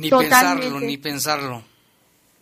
Ni 0.00 0.08
Totalmente. 0.08 0.62
pensarlo, 0.62 0.80
ni 0.80 0.96
pensarlo. 0.96 1.62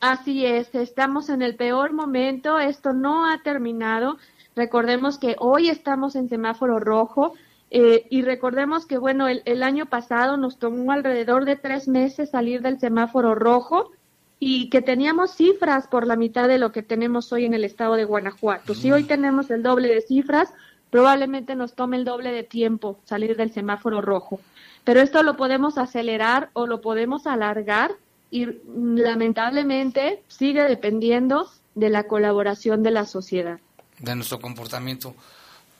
Así 0.00 0.46
es, 0.46 0.72
estamos 0.76 1.28
en 1.28 1.42
el 1.42 1.56
peor 1.56 1.92
momento, 1.92 2.60
esto 2.60 2.92
no 2.92 3.28
ha 3.28 3.42
terminado. 3.42 4.16
Recordemos 4.54 5.18
que 5.18 5.34
hoy 5.40 5.68
estamos 5.68 6.14
en 6.14 6.28
semáforo 6.28 6.78
rojo 6.78 7.34
eh, 7.72 8.06
y 8.10 8.22
recordemos 8.22 8.86
que, 8.86 8.96
bueno, 8.96 9.26
el, 9.26 9.42
el 9.44 9.64
año 9.64 9.86
pasado 9.86 10.36
nos 10.36 10.58
tomó 10.58 10.92
alrededor 10.92 11.46
de 11.46 11.56
tres 11.56 11.88
meses 11.88 12.30
salir 12.30 12.62
del 12.62 12.78
semáforo 12.78 13.34
rojo 13.34 13.90
y 14.38 14.70
que 14.70 14.80
teníamos 14.80 15.32
cifras 15.32 15.88
por 15.88 16.06
la 16.06 16.14
mitad 16.14 16.46
de 16.46 16.58
lo 16.58 16.70
que 16.70 16.84
tenemos 16.84 17.32
hoy 17.32 17.44
en 17.44 17.54
el 17.54 17.64
estado 17.64 17.94
de 17.94 18.04
Guanajuato. 18.04 18.74
Si 18.76 18.92
hoy 18.92 19.02
tenemos 19.02 19.50
el 19.50 19.64
doble 19.64 19.88
de 19.88 20.00
cifras, 20.00 20.52
probablemente 20.90 21.56
nos 21.56 21.74
tome 21.74 21.96
el 21.96 22.04
doble 22.04 22.30
de 22.30 22.44
tiempo 22.44 23.00
salir 23.04 23.36
del 23.36 23.52
semáforo 23.52 24.00
rojo. 24.00 24.40
Pero 24.88 25.02
esto 25.02 25.22
lo 25.22 25.36
podemos 25.36 25.76
acelerar 25.76 26.48
o 26.54 26.66
lo 26.66 26.80
podemos 26.80 27.26
alargar 27.26 27.90
y 28.30 28.46
mm, 28.46 28.96
lamentablemente 28.96 30.22
sigue 30.28 30.62
dependiendo 30.62 31.50
de 31.74 31.90
la 31.90 32.04
colaboración 32.04 32.82
de 32.82 32.92
la 32.92 33.04
sociedad. 33.04 33.60
de 33.98 34.14
nuestro 34.14 34.40
comportamiento. 34.40 35.14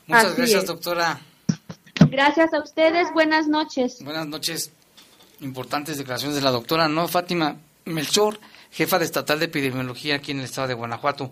Muchas 0.05 0.25
Así 0.25 0.35
gracias, 0.37 0.61
es. 0.61 0.67
doctora. 0.67 1.19
Gracias 2.11 2.53
a 2.53 2.61
ustedes, 2.61 3.11
buenas 3.11 3.47
noches. 3.47 3.97
Buenas 4.03 4.27
noches. 4.27 4.71
Importantes 5.39 5.97
declaraciones 5.97 6.35
de 6.35 6.43
la 6.43 6.51
doctora, 6.51 6.87
¿no? 6.87 7.07
Fátima 7.07 7.55
Melchor, 7.85 8.39
jefa 8.69 8.99
de 8.99 9.05
estatal 9.05 9.39
de 9.39 9.45
epidemiología 9.45 10.17
aquí 10.17 10.33
en 10.33 10.37
el 10.37 10.45
estado 10.45 10.67
de 10.67 10.75
Guanajuato. 10.75 11.31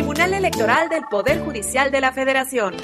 Tribunal 0.00 0.32
Electoral 0.32 0.88
del 0.88 1.04
Poder 1.10 1.44
Judicial 1.44 1.90
de 1.90 2.00
la 2.00 2.10
Federación. 2.10 2.74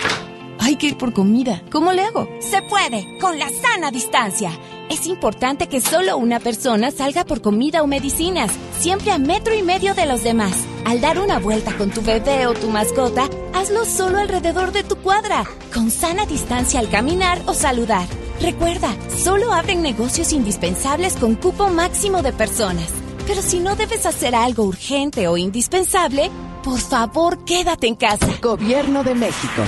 Hay 0.58 0.76
que 0.76 0.88
ir 0.88 0.98
por 0.98 1.14
comida. 1.14 1.62
¿Cómo 1.72 1.94
le 1.94 2.02
hago? 2.02 2.28
Se 2.40 2.60
puede, 2.60 3.06
con 3.18 3.38
la 3.38 3.48
sana 3.48 3.90
distancia. 3.90 4.50
Es 4.90 5.06
importante 5.06 5.66
que 5.66 5.80
solo 5.80 6.18
una 6.18 6.40
persona 6.40 6.90
salga 6.90 7.24
por 7.24 7.40
comida 7.40 7.82
o 7.82 7.86
medicinas, 7.86 8.52
siempre 8.78 9.12
a 9.12 9.18
metro 9.18 9.54
y 9.54 9.62
medio 9.62 9.94
de 9.94 10.04
los 10.04 10.24
demás. 10.24 10.66
Al 10.84 11.00
dar 11.00 11.18
una 11.18 11.38
vuelta 11.38 11.74
con 11.78 11.88
tu 11.88 12.02
bebé 12.02 12.46
o 12.46 12.52
tu 12.52 12.68
mascota, 12.68 13.30
hazlo 13.54 13.86
solo 13.86 14.18
alrededor 14.18 14.72
de 14.72 14.84
tu 14.84 14.96
cuadra, 14.96 15.44
con 15.72 15.90
sana 15.90 16.26
distancia 16.26 16.80
al 16.80 16.90
caminar 16.90 17.40
o 17.46 17.54
saludar. 17.54 18.06
Recuerda, 18.42 18.94
solo 19.16 19.54
abren 19.54 19.80
negocios 19.80 20.34
indispensables 20.34 21.16
con 21.16 21.34
cupo 21.34 21.70
máximo 21.70 22.20
de 22.20 22.34
personas. 22.34 23.05
Pero 23.26 23.42
si 23.42 23.58
no 23.58 23.74
debes 23.74 24.06
hacer 24.06 24.34
algo 24.34 24.62
urgente 24.62 25.26
o 25.26 25.36
indispensable, 25.36 26.30
por 26.62 26.78
favor 26.78 27.44
quédate 27.44 27.88
en 27.88 27.96
casa. 27.96 28.28
Gobierno 28.40 29.02
de 29.02 29.14
México. 29.14 29.62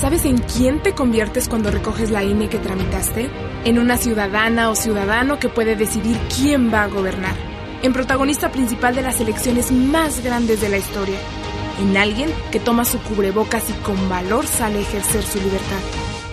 ¿Sabes 0.00 0.24
en 0.24 0.38
quién 0.38 0.82
te 0.82 0.94
conviertes 0.94 1.48
cuando 1.48 1.70
recoges 1.70 2.10
la 2.10 2.24
INE 2.24 2.48
que 2.48 2.58
tramitaste? 2.58 3.30
En 3.64 3.78
una 3.78 3.98
ciudadana 3.98 4.70
o 4.70 4.74
ciudadano 4.74 5.38
que 5.38 5.48
puede 5.48 5.76
decidir 5.76 6.18
quién 6.34 6.72
va 6.72 6.84
a 6.84 6.88
gobernar. 6.88 7.34
En 7.82 7.92
protagonista 7.92 8.50
principal 8.50 8.94
de 8.94 9.02
las 9.02 9.20
elecciones 9.20 9.70
más 9.70 10.24
grandes 10.24 10.62
de 10.62 10.70
la 10.70 10.78
historia. 10.78 11.18
En 11.80 11.96
alguien 11.96 12.30
que 12.50 12.60
toma 12.60 12.86
su 12.86 12.98
cubrebocas 13.00 13.68
y 13.68 13.72
con 13.84 14.08
valor 14.08 14.46
sale 14.46 14.78
a 14.78 14.82
ejercer 14.82 15.22
su 15.22 15.38
libertad. 15.38 16.03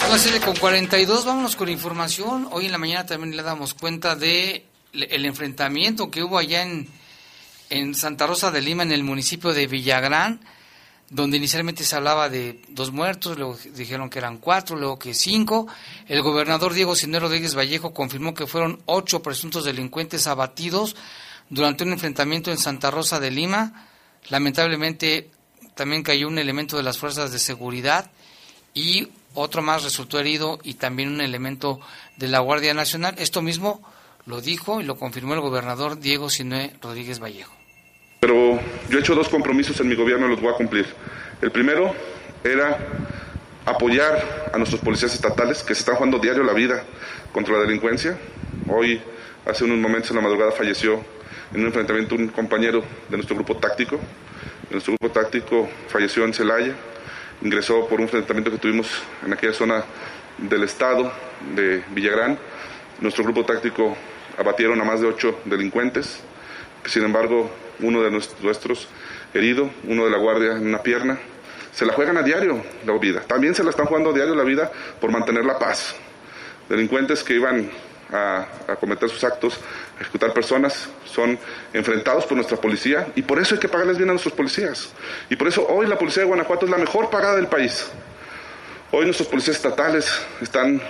Son 0.01 0.11
las 0.11 0.21
7 0.21 0.41
con 0.41 0.57
42, 0.57 1.25
vámonos 1.25 1.55
con 1.57 1.69
información. 1.69 2.49
Hoy 2.53 2.67
en 2.67 2.73
la 2.73 2.79
mañana 2.79 3.07
también 3.07 3.37
le 3.37 3.43
damos 3.43 3.75
cuenta 3.75 4.15
de 4.17 4.67
el 4.93 5.25
enfrentamiento 5.25 6.11
que 6.11 6.23
hubo 6.23 6.39
allá 6.39 6.63
en, 6.63 6.89
en 7.71 7.95
Santa 7.95 8.27
Rosa 8.27 8.51
de 8.51 8.61
Lima, 8.63 8.83
en 8.83 8.93
el 8.93 9.05
municipio 9.05 9.53
de 9.53 9.67
Villagrán, 9.67 10.41
donde 11.09 11.37
inicialmente 11.37 11.85
se 11.85 11.95
hablaba 11.95 12.29
de 12.29 12.61
dos 12.69 12.91
muertos, 12.91 13.39
luego 13.39 13.57
dijeron 13.75 14.11
que 14.11 14.19
eran 14.19 14.39
cuatro, 14.39 14.77
luego 14.77 14.99
que 14.99 15.15
cinco. 15.15 15.69
El 16.09 16.23
gobernador 16.23 16.75
Diego 16.75 16.97
Sinero 16.97 17.27
Rodríguez 17.27 17.57
Vallejo 17.57 17.95
confirmó 17.95 18.35
que 18.35 18.47
fueron 18.47 18.81
ocho 18.87 19.23
presuntos 19.23 19.65
delincuentes 19.65 20.27
abatidos 20.27 20.97
durante 21.49 21.85
un 21.85 21.93
enfrentamiento 21.93 22.51
en 22.51 22.59
Santa 22.59 22.91
Rosa 22.91 23.21
de 23.21 23.31
Lima. 23.31 23.89
Lamentablemente 24.29 25.31
también 25.75 26.03
cayó 26.03 26.27
un 26.27 26.39
elemento 26.39 26.77
de 26.77 26.83
las 26.83 26.99
fuerzas 26.99 27.31
de 27.31 27.39
seguridad 27.39 28.11
y 28.75 29.09
otro 29.35 29.63
más 29.63 29.85
resultó 29.85 30.19
herido 30.19 30.59
y 30.63 30.75
también 30.75 31.11
un 31.11 31.21
elemento 31.21 31.79
de 32.17 32.29
la 32.29 32.41
Guardia 32.41 32.75
Nacional. 32.75 33.15
Esto 33.19 33.43
mismo 33.43 33.81
lo 34.25 34.41
dijo 34.41 34.81
y 34.81 34.85
lo 34.85 34.97
confirmó 34.97 35.35
el 35.35 35.41
gobernador 35.41 36.01
Diego 36.01 36.31
Sinué 36.31 36.75
Rodríguez 36.81 37.21
Vallejo. 37.21 37.56
Pero 38.27 38.59
yo 38.89 38.99
he 38.99 39.01
hecho 39.01 39.15
dos 39.15 39.29
compromisos 39.29 39.79
en 39.79 39.87
mi 39.87 39.95
gobierno 39.95 40.27
y 40.27 40.31
los 40.31 40.41
voy 40.41 40.53
a 40.53 40.57
cumplir. 40.57 40.85
El 41.41 41.53
primero 41.53 41.95
era 42.43 42.77
apoyar 43.65 44.51
a 44.53 44.59
nuestros 44.59 44.81
policías 44.81 45.15
estatales 45.15 45.63
que 45.63 45.77
se 45.77 45.79
están 45.83 45.95
jugando 45.95 46.19
diario 46.19 46.43
la 46.43 46.53
vida 46.53 46.83
contra 47.31 47.55
la 47.55 47.61
delincuencia. 47.61 48.19
Hoy, 48.69 49.01
hace 49.45 49.63
unos 49.63 49.79
momentos 49.79 50.11
en 50.11 50.17
la 50.17 50.23
madrugada, 50.23 50.51
falleció 50.51 51.05
en 51.55 51.61
un 51.61 51.67
enfrentamiento 51.67 52.17
un 52.17 52.27
compañero 52.27 52.83
de 53.09 53.17
nuestro 53.17 53.37
grupo 53.37 53.59
táctico. 53.59 54.01
Nuestro 54.73 54.97
grupo 54.99 55.15
táctico 55.15 55.69
falleció 55.87 56.25
en 56.25 56.35
Celaya, 56.35 56.75
ingresó 57.43 57.87
por 57.87 58.01
un 58.01 58.07
enfrentamiento 58.07 58.51
que 58.51 58.59
tuvimos 58.59 58.89
en 59.25 59.35
aquella 59.35 59.53
zona 59.53 59.85
del 60.39 60.65
estado 60.65 61.13
de 61.55 61.85
Villagrán. 61.93 62.37
Nuestro 63.01 63.23
grupo 63.23 63.45
táctico 63.45 63.97
abatieron 64.37 64.81
a 64.81 64.85
más 64.85 65.01
de 65.01 65.07
ocho 65.07 65.39
delincuentes, 65.45 66.25
sin 66.87 67.05
embargo 67.05 67.66
uno 67.81 68.03
de 68.03 68.11
nues- 68.11 68.35
nuestros 68.41 68.89
herido, 69.35 69.71
uno 69.85 70.05
de 70.05 70.11
la 70.11 70.19
guardia 70.19 70.53
en 70.53 70.67
una 70.67 70.83
pierna. 70.83 71.19
Se 71.73 71.85
la 71.85 71.93
juegan 71.93 72.17
a 72.17 72.23
diario 72.23 72.63
la 72.87 72.97
vida. 72.99 73.21
También 73.21 73.55
se 73.55 73.63
la 73.63 73.71
están 73.71 73.87
jugando 73.87 74.11
a 74.11 74.13
diario 74.13 74.35
la 74.35 74.45
vida 74.45 74.71
por 75.01 75.11
mantener 75.11 75.45
la 75.45 75.59
paz. 75.59 75.95
Delincuentes 76.69 77.23
que 77.23 77.35
iban 77.35 77.71
a, 78.13 78.47
cometer 78.81 79.09
sus 79.09 79.25
actos, 79.25 79.59
a 79.99 80.03
ejecutar 80.03 80.33
personas, 80.33 80.89
son 81.05 81.39
enfrentados 81.73 82.25
por 82.25 82.37
nuestra 82.37 82.57
policía 82.57 83.09
y 83.15 83.23
por 83.23 83.39
eso 83.39 83.55
hay 83.55 83.61
que 83.61 83.69
pagarles 83.69 83.99
bien 83.99 84.09
a 84.09 84.13
nuestros 84.13 84.35
policías. 84.35 84.93
Y 85.29 85.37
por 85.37 85.49
eso 85.49 85.67
hoy 85.69 85.87
la 85.87 85.99
policía 85.99 86.23
de 86.23 86.29
Guanajuato 86.29 86.65
es 86.67 86.71
la 86.71 86.79
mejor 86.79 87.11
pagada 87.11 87.37
del 87.37 87.49
país. 87.49 87.91
Hoy 88.91 89.05
nuestros 89.05 89.29
policías 89.29 89.57
estatales 89.57 90.11
están 90.41 90.81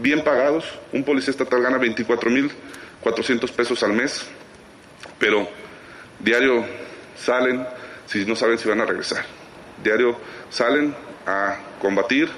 bien 0.00 0.22
pagados. 0.22 0.64
Un 0.92 1.04
policía 1.04 1.32
estatal 1.32 1.62
gana 1.62 1.78
24.400 1.78 3.50
pesos 3.52 3.82
al 3.82 3.92
mes, 3.92 4.24
pero 5.18 5.48
diario 6.22 6.64
salen 7.16 7.66
si 8.06 8.24
no 8.24 8.36
saben 8.36 8.58
si 8.58 8.68
van 8.68 8.80
a 8.80 8.84
regresar. 8.84 9.24
Diario 9.82 10.18
salen 10.50 10.94
a 11.26 11.56
combatir 11.80 12.28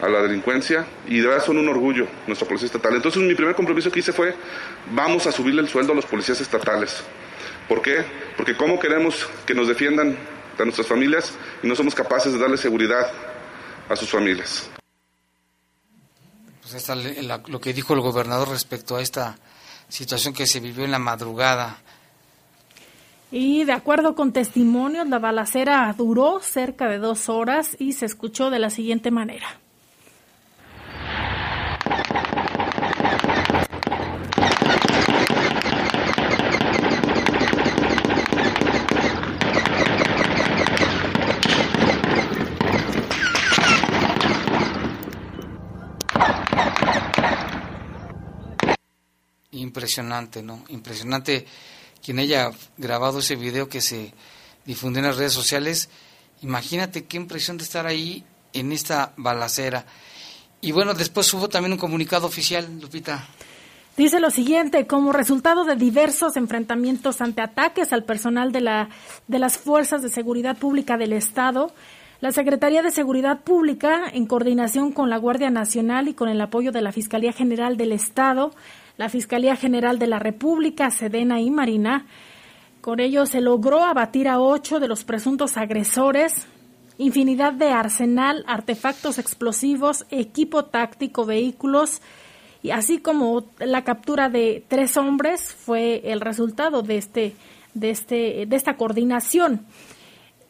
a 0.00 0.08
la 0.08 0.22
delincuencia 0.22 0.86
y 1.06 1.18
de 1.18 1.26
verdad 1.26 1.44
son 1.44 1.58
un 1.58 1.68
orgullo 1.68 2.06
nuestra 2.26 2.46
policía 2.46 2.66
estatal. 2.66 2.94
Entonces 2.94 3.22
mi 3.22 3.34
primer 3.34 3.54
compromiso 3.54 3.90
que 3.90 4.00
hice 4.00 4.12
fue 4.12 4.34
vamos 4.92 5.26
a 5.26 5.32
subirle 5.32 5.62
el 5.62 5.68
sueldo 5.68 5.92
a 5.92 5.96
los 5.96 6.06
policías 6.06 6.40
estatales. 6.40 7.02
¿Por 7.68 7.82
qué? 7.82 8.04
Porque 8.36 8.56
cómo 8.56 8.78
queremos 8.78 9.28
que 9.44 9.54
nos 9.54 9.68
defiendan 9.68 10.16
a 10.58 10.64
nuestras 10.64 10.86
familias 10.86 11.34
y 11.62 11.66
no 11.66 11.76
somos 11.76 11.94
capaces 11.94 12.32
de 12.32 12.38
darle 12.38 12.56
seguridad 12.56 13.10
a 13.88 13.96
sus 13.96 14.10
familias. 14.10 14.68
Pues 16.62 16.74
está 16.74 16.94
lo 16.94 17.60
que 17.60 17.72
dijo 17.72 17.94
el 17.94 18.00
gobernador 18.00 18.50
respecto 18.50 18.96
a 18.96 19.02
esta 19.02 19.38
situación 19.88 20.34
que 20.34 20.46
se 20.46 20.60
vivió 20.60 20.84
en 20.84 20.90
la 20.90 20.98
madrugada. 20.98 21.78
Y 23.30 23.64
de 23.64 23.72
acuerdo 23.72 24.14
con 24.14 24.32
testimonios, 24.32 25.06
la 25.06 25.18
balacera 25.18 25.94
duró 25.96 26.40
cerca 26.40 26.88
de 26.88 26.98
dos 26.98 27.28
horas 27.28 27.76
y 27.78 27.92
se 27.92 28.06
escuchó 28.06 28.48
de 28.48 28.58
la 28.58 28.70
siguiente 28.70 29.10
manera. 29.10 29.46
Impresionante, 49.50 50.42
¿no? 50.42 50.64
Impresionante 50.68 51.46
quien 52.02 52.18
haya 52.18 52.50
grabado 52.76 53.18
ese 53.18 53.36
video 53.36 53.68
que 53.68 53.80
se 53.80 54.12
difundió 54.64 55.00
en 55.00 55.06
las 55.06 55.16
redes 55.16 55.32
sociales. 55.32 55.88
Imagínate 56.42 57.04
qué 57.04 57.16
impresión 57.16 57.58
de 57.58 57.64
estar 57.64 57.86
ahí 57.86 58.24
en 58.52 58.72
esta 58.72 59.12
balacera. 59.16 59.84
Y 60.60 60.72
bueno, 60.72 60.94
después 60.94 61.32
hubo 61.34 61.48
también 61.48 61.72
un 61.72 61.78
comunicado 61.78 62.26
oficial, 62.26 62.80
Lupita. 62.80 63.28
Dice 63.96 64.20
lo 64.20 64.30
siguiente, 64.30 64.86
como 64.86 65.12
resultado 65.12 65.64
de 65.64 65.74
diversos 65.74 66.36
enfrentamientos 66.36 67.20
ante 67.20 67.42
ataques 67.42 67.92
al 67.92 68.04
personal 68.04 68.52
de, 68.52 68.60
la, 68.60 68.90
de 69.26 69.40
las 69.40 69.58
Fuerzas 69.58 70.02
de 70.02 70.08
Seguridad 70.08 70.56
Pública 70.56 70.96
del 70.96 71.12
Estado, 71.12 71.72
la 72.20 72.30
Secretaría 72.30 72.82
de 72.82 72.92
Seguridad 72.92 73.40
Pública, 73.40 74.02
en 74.12 74.26
coordinación 74.26 74.92
con 74.92 75.10
la 75.10 75.16
Guardia 75.16 75.50
Nacional 75.50 76.06
y 76.08 76.14
con 76.14 76.28
el 76.28 76.40
apoyo 76.40 76.70
de 76.70 76.82
la 76.82 76.92
Fiscalía 76.92 77.32
General 77.32 77.76
del 77.76 77.92
Estado, 77.92 78.52
la 78.98 79.08
Fiscalía 79.08 79.56
General 79.56 79.98
de 79.98 80.08
la 80.08 80.18
República, 80.18 80.90
Sedena 80.90 81.40
y 81.40 81.50
Marina, 81.50 82.04
con 82.82 83.00
ello 83.00 83.24
se 83.24 83.40
logró 83.40 83.82
abatir 83.82 84.28
a 84.28 84.38
ocho 84.38 84.78
de 84.78 84.88
los 84.88 85.04
presuntos 85.04 85.56
agresores 85.56 86.46
infinidad 86.98 87.52
de 87.52 87.70
arsenal, 87.70 88.44
artefactos 88.46 89.18
explosivos, 89.18 90.04
equipo 90.10 90.64
táctico, 90.64 91.24
vehículos, 91.24 92.02
y 92.60 92.72
así 92.72 92.98
como 92.98 93.44
la 93.60 93.84
captura 93.84 94.28
de 94.28 94.64
tres 94.66 94.96
hombres 94.96 95.54
fue 95.54 96.02
el 96.04 96.20
resultado 96.20 96.82
de 96.82 96.98
este 96.98 97.36
de 97.74 97.90
este 97.90 98.46
de 98.46 98.56
esta 98.56 98.76
coordinación. 98.76 99.64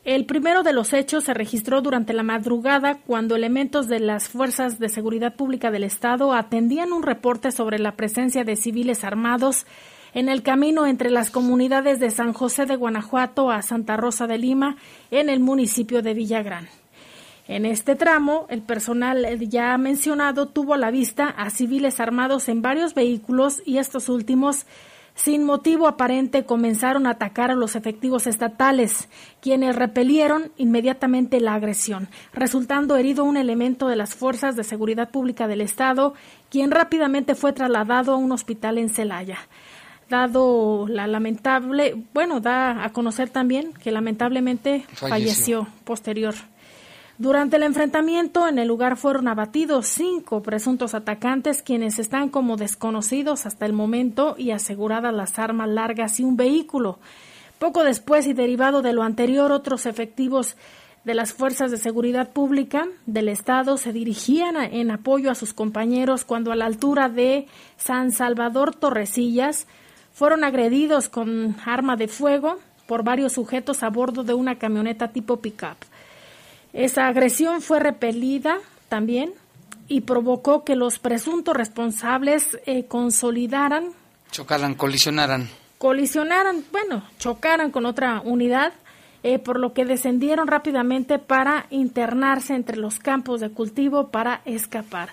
El 0.05 0.25
primero 0.25 0.63
de 0.63 0.73
los 0.73 0.93
hechos 0.93 1.25
se 1.25 1.35
registró 1.35 1.83
durante 1.83 2.13
la 2.13 2.23
madrugada 2.23 2.99
cuando 3.07 3.37
elementos 3.37 3.89
de 3.89 4.01
las 4.01 4.29
Fuerzas 4.29 4.79
de 4.79 4.89
Seguridad 4.89 5.35
Pública 5.35 5.71
del 5.71 5.85
Estado 5.85 6.33
atendían 6.33 6.93
un 6.93 7.03
reporte 7.03 7.53
sobre 7.53 7.79
la 7.79 7.97
presencia 7.97 8.45
de 8.45 8.57
civiles 8.57 9.05
armados 9.05 9.67
en 10.15 10.29
el 10.29 10.43
camino 10.43 10.87
entre 10.87 11.11
las 11.11 11.31
comunidades 11.31 12.01
de 12.01 12.11
San 12.11 12.33
José 12.33 12.65
de 12.65 12.77
Guanajuato 12.77 13.51
a 13.51 13.63
Santa 13.63 13.97
Rosa 13.97 14.27
de 14.27 14.39
Lima, 14.39 14.77
en 15.11 15.29
el 15.29 15.41
municipio 15.41 16.01
de 16.01 16.15
Villagrán. 16.15 16.69
En 17.47 17.65
este 17.65 17.97
tramo, 17.97 18.47
el 18.51 18.63
personal 18.63 19.27
ya 19.49 19.77
mencionado 19.79 20.49
tuvo 20.49 20.75
a 20.75 20.79
la 20.79 20.91
vista 20.91 21.29
a 21.29 21.51
civiles 21.51 21.99
armados 21.99 22.49
en 22.49 22.61
varios 22.61 22.95
vehículos 22.95 23.63
y 23.65 23.79
estos 23.79 24.09
últimos, 24.09 24.67
sin 25.19 25.43
motivo 25.43 25.89
aparente, 25.89 26.45
comenzaron 26.45 27.09
a 27.09 27.11
atacar 27.11 27.51
a 27.51 27.57
los 27.57 27.75
efectivos 27.75 28.29
estatales, 28.29 29.09
quienes 29.41 29.75
repelieron 29.75 30.53
inmediatamente 30.57 31.41
la 31.41 31.55
agresión, 31.55 32.09
resultando 32.33 32.97
herido 32.97 33.25
un 33.25 33.37
elemento 33.37 33.89
de 33.89 33.97
las 33.97 34.15
Fuerzas 34.15 34.55
de 34.55 34.63
Seguridad 34.63 35.11
Pública 35.11 35.49
del 35.49 35.61
Estado, 35.61 36.15
quien 36.51 36.71
rápidamente 36.71 37.35
fue 37.35 37.53
trasladado 37.53 38.13
a 38.13 38.17
un 38.17 38.31
hospital 38.31 38.79
en 38.79 38.91
Celaya 38.91 39.39
dado 40.09 40.87
la 40.89 41.07
lamentable, 41.07 41.95
bueno, 42.15 42.41
da 42.41 42.83
a 42.83 42.93
conocer 42.95 43.29
también 43.29 43.75
que 43.75 43.91
lamentablemente 43.91 44.87
falleció. 44.95 45.67
posterior. 45.85 46.35
Durante 47.19 47.57
el 47.57 47.65
enfrentamiento 47.65 48.47
en 48.47 48.61
el 48.61 48.69
lugar 48.69 48.97
fueron 48.97 49.27
abatidos 49.27 49.89
cinco 49.89 50.41
presuntos 50.41 50.95
atacantes 50.95 51.65
quienes 51.65 51.99
están 51.99 52.29
como 52.29 52.57
desconocidos 52.57 53.45
hasta 53.45 53.67
el 53.67 53.73
momento 53.73 54.37
y 54.39 54.53
aseguradas 54.53 55.13
las 55.13 55.37
armas 55.41 55.69
largas 55.69 56.21
y 56.21 56.23
un 56.23 56.37
vehículo. 56.37 57.01
Poco 57.59 57.83
después 57.83 58.29
y 58.29 58.35
derivado 58.35 58.83
de 58.83 58.93
lo 58.93 59.03
anterior, 59.03 59.51
otros 59.51 59.85
efectivos 59.87 60.55
de 61.03 61.15
las 61.15 61.33
fuerzas 61.33 61.73
de 61.73 61.79
seguridad 61.79 62.31
pública 62.31 62.87
del 63.07 63.29
Estado 63.29 63.79
se 63.79 63.93
dirigían 63.93 64.55
en 64.57 64.93
apoyo 64.93 65.33
a 65.33 65.35
sus 65.35 65.53
compañeros 65.53 66.25
cuando 66.25 66.53
a 66.53 66.57
la 66.57 66.67
altura 66.67 67.09
de 67.09 67.49
San 67.79 68.13
Salvador 68.13 68.77
Torrecillas 68.77 69.67
fueron 70.13 70.45
agredidos 70.45 71.09
con 71.09 71.57
arma 71.67 71.97
de 71.97 72.07
fuego 72.07 72.59
por 72.87 73.03
varios 73.03 73.33
sujetos 73.33 73.83
a 73.83 73.91
bordo 73.91 74.23
de 74.23 74.35
una 74.35 74.57
camioneta 74.57 75.09
tipo 75.09 75.39
pickup. 75.39 75.79
Esa 76.79 77.09
agresión 77.09 77.61
fue 77.61 77.81
repelida 77.81 78.59
también 78.89 79.33
y 79.89 80.03
provocó 80.03 80.63
que 80.63 80.77
los 80.77 81.01
presuntos 81.01 81.57
responsables 81.57 82.57
eh, 82.67 82.85
consolidaran. 82.85 83.89
Chocaran, 84.31 84.77
colisionaran. 84.77 85.49
Colisionaran, 85.79 86.63
bueno, 86.71 87.03
chocaran 87.19 87.73
con 87.73 87.85
otra 87.85 88.21
unidad, 88.25 88.75
eh, 89.25 89.41
por 89.41 89.59
lo 89.59 89.73
que 89.73 89.87
descendieron 89.87 90.47
rápidamente 90.47 91.19
para 91.19 91.67
internarse 91.71 92.55
entre 92.55 92.77
los 92.77 93.01
campos 93.01 93.41
de 93.41 93.51
cultivo 93.51 94.11
para 94.11 94.43
escapar. 94.45 95.09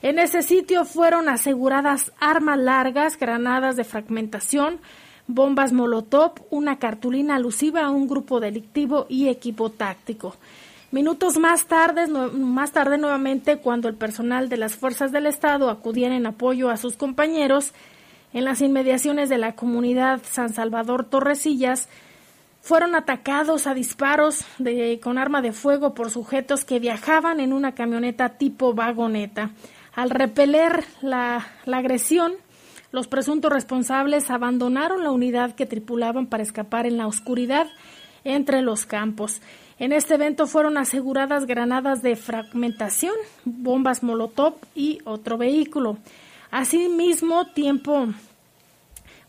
En 0.00 0.18
ese 0.18 0.40
sitio 0.40 0.86
fueron 0.86 1.28
aseguradas 1.28 2.12
armas 2.18 2.58
largas, 2.58 3.18
granadas 3.18 3.76
de 3.76 3.84
fragmentación, 3.84 4.80
bombas 5.26 5.74
Molotov, 5.74 6.32
una 6.48 6.78
cartulina 6.78 7.36
alusiva 7.36 7.82
a 7.82 7.90
un 7.90 8.08
grupo 8.08 8.40
delictivo 8.40 9.04
y 9.10 9.28
equipo 9.28 9.68
táctico. 9.68 10.34
Minutos 10.92 11.38
más 11.38 11.66
tarde, 11.66 12.08
más 12.08 12.72
tarde 12.72 12.98
nuevamente, 12.98 13.58
cuando 13.58 13.88
el 13.88 13.94
personal 13.94 14.48
de 14.48 14.56
las 14.56 14.74
fuerzas 14.74 15.12
del 15.12 15.26
Estado 15.26 15.70
acudían 15.70 16.12
en 16.12 16.26
apoyo 16.26 16.68
a 16.68 16.76
sus 16.76 16.96
compañeros 16.96 17.72
en 18.32 18.44
las 18.44 18.60
inmediaciones 18.60 19.28
de 19.28 19.38
la 19.38 19.54
comunidad 19.54 20.20
San 20.24 20.52
Salvador 20.52 21.04
Torrecillas, 21.04 21.88
fueron 22.60 22.94
atacados 22.94 23.66
a 23.66 23.74
disparos 23.74 24.44
con 25.02 25.16
arma 25.16 25.42
de 25.42 25.52
fuego 25.52 25.94
por 25.94 26.10
sujetos 26.10 26.64
que 26.64 26.78
viajaban 26.78 27.40
en 27.40 27.52
una 27.52 27.74
camioneta 27.74 28.30
tipo 28.30 28.74
vagoneta. 28.74 29.50
Al 29.94 30.10
repeler 30.10 30.84
la, 31.02 31.46
agresión, 31.66 32.32
los 32.92 33.08
presuntos 33.08 33.52
responsables 33.52 34.30
abandonaron 34.30 35.04
la 35.04 35.10
unidad 35.10 35.54
que 35.54 35.66
tripulaban 35.66 36.26
para 36.26 36.42
escapar 36.42 36.86
en 36.86 36.96
la 36.96 37.06
oscuridad 37.06 37.68
entre 38.24 38.60
los 38.62 38.86
campos. 38.86 39.40
En 39.80 39.92
este 39.92 40.14
evento 40.14 40.46
fueron 40.46 40.76
aseguradas 40.76 41.46
granadas 41.46 42.02
de 42.02 42.14
fragmentación, 42.14 43.14
bombas 43.46 44.02
Molotov 44.02 44.56
y 44.74 44.98
otro 45.06 45.38
vehículo. 45.38 45.96
Asimismo, 46.50 47.46
tiempo 47.46 48.08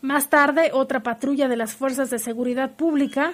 más 0.02 0.28
tarde, 0.28 0.70
otra 0.74 1.00
patrulla 1.00 1.48
de 1.48 1.56
las 1.56 1.74
Fuerzas 1.74 2.10
de 2.10 2.18
Seguridad 2.18 2.72
Pública 2.72 3.32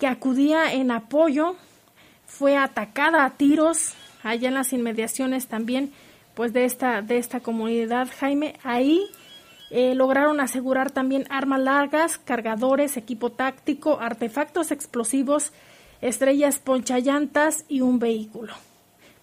que 0.00 0.08
acudía 0.08 0.72
en 0.72 0.90
apoyo 0.90 1.54
fue 2.26 2.56
atacada 2.56 3.24
a 3.24 3.36
tiros 3.36 3.94
allá 4.24 4.48
en 4.48 4.54
las 4.54 4.72
inmediaciones 4.72 5.46
también 5.46 5.92
pues 6.34 6.52
de 6.52 6.64
esta, 6.64 7.02
de 7.02 7.18
esta 7.18 7.38
comunidad, 7.38 8.08
Jaime. 8.18 8.56
Ahí 8.64 9.04
eh, 9.70 9.94
lograron 9.94 10.40
asegurar 10.40 10.90
también 10.90 11.24
armas 11.30 11.60
largas, 11.60 12.18
cargadores, 12.18 12.96
equipo 12.96 13.30
táctico, 13.30 14.00
artefactos 14.00 14.72
explosivos, 14.72 15.52
estrellas 16.02 16.58
ponchallantas 16.58 17.64
y 17.68 17.80
un 17.80 17.98
vehículo. 17.98 18.52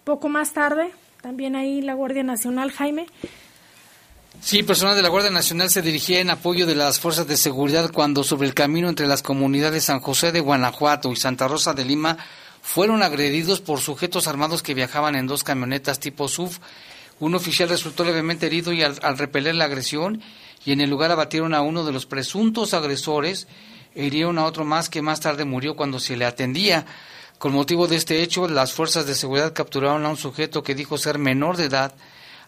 Poco 0.03 0.29
más 0.29 0.53
tarde, 0.53 0.91
también 1.21 1.55
ahí 1.55 1.81
la 1.81 1.93
Guardia 1.93 2.23
Nacional, 2.23 2.71
Jaime. 2.71 3.05
Sí, 4.41 4.63
personal 4.63 4.95
de 4.95 5.01
la 5.01 5.09
Guardia 5.09 5.29
Nacional 5.29 5.69
se 5.69 5.81
dirigía 5.81 6.21
en 6.21 6.29
apoyo 6.29 6.65
de 6.65 6.73
las 6.73 7.01
fuerzas 7.01 7.27
de 7.27 7.35
seguridad 7.35 7.91
cuando 7.91 8.23
sobre 8.23 8.47
el 8.47 8.53
camino 8.53 8.87
entre 8.87 9.05
las 9.05 9.21
comunidades 9.21 9.83
San 9.83 9.99
José 9.99 10.31
de 10.31 10.39
Guanajuato 10.39 11.11
y 11.11 11.17
Santa 11.17 11.49
Rosa 11.49 11.73
de 11.73 11.83
Lima 11.83 12.17
fueron 12.61 13.03
agredidos 13.03 13.59
por 13.59 13.81
sujetos 13.81 14.27
armados 14.27 14.63
que 14.63 14.73
viajaban 14.73 15.15
en 15.15 15.27
dos 15.27 15.43
camionetas 15.43 15.99
tipo 15.99 16.29
SUV. 16.29 16.51
Un 17.19 17.35
oficial 17.35 17.67
resultó 17.67 18.05
levemente 18.05 18.45
herido 18.45 18.71
y 18.71 18.81
al, 18.81 18.97
al 19.01 19.17
repeler 19.17 19.55
la 19.55 19.65
agresión 19.65 20.21
y 20.63 20.71
en 20.71 20.79
el 20.79 20.89
lugar 20.89 21.11
abatieron 21.11 21.53
a 21.53 21.61
uno 21.61 21.83
de 21.83 21.91
los 21.91 22.05
presuntos 22.05 22.73
agresores 22.73 23.47
e 23.95 24.05
hirieron 24.05 24.37
a 24.37 24.45
otro 24.45 24.65
más 24.65 24.89
que 24.89 25.01
más 25.01 25.19
tarde 25.19 25.45
murió 25.45 25.75
cuando 25.75 25.99
se 25.99 26.15
le 26.15 26.25
atendía. 26.25 26.85
Con 27.37 27.53
motivo 27.53 27.87
de 27.87 27.95
este 27.95 28.21
hecho, 28.21 28.47
las 28.47 28.73
fuerzas 28.73 29.05
de 29.05 29.15
seguridad 29.15 29.53
capturaron 29.53 30.05
a 30.05 30.09
un 30.09 30.17
sujeto 30.17 30.61
que 30.61 30.75
dijo 30.75 30.97
ser 30.97 31.17
menor 31.17 31.55
de 31.55 31.65
edad, 31.65 31.93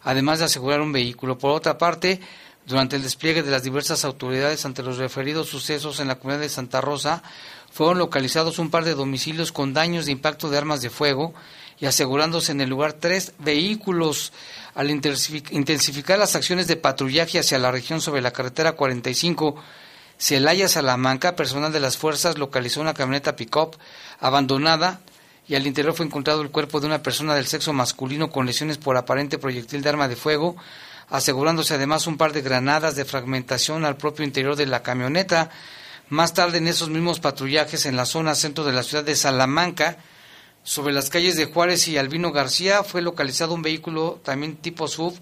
además 0.03 0.39
de 0.39 0.45
asegurar 0.45 0.81
un 0.81 0.91
vehículo. 0.91 1.37
Por 1.37 1.51
otra 1.51 1.77
parte, 1.77 2.19
durante 2.65 2.95
el 2.95 3.01
despliegue 3.01 3.41
de 3.41 3.51
las 3.51 3.63
diversas 3.63 4.05
autoridades 4.05 4.65
ante 4.65 4.83
los 4.83 4.97
referidos 4.97 5.47
sucesos 5.47 5.99
en 5.99 6.07
la 6.07 6.15
comunidad 6.15 6.41
de 6.41 6.49
Santa 6.49 6.81
Rosa, 6.81 7.23
fueron 7.71 7.99
localizados 7.99 8.59
un 8.59 8.69
par 8.69 8.83
de 8.83 8.93
domicilios 8.93 9.51
con 9.51 9.73
daños 9.73 10.05
de 10.05 10.11
impacto 10.11 10.49
de 10.49 10.57
armas 10.57 10.81
de 10.81 10.89
fuego 10.89 11.33
y 11.79 11.85
asegurándose 11.85 12.51
en 12.51 12.61
el 12.61 12.69
lugar 12.69 12.93
tres 12.93 13.33
vehículos. 13.39 14.33
Al 14.75 14.89
intensificar 14.89 16.19
las 16.19 16.35
acciones 16.35 16.67
de 16.67 16.77
patrullaje 16.77 17.39
hacia 17.39 17.59
la 17.59 17.71
región 17.71 17.99
sobre 17.99 18.21
la 18.21 18.31
carretera 18.31 18.73
45, 18.73 19.55
Celaya 20.21 20.67
Salamanca, 20.67 21.35
personal 21.35 21.73
de 21.73 21.79
las 21.79 21.97
fuerzas 21.97 22.37
localizó 22.37 22.79
una 22.79 22.93
camioneta 22.93 23.35
pick-up 23.35 23.75
abandonada 24.19 25.01
y 25.47 25.55
al 25.55 25.65
interior 25.65 25.95
fue 25.95 26.05
encontrado 26.05 26.43
el 26.43 26.51
cuerpo 26.51 26.79
de 26.79 26.85
una 26.85 27.01
persona 27.01 27.33
del 27.33 27.47
sexo 27.47 27.73
masculino 27.73 28.29
con 28.29 28.45
lesiones 28.45 28.77
por 28.77 28.97
aparente 28.97 29.39
proyectil 29.39 29.81
de 29.81 29.89
arma 29.89 30.07
de 30.07 30.15
fuego, 30.15 30.55
asegurándose 31.09 31.73
además 31.73 32.05
un 32.05 32.17
par 32.17 32.33
de 32.33 32.43
granadas 32.43 32.95
de 32.95 33.03
fragmentación 33.03 33.83
al 33.83 33.97
propio 33.97 34.23
interior 34.23 34.55
de 34.55 34.67
la 34.67 34.83
camioneta. 34.83 35.49
Más 36.09 36.35
tarde, 36.35 36.59
en 36.59 36.67
esos 36.67 36.89
mismos 36.89 37.19
patrullajes 37.19 37.87
en 37.87 37.95
la 37.95 38.05
zona 38.05 38.35
centro 38.35 38.63
de 38.63 38.73
la 38.73 38.83
ciudad 38.83 39.03
de 39.03 39.15
Salamanca, 39.15 39.97
sobre 40.61 40.93
las 40.93 41.09
calles 41.09 41.35
de 41.35 41.45
Juárez 41.45 41.87
y 41.87 41.97
Albino 41.97 42.31
García, 42.31 42.83
fue 42.83 43.01
localizado 43.01 43.55
un 43.55 43.63
vehículo 43.63 44.21
también 44.23 44.55
tipo 44.57 44.87
SUV 44.87 45.15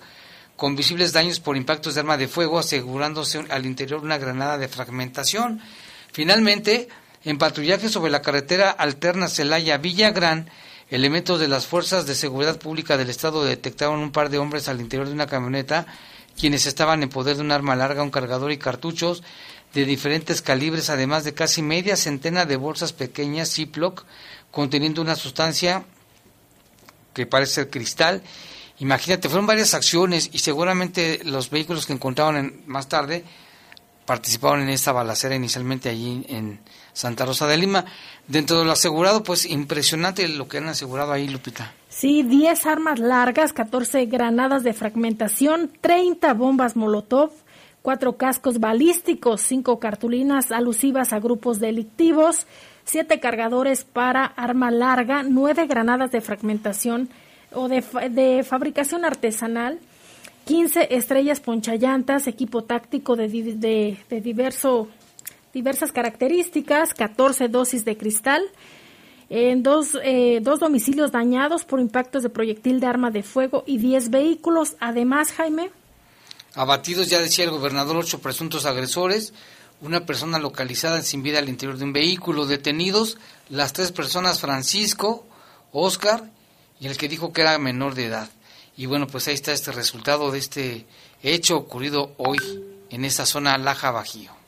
con 0.60 0.76
visibles 0.76 1.14
daños 1.14 1.39
por 1.39 1.55
impactos 1.55 1.95
de 1.95 2.01
arma 2.01 2.18
de 2.18 2.28
fuego, 2.28 2.60
asegurándose 2.60 3.45
al 3.49 3.66
interior 3.66 4.03
una 4.03 4.18
granada 4.18 4.57
de 4.57 4.68
fragmentación. 4.68 5.62
Finalmente, 6.12 6.89
en 7.24 7.38
patrullaje 7.38 7.88
sobre 7.88 8.12
la 8.12 8.22
carretera 8.22 8.70
alterna 8.70 9.30
Celaya-Villagrán, 9.30 10.49
elementos 10.89 11.39
de 11.39 11.47
las 11.47 11.66
fuerzas 11.66 12.05
de 12.05 12.14
seguridad 12.14 12.60
pública 12.60 12.97
del 12.97 13.10
Estado 13.10 13.45
detectaron 13.45 14.01
un 14.01 14.12
par 14.12 14.30
de 14.30 14.38
hombres 14.38 14.68
al 14.68 14.82
interior 14.82 15.07
de 15.07 15.14
una 15.14 15.28
camioneta, 15.28 15.88
quienes 16.38 16.66
estaban 16.66 17.03
en 17.03 17.10
poder 17.10 17.38
de 17.38 17.41
un 17.41 17.53
arma 17.53 17.78
larga, 17.78 18.03
un 18.03 18.12
cargador 18.12 18.51
y 18.51 18.57
cartuchos 18.57 19.24
de 19.74 19.86
diferentes 19.86 20.41
calibres, 20.41 20.89
además 20.89 21.24
de 21.24 21.34
casi 21.34 21.62
media 21.62 21.95
centena 21.95 22.45
de 22.45 22.57
bolsas 22.57 22.91
pequeñas 22.91 23.53
Ziploc 23.53 24.03
conteniendo 24.51 25.01
una 25.01 25.16
sustancia 25.16 25.86
que 27.14 27.26
parece 27.26 27.53
ser 27.53 27.70
cristal 27.70 28.24
Imagínate, 28.80 29.30
fueron 29.30 29.48
varias 29.48 29.74
acciones 29.74 30.30
y 30.32 30.40
seguramente 30.40 31.22
los 31.24 31.50
vehículos 31.50 31.86
que 31.86 31.94
encontraron 31.94 32.62
más 32.66 32.88
tarde 32.88 33.24
participaron 34.06 34.62
en 34.62 34.70
esta 34.70 34.92
balacera 34.92 35.36
inicialmente 35.36 35.90
allí 35.90 36.26
en 36.30 36.60
Santa 36.94 37.26
Rosa 37.26 37.46
de 37.46 37.58
Lima. 37.58 37.86
Dentro 38.28 38.58
de 38.58 38.66
lo 38.66 38.72
asegurado, 38.72 39.22
pues 39.22 39.46
impresionante 39.46 40.28
lo 40.28 40.48
que 40.48 40.58
han 40.58 40.68
asegurado 40.68 41.12
ahí, 41.12 41.28
Lupita. 41.28 41.74
Sí, 41.90 42.24
10 42.24 42.66
armas 42.66 43.00
largas, 43.00 43.54
14 43.54 44.06
granadas 44.08 44.64
de 44.64 44.74
fragmentación, 44.74 45.72
30 45.82 46.34
bombas 46.34 46.76
Molotov, 46.76 47.32
4 47.82 48.18
cascos 48.18 48.60
balísticos, 48.60 49.42
5 49.42 49.80
cartulinas 49.80 50.52
alusivas 50.52 51.14
a 51.14 51.20
grupos 51.20 51.60
delictivos, 51.60 52.48
7 52.86 53.20
cargadores 53.20 53.84
para 53.84 54.26
arma 54.26 54.72
larga, 54.72 55.24
9 55.24 55.68
granadas 55.68 56.12
de 56.12 56.22
fragmentación, 56.22 57.10
o 57.54 57.68
de, 57.68 57.84
de 58.10 58.43
fabricación 58.43 59.06
artesanal, 59.06 59.80
15 60.45 60.95
estrellas 60.95 61.39
ponchallantas, 61.39 62.28
equipo 62.28 62.64
táctico 62.64 63.16
de, 63.16 63.28
de, 63.28 63.97
de 64.10 64.22
diverso, 64.22 64.88
diversas 65.54 65.91
características, 65.91 66.93
14 66.93 67.47
dosis 67.50 67.86
de 67.86 67.97
cristal, 67.97 68.41
en 69.30 69.62
dos, 69.62 69.95
eh, 70.04 70.39
dos 70.41 70.60
domicilios 70.60 71.12
dañados 71.12 71.64
por 71.64 71.80
impactos 71.80 72.24
de 72.24 72.30
proyectil 72.30 72.80
de 72.80 72.88
arma 72.88 73.12
de 73.12 73.22
fuego 73.22 73.64
y 73.68 73.78
10 73.78 74.10
vehículos. 74.10 74.76
Además, 74.80 75.34
Jaime. 75.34 75.70
Abatidos, 76.56 77.10
ya 77.10 77.20
decía 77.20 77.45
el 77.45 77.52
gobernador, 77.52 77.97
ocho 77.97 78.20
presuntos 78.20 78.66
agresores, 78.66 79.34
una 79.82 80.06
persona 80.06 80.39
localizada 80.39 81.02
sin 81.04 81.22
vida 81.22 81.38
al 81.38 81.47
interior 81.47 81.78
de 81.78 81.84
un 81.84 81.93
vehículo, 81.93 82.47
detenidos 82.47 83.18
las 83.50 83.72
tres 83.72 83.91
personas 83.91 84.39
Francisco, 84.39 85.26
Oscar 85.72 86.24
y 86.80 86.88
el 86.88 86.98
que 86.98 87.08
dijo 87.08 87.34
que 87.34 87.42
era 87.42 87.58
menor 87.58 87.96
de 87.96 88.06
edad. 88.06 88.30
Y 88.78 88.86
bueno, 88.86 89.08
pues 89.08 89.28
ahí 89.28 89.34
está 89.34 89.52
este 89.52 89.72
resultado 89.72 90.32
de 90.32 90.40
este 90.40 90.86
hecho 91.22 91.58
ocurrido 91.58 92.14
hoy 92.18 92.38
en 92.90 93.06
esa 93.06 93.26
zona 93.26 93.58
Laja 93.58 93.92
Bajío. 93.92 94.39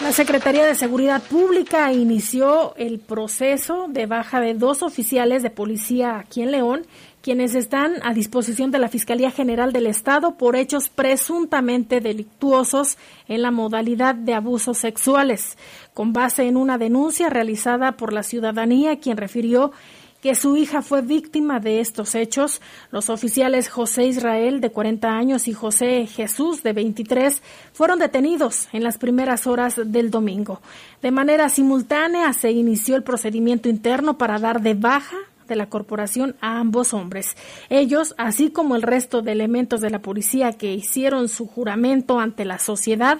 La 0.00 0.12
Secretaría 0.12 0.64
de 0.64 0.74
Seguridad 0.74 1.22
Pública 1.22 1.92
inició 1.92 2.74
el 2.76 3.00
proceso 3.00 3.86
de 3.88 4.06
baja 4.06 4.40
de 4.40 4.54
dos 4.54 4.82
oficiales 4.82 5.42
de 5.42 5.50
policía 5.50 6.18
aquí 6.18 6.42
en 6.42 6.52
León, 6.52 6.86
quienes 7.22 7.54
están 7.54 7.94
a 8.04 8.12
disposición 8.12 8.70
de 8.70 8.78
la 8.78 8.88
Fiscalía 8.88 9.30
General 9.30 9.72
del 9.72 9.86
Estado 9.86 10.36
por 10.36 10.54
hechos 10.54 10.88
presuntamente 10.90 12.00
delictuosos 12.00 12.98
en 13.26 13.42
la 13.42 13.50
modalidad 13.50 14.14
de 14.14 14.34
abusos 14.34 14.78
sexuales 14.78 15.56
con 15.92 16.12
base 16.12 16.46
en 16.46 16.58
una 16.58 16.76
denuncia 16.76 17.30
realizada 17.30 17.92
por 17.92 18.12
la 18.12 18.22
ciudadanía, 18.22 19.00
quien 19.00 19.16
refirió 19.16 19.72
que 20.20 20.34
su 20.34 20.56
hija 20.56 20.82
fue 20.82 21.02
víctima 21.02 21.60
de 21.60 21.80
estos 21.80 22.14
hechos. 22.14 22.60
Los 22.90 23.10
oficiales 23.10 23.68
José 23.68 24.04
Israel, 24.04 24.60
de 24.60 24.70
40 24.70 25.08
años, 25.08 25.48
y 25.48 25.52
José 25.52 26.06
Jesús, 26.06 26.62
de 26.62 26.72
23, 26.72 27.42
fueron 27.72 27.98
detenidos 27.98 28.68
en 28.72 28.82
las 28.82 28.98
primeras 28.98 29.46
horas 29.46 29.80
del 29.84 30.10
domingo. 30.10 30.60
De 31.02 31.10
manera 31.10 31.48
simultánea 31.48 32.32
se 32.32 32.50
inició 32.50 32.96
el 32.96 33.02
procedimiento 33.02 33.68
interno 33.68 34.18
para 34.18 34.38
dar 34.38 34.60
de 34.60 34.74
baja 34.74 35.16
de 35.46 35.56
la 35.56 35.68
corporación 35.68 36.36
a 36.40 36.58
ambos 36.58 36.92
hombres. 36.92 37.36
Ellos, 37.68 38.14
así 38.18 38.50
como 38.50 38.76
el 38.76 38.82
resto 38.82 39.22
de 39.22 39.32
elementos 39.32 39.80
de 39.80 39.90
la 39.90 40.00
policía 40.00 40.52
que 40.52 40.74
hicieron 40.74 41.28
su 41.28 41.46
juramento 41.46 42.18
ante 42.18 42.44
la 42.44 42.58
sociedad, 42.58 43.18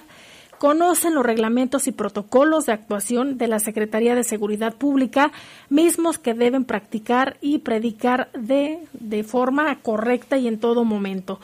conocen 0.58 1.14
los 1.14 1.24
reglamentos 1.24 1.86
y 1.86 1.92
protocolos 1.92 2.66
de 2.66 2.72
actuación 2.72 3.38
de 3.38 3.48
la 3.48 3.58
Secretaría 3.58 4.14
de 4.14 4.24
Seguridad 4.24 4.74
Pública, 4.74 5.32
mismos 5.68 6.18
que 6.18 6.34
deben 6.34 6.64
practicar 6.64 7.36
y 7.40 7.58
predicar 7.58 8.30
de, 8.32 8.80
de 8.92 9.24
forma 9.24 9.76
correcta 9.80 10.38
y 10.38 10.48
en 10.48 10.58
todo 10.58 10.84
momento. 10.84 11.40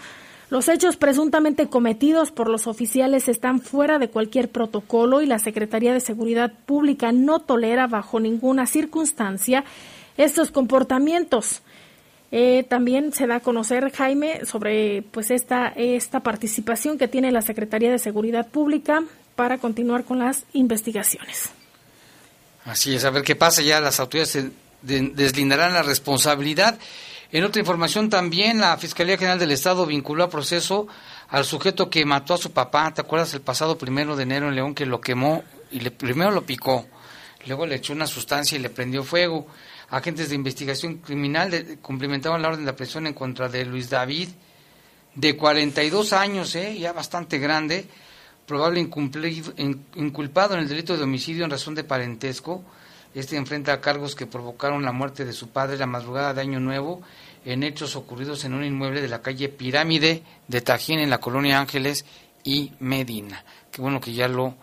Los 0.50 0.68
hechos 0.68 0.98
presuntamente 0.98 1.68
cometidos 1.68 2.30
por 2.30 2.50
los 2.50 2.66
oficiales 2.66 3.28
están 3.28 3.60
fuera 3.60 3.98
de 3.98 4.08
cualquier 4.08 4.50
protocolo 4.50 5.22
y 5.22 5.26
la 5.26 5.38
Secretaría 5.38 5.94
de 5.94 6.00
Seguridad 6.00 6.52
Pública 6.66 7.10
no 7.10 7.38
tolera 7.38 7.86
bajo 7.86 8.20
ninguna 8.20 8.66
circunstancia 8.66 9.64
estos 10.18 10.50
comportamientos. 10.50 11.62
Eh, 12.34 12.64
también 12.66 13.12
se 13.12 13.26
da 13.26 13.36
a 13.36 13.40
conocer, 13.40 13.92
Jaime, 13.92 14.46
sobre 14.46 15.02
pues 15.02 15.30
esta, 15.30 15.68
esta 15.68 16.20
participación 16.20 16.96
que 16.96 17.06
tiene 17.06 17.30
la 17.30 17.42
Secretaría 17.42 17.90
de 17.90 17.98
Seguridad 17.98 18.48
Pública 18.48 19.04
para 19.36 19.58
continuar 19.58 20.04
con 20.04 20.18
las 20.18 20.44
investigaciones. 20.54 21.50
Así 22.64 22.94
es, 22.94 23.04
a 23.04 23.10
ver 23.10 23.22
qué 23.22 23.36
pasa, 23.36 23.60
ya 23.60 23.80
las 23.80 24.00
autoridades 24.00 24.46
deslindarán 24.80 25.74
la 25.74 25.82
responsabilidad. 25.82 26.78
En 27.32 27.44
otra 27.44 27.60
información 27.60 28.08
también, 28.08 28.60
la 28.60 28.78
Fiscalía 28.78 29.18
General 29.18 29.38
del 29.38 29.50
Estado 29.50 29.84
vinculó 29.84 30.24
a 30.24 30.30
proceso 30.30 30.88
al 31.28 31.44
sujeto 31.44 31.90
que 31.90 32.06
mató 32.06 32.32
a 32.32 32.38
su 32.38 32.52
papá, 32.52 32.94
¿te 32.94 33.02
acuerdas? 33.02 33.34
El 33.34 33.42
pasado 33.42 33.76
primero 33.76 34.16
de 34.16 34.22
enero 34.22 34.48
en 34.48 34.54
León 34.54 34.74
que 34.74 34.86
lo 34.86 35.02
quemó 35.02 35.44
y 35.70 35.80
le, 35.80 35.90
primero 35.90 36.30
lo 36.30 36.46
picó, 36.46 36.86
luego 37.46 37.66
le 37.66 37.74
echó 37.74 37.92
una 37.92 38.06
sustancia 38.06 38.56
y 38.56 38.60
le 38.62 38.70
prendió 38.70 39.04
fuego 39.04 39.46
agentes 39.92 40.30
de 40.30 40.34
investigación 40.34 40.96
criminal 40.96 41.78
cumplimentaban 41.82 42.40
la 42.40 42.48
orden 42.48 42.64
de 42.64 42.70
aprehensión 42.70 43.06
en 43.06 43.12
contra 43.12 43.48
de 43.48 43.66
Luis 43.66 43.90
David, 43.90 44.30
de 45.14 45.36
42 45.36 46.14
años, 46.14 46.54
¿eh? 46.56 46.78
ya 46.78 46.94
bastante 46.94 47.38
grande, 47.38 47.84
probable 48.46 48.80
inculpado 48.80 50.54
en 50.54 50.60
el 50.60 50.68
delito 50.68 50.96
de 50.96 51.02
homicidio 51.02 51.44
en 51.44 51.50
razón 51.50 51.74
de 51.74 51.84
parentesco. 51.84 52.64
Este 53.14 53.36
enfrenta 53.36 53.82
cargos 53.82 54.14
que 54.14 54.26
provocaron 54.26 54.82
la 54.82 54.92
muerte 54.92 55.26
de 55.26 55.34
su 55.34 55.50
padre 55.50 55.76
la 55.76 55.86
madrugada 55.86 56.32
de 56.32 56.40
Año 56.40 56.58
Nuevo 56.58 57.02
en 57.44 57.62
hechos 57.62 57.94
ocurridos 57.94 58.46
en 58.46 58.54
un 58.54 58.64
inmueble 58.64 59.02
de 59.02 59.08
la 59.08 59.20
calle 59.20 59.50
Pirámide 59.50 60.22
de 60.48 60.60
Tajín 60.62 61.00
en 61.00 61.10
la 61.10 61.18
colonia 61.18 61.60
Ángeles 61.60 62.06
y 62.42 62.72
Medina. 62.80 63.44
Qué 63.70 63.82
bueno 63.82 64.00
que 64.00 64.14
ya 64.14 64.28
lo 64.28 64.54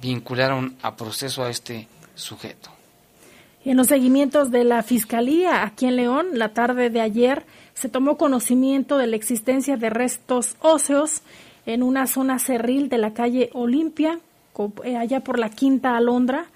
vincularon 0.00 0.78
a 0.80 0.96
proceso 0.96 1.44
a 1.44 1.50
este 1.50 1.86
sujeto. 2.14 2.79
En 3.62 3.76
los 3.76 3.88
seguimientos 3.88 4.50
de 4.50 4.64
la 4.64 4.82
Fiscalía 4.82 5.64
aquí 5.64 5.84
en 5.84 5.96
León, 5.96 6.28
la 6.32 6.54
tarde 6.54 6.88
de 6.88 7.02
ayer 7.02 7.44
se 7.74 7.90
tomó 7.90 8.16
conocimiento 8.16 8.96
de 8.96 9.06
la 9.06 9.16
existencia 9.16 9.76
de 9.76 9.90
restos 9.90 10.56
óseos 10.60 11.20
en 11.66 11.82
una 11.82 12.06
zona 12.06 12.38
cerril 12.38 12.88
de 12.88 12.96
la 12.96 13.12
calle 13.12 13.50
Olimpia, 13.52 14.18
eh, 14.82 14.96
allá 14.96 15.20
por 15.20 15.38
la 15.38 15.50
Quinta 15.50 15.94
Alondra, 15.94 16.46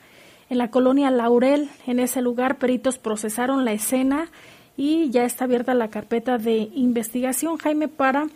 en 0.49 0.57
la 0.57 0.71
colonia 0.71 1.11
Laurel. 1.11 1.69
En 1.87 1.99
ese 1.99 2.23
lugar, 2.23 2.57
peritos 2.57 2.97
procesaron 2.97 3.67
la 3.67 3.73
escena 3.73 4.31
y 4.75 5.11
ya 5.11 5.25
está 5.25 5.45
abierta 5.45 5.75
la 5.75 5.89
carpeta 5.89 6.39
de 6.39 6.71
investigación, 6.75 7.59
Jaime, 7.59 7.89
para 7.89 8.29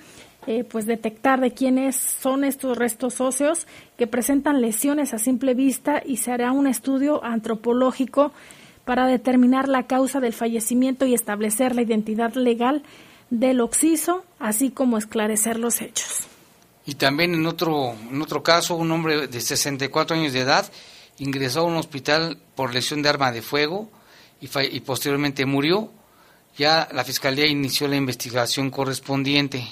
eh, 0.50 0.64
pues 0.64 0.86
detectar 0.86 1.42
de 1.42 1.52
quiénes 1.52 1.94
son 1.94 2.42
estos 2.42 2.78
restos 2.78 3.20
óseos 3.20 3.66
que 3.98 4.06
presentan 4.06 4.62
lesiones 4.62 5.12
a 5.12 5.18
simple 5.18 5.52
vista 5.52 6.02
y 6.02 6.16
se 6.16 6.32
hará 6.32 6.52
un 6.52 6.66
estudio 6.66 7.22
antropológico 7.22 8.32
para 8.86 9.06
determinar 9.06 9.68
la 9.68 9.86
causa 9.86 10.20
del 10.20 10.32
fallecimiento 10.32 11.04
y 11.04 11.12
establecer 11.12 11.74
la 11.74 11.82
identidad 11.82 12.32
legal 12.32 12.82
del 13.28 13.60
occiso, 13.60 14.24
así 14.38 14.70
como 14.70 14.96
esclarecer 14.96 15.58
los 15.58 15.82
hechos. 15.82 16.20
Y 16.86 16.94
también 16.94 17.34
en 17.34 17.44
otro, 17.44 17.94
en 18.10 18.22
otro 18.22 18.42
caso, 18.42 18.74
un 18.74 18.90
hombre 18.90 19.26
de 19.26 19.40
64 19.42 20.16
años 20.16 20.32
de 20.32 20.40
edad 20.40 20.72
ingresó 21.18 21.60
a 21.60 21.64
un 21.64 21.76
hospital 21.76 22.38
por 22.54 22.72
lesión 22.72 23.02
de 23.02 23.10
arma 23.10 23.32
de 23.32 23.42
fuego 23.42 23.90
y, 24.40 24.48
y 24.74 24.80
posteriormente 24.80 25.44
murió. 25.44 25.92
Ya 26.56 26.88
la 26.90 27.04
Fiscalía 27.04 27.46
inició 27.46 27.86
la 27.86 27.96
investigación 27.96 28.70
correspondiente. 28.70 29.68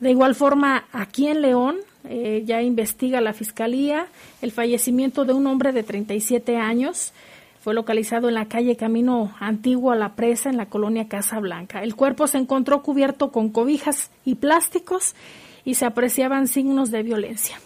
De 0.00 0.10
igual 0.10 0.34
forma, 0.34 0.84
aquí 0.92 1.26
en 1.26 1.42
León 1.42 1.78
eh, 2.04 2.44
ya 2.46 2.62
investiga 2.62 3.20
la 3.20 3.32
Fiscalía 3.32 4.06
el 4.40 4.52
fallecimiento 4.52 5.24
de 5.24 5.32
un 5.32 5.46
hombre 5.46 5.72
de 5.72 5.82
37 5.82 6.56
años. 6.56 7.12
Fue 7.60 7.74
localizado 7.74 8.28
en 8.28 8.34
la 8.34 8.46
calle 8.46 8.76
Camino 8.76 9.34
Antiguo 9.40 9.90
a 9.90 9.96
la 9.96 10.14
Presa, 10.14 10.48
en 10.48 10.56
la 10.56 10.66
colonia 10.66 11.08
Casa 11.08 11.40
Blanca. 11.40 11.82
El 11.82 11.96
cuerpo 11.96 12.26
se 12.26 12.38
encontró 12.38 12.82
cubierto 12.82 13.32
con 13.32 13.50
cobijas 13.50 14.10
y 14.24 14.36
plásticos 14.36 15.14
y 15.64 15.74
se 15.74 15.84
apreciaban 15.84 16.46
signos 16.46 16.90
de 16.90 17.02
violencia. 17.02 17.60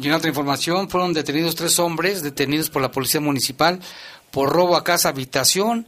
Y 0.00 0.08
en 0.08 0.14
otra 0.14 0.28
información, 0.28 0.88
fueron 0.88 1.12
detenidos 1.12 1.54
tres 1.56 1.78
hombres, 1.78 2.22
detenidos 2.22 2.70
por 2.70 2.80
la 2.80 2.90
Policía 2.90 3.20
Municipal 3.20 3.80
por 4.30 4.50
robo 4.50 4.76
a 4.76 4.84
casa 4.84 5.08
habitación, 5.08 5.86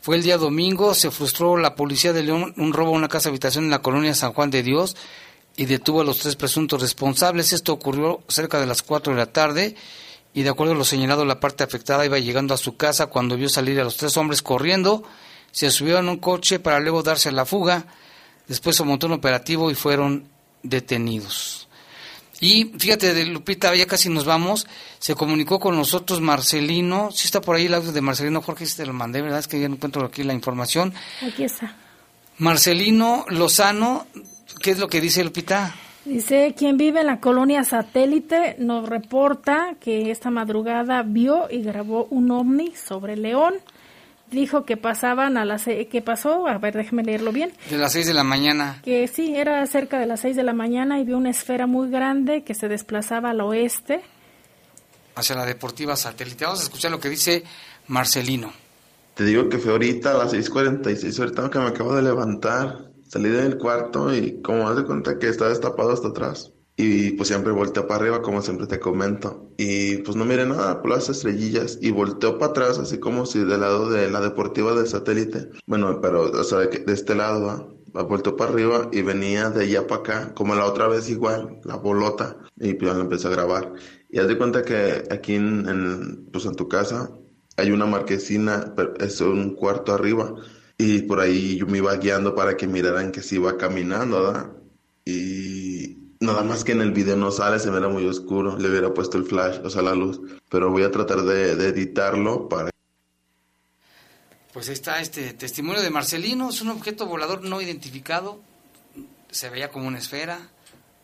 fue 0.00 0.16
el 0.16 0.22
día 0.22 0.38
domingo, 0.38 0.94
se 0.94 1.10
frustró 1.10 1.56
la 1.56 1.74
policía 1.74 2.12
de 2.12 2.22
León 2.22 2.54
un 2.56 2.72
robo 2.72 2.90
a 2.90 2.96
una 2.96 3.08
casa 3.08 3.28
habitación 3.28 3.64
en 3.64 3.70
la 3.70 3.82
colonia 3.82 4.14
San 4.14 4.32
Juan 4.32 4.50
de 4.50 4.62
Dios 4.62 4.96
y 5.56 5.66
detuvo 5.66 6.00
a 6.00 6.04
los 6.04 6.18
tres 6.18 6.36
presuntos 6.36 6.80
responsables. 6.80 7.52
Esto 7.52 7.72
ocurrió 7.72 8.22
cerca 8.28 8.60
de 8.60 8.66
las 8.66 8.82
4 8.82 9.12
de 9.12 9.18
la 9.18 9.26
tarde 9.26 9.74
y 10.32 10.42
de 10.42 10.50
acuerdo 10.50 10.74
a 10.74 10.76
lo 10.76 10.84
señalado 10.84 11.24
la 11.24 11.40
parte 11.40 11.64
afectada 11.64 12.06
iba 12.06 12.18
llegando 12.18 12.54
a 12.54 12.58
su 12.58 12.76
casa 12.76 13.06
cuando 13.06 13.36
vio 13.36 13.48
salir 13.48 13.80
a 13.80 13.84
los 13.84 13.96
tres 13.96 14.16
hombres 14.16 14.40
corriendo, 14.40 15.02
se 15.50 15.70
subió 15.70 15.98
en 15.98 16.08
un 16.08 16.18
coche 16.18 16.58
para 16.60 16.78
luego 16.78 17.02
darse 17.02 17.30
a 17.30 17.32
la 17.32 17.44
fuga, 17.44 17.86
después 18.46 18.76
se 18.76 18.84
montó 18.84 19.06
un 19.06 19.14
operativo 19.14 19.70
y 19.70 19.74
fueron 19.74 20.28
detenidos. 20.62 21.67
Y 22.40 22.72
fíjate, 22.78 23.14
de 23.14 23.26
Lupita, 23.26 23.74
ya 23.74 23.86
casi 23.86 24.08
nos 24.08 24.24
vamos. 24.24 24.66
Se 24.98 25.14
comunicó 25.14 25.58
con 25.58 25.76
nosotros 25.76 26.20
Marcelino. 26.20 27.10
Si 27.10 27.26
está 27.26 27.40
por 27.40 27.56
ahí 27.56 27.66
el 27.66 27.74
audio 27.74 27.92
de 27.92 28.00
Marcelino 28.00 28.42
Jorge, 28.42 28.66
si 28.66 28.76
te 28.76 28.86
lo 28.86 28.92
mandé, 28.92 29.22
¿verdad? 29.22 29.40
Es 29.40 29.48
que 29.48 29.60
ya 29.60 29.68
no 29.68 29.74
encuentro 29.74 30.04
aquí 30.04 30.22
la 30.22 30.34
información. 30.34 30.94
Aquí 31.26 31.44
está. 31.44 31.74
Marcelino 32.38 33.24
Lozano, 33.28 34.06
¿qué 34.62 34.70
es 34.70 34.78
lo 34.78 34.88
que 34.88 35.00
dice 35.00 35.24
Lupita? 35.24 35.74
Dice, 36.04 36.54
quien 36.56 36.76
vive 36.76 37.00
en 37.00 37.06
la 37.06 37.20
colonia 37.20 37.64
satélite 37.64 38.56
nos 38.58 38.88
reporta 38.88 39.74
que 39.80 40.10
esta 40.10 40.30
madrugada 40.30 41.02
vio 41.02 41.48
y 41.50 41.62
grabó 41.62 42.06
un 42.10 42.30
ovni 42.30 42.72
sobre 42.76 43.16
León 43.16 43.54
dijo 44.30 44.64
que 44.64 44.76
pasaban 44.76 45.36
a 45.36 45.44
las 45.44 45.64
que 45.64 46.02
pasó, 46.04 46.46
a 46.46 46.58
ver, 46.58 46.74
déjeme 46.74 47.02
leerlo 47.02 47.32
bien. 47.32 47.52
De 47.70 47.78
las 47.78 47.92
seis 47.92 48.06
de 48.06 48.14
la 48.14 48.24
mañana. 48.24 48.80
Que 48.84 49.08
sí, 49.08 49.34
era 49.36 49.66
cerca 49.66 49.98
de 49.98 50.06
las 50.06 50.20
seis 50.20 50.36
de 50.36 50.42
la 50.42 50.52
mañana 50.52 51.00
y 51.00 51.04
vio 51.04 51.16
una 51.16 51.30
esfera 51.30 51.66
muy 51.66 51.90
grande 51.90 52.44
que 52.44 52.54
se 52.54 52.68
desplazaba 52.68 53.30
al 53.30 53.40
oeste. 53.40 54.02
Hacia 55.14 55.36
la 55.36 55.44
deportiva 55.44 55.96
satélite. 55.96 56.44
Vamos 56.44 56.60
a 56.60 56.64
escuchar 56.64 56.90
lo 56.90 57.00
que 57.00 57.08
dice 57.08 57.42
Marcelino. 57.88 58.52
Te 59.14 59.24
digo 59.24 59.48
que 59.48 59.58
fue 59.58 59.72
ahorita 59.72 60.12
a 60.12 60.18
las 60.18 60.32
6.46, 60.32 61.18
ahorita 61.18 61.50
que 61.50 61.58
me 61.58 61.66
acabo 61.66 61.94
de 61.94 62.02
levantar, 62.02 62.90
salí 63.08 63.28
del 63.28 63.58
cuarto 63.58 64.14
y 64.14 64.40
como 64.42 64.68
haz 64.68 64.76
de 64.76 64.84
cuenta 64.84 65.18
que 65.18 65.28
está 65.28 65.48
destapado 65.48 65.92
hasta 65.92 66.08
atrás. 66.08 66.52
Y 66.80 67.10
pues 67.10 67.26
siempre 67.26 67.50
volteo 67.50 67.88
para 67.88 68.00
arriba, 68.00 68.22
como 68.22 68.40
siempre 68.40 68.68
te 68.68 68.78
comento. 68.78 69.50
Y 69.56 69.96
pues 69.96 70.16
no 70.16 70.24
miré 70.24 70.46
nada, 70.46 70.80
por 70.80 70.92
las 70.92 71.08
estrellillas. 71.08 71.76
Y 71.82 71.90
volteo 71.90 72.38
para 72.38 72.52
atrás, 72.52 72.78
así 72.78 72.98
como 72.98 73.26
si 73.26 73.40
del 73.40 73.62
lado 73.62 73.90
de 73.90 74.08
la 74.08 74.20
deportiva 74.20 74.72
del 74.72 74.86
satélite. 74.86 75.50
Bueno, 75.66 76.00
pero, 76.00 76.30
o 76.30 76.44
sea, 76.44 76.60
de, 76.60 76.84
este 76.86 77.16
lado, 77.16 77.68
¿va? 77.96 78.02
vuelto 78.04 78.36
para 78.36 78.52
arriba 78.52 78.88
y 78.92 79.02
venía 79.02 79.50
de 79.50 79.64
allá 79.64 79.88
para 79.88 80.00
acá, 80.02 80.34
como 80.36 80.54
la 80.54 80.66
otra 80.66 80.86
vez 80.86 81.10
igual, 81.10 81.60
la 81.64 81.74
bolota. 81.74 82.36
Y 82.60 82.74
pues 82.74 82.94
ya 82.94 83.00
empecé 83.00 83.26
a 83.26 83.32
grabar. 83.32 83.72
Y 84.08 84.20
haz 84.20 84.28
de 84.28 84.38
cuenta 84.38 84.62
que 84.62 85.02
aquí 85.10 85.34
en, 85.34 85.68
en, 85.68 86.28
pues 86.32 86.46
en 86.46 86.54
tu 86.54 86.68
casa 86.68 87.10
hay 87.56 87.72
una 87.72 87.86
marquesina, 87.86 88.72
pero 88.76 88.94
es 88.98 89.20
un 89.20 89.56
cuarto 89.56 89.92
arriba. 89.92 90.32
Y 90.78 91.02
por 91.02 91.18
ahí 91.18 91.56
yo 91.56 91.66
me 91.66 91.78
iba 91.78 91.96
guiando 91.96 92.36
para 92.36 92.56
que 92.56 92.68
miraran 92.68 93.10
que 93.10 93.20
se 93.20 93.34
iba 93.34 93.56
caminando, 93.56 94.22
¿verdad? 94.22 94.52
Y 95.04 95.97
Nada 96.20 96.42
más 96.42 96.64
que 96.64 96.72
en 96.72 96.80
el 96.80 96.90
video 96.90 97.16
no 97.16 97.30
sale, 97.30 97.60
se 97.60 97.70
me 97.70 97.78
era 97.78 97.88
muy 97.88 98.04
oscuro. 98.06 98.58
Le 98.58 98.68
hubiera 98.68 98.92
puesto 98.92 99.18
el 99.18 99.24
flash, 99.24 99.60
o 99.62 99.70
sea, 99.70 99.82
la 99.82 99.94
luz. 99.94 100.20
Pero 100.48 100.70
voy 100.70 100.82
a 100.82 100.90
tratar 100.90 101.22
de, 101.22 101.52
editarlo 101.52 102.48
para. 102.48 102.70
Pues 104.52 104.68
ahí 104.68 104.74
está 104.74 105.00
este 105.00 105.34
testimonio 105.34 105.80
de 105.80 105.90
Marcelino. 105.90 106.50
Es 106.50 106.60
un 106.60 106.70
objeto 106.70 107.06
volador 107.06 107.44
no 107.44 107.60
identificado. 107.60 108.40
Se 109.30 109.48
veía 109.48 109.70
como 109.70 109.86
una 109.86 109.98
esfera. 109.98 110.40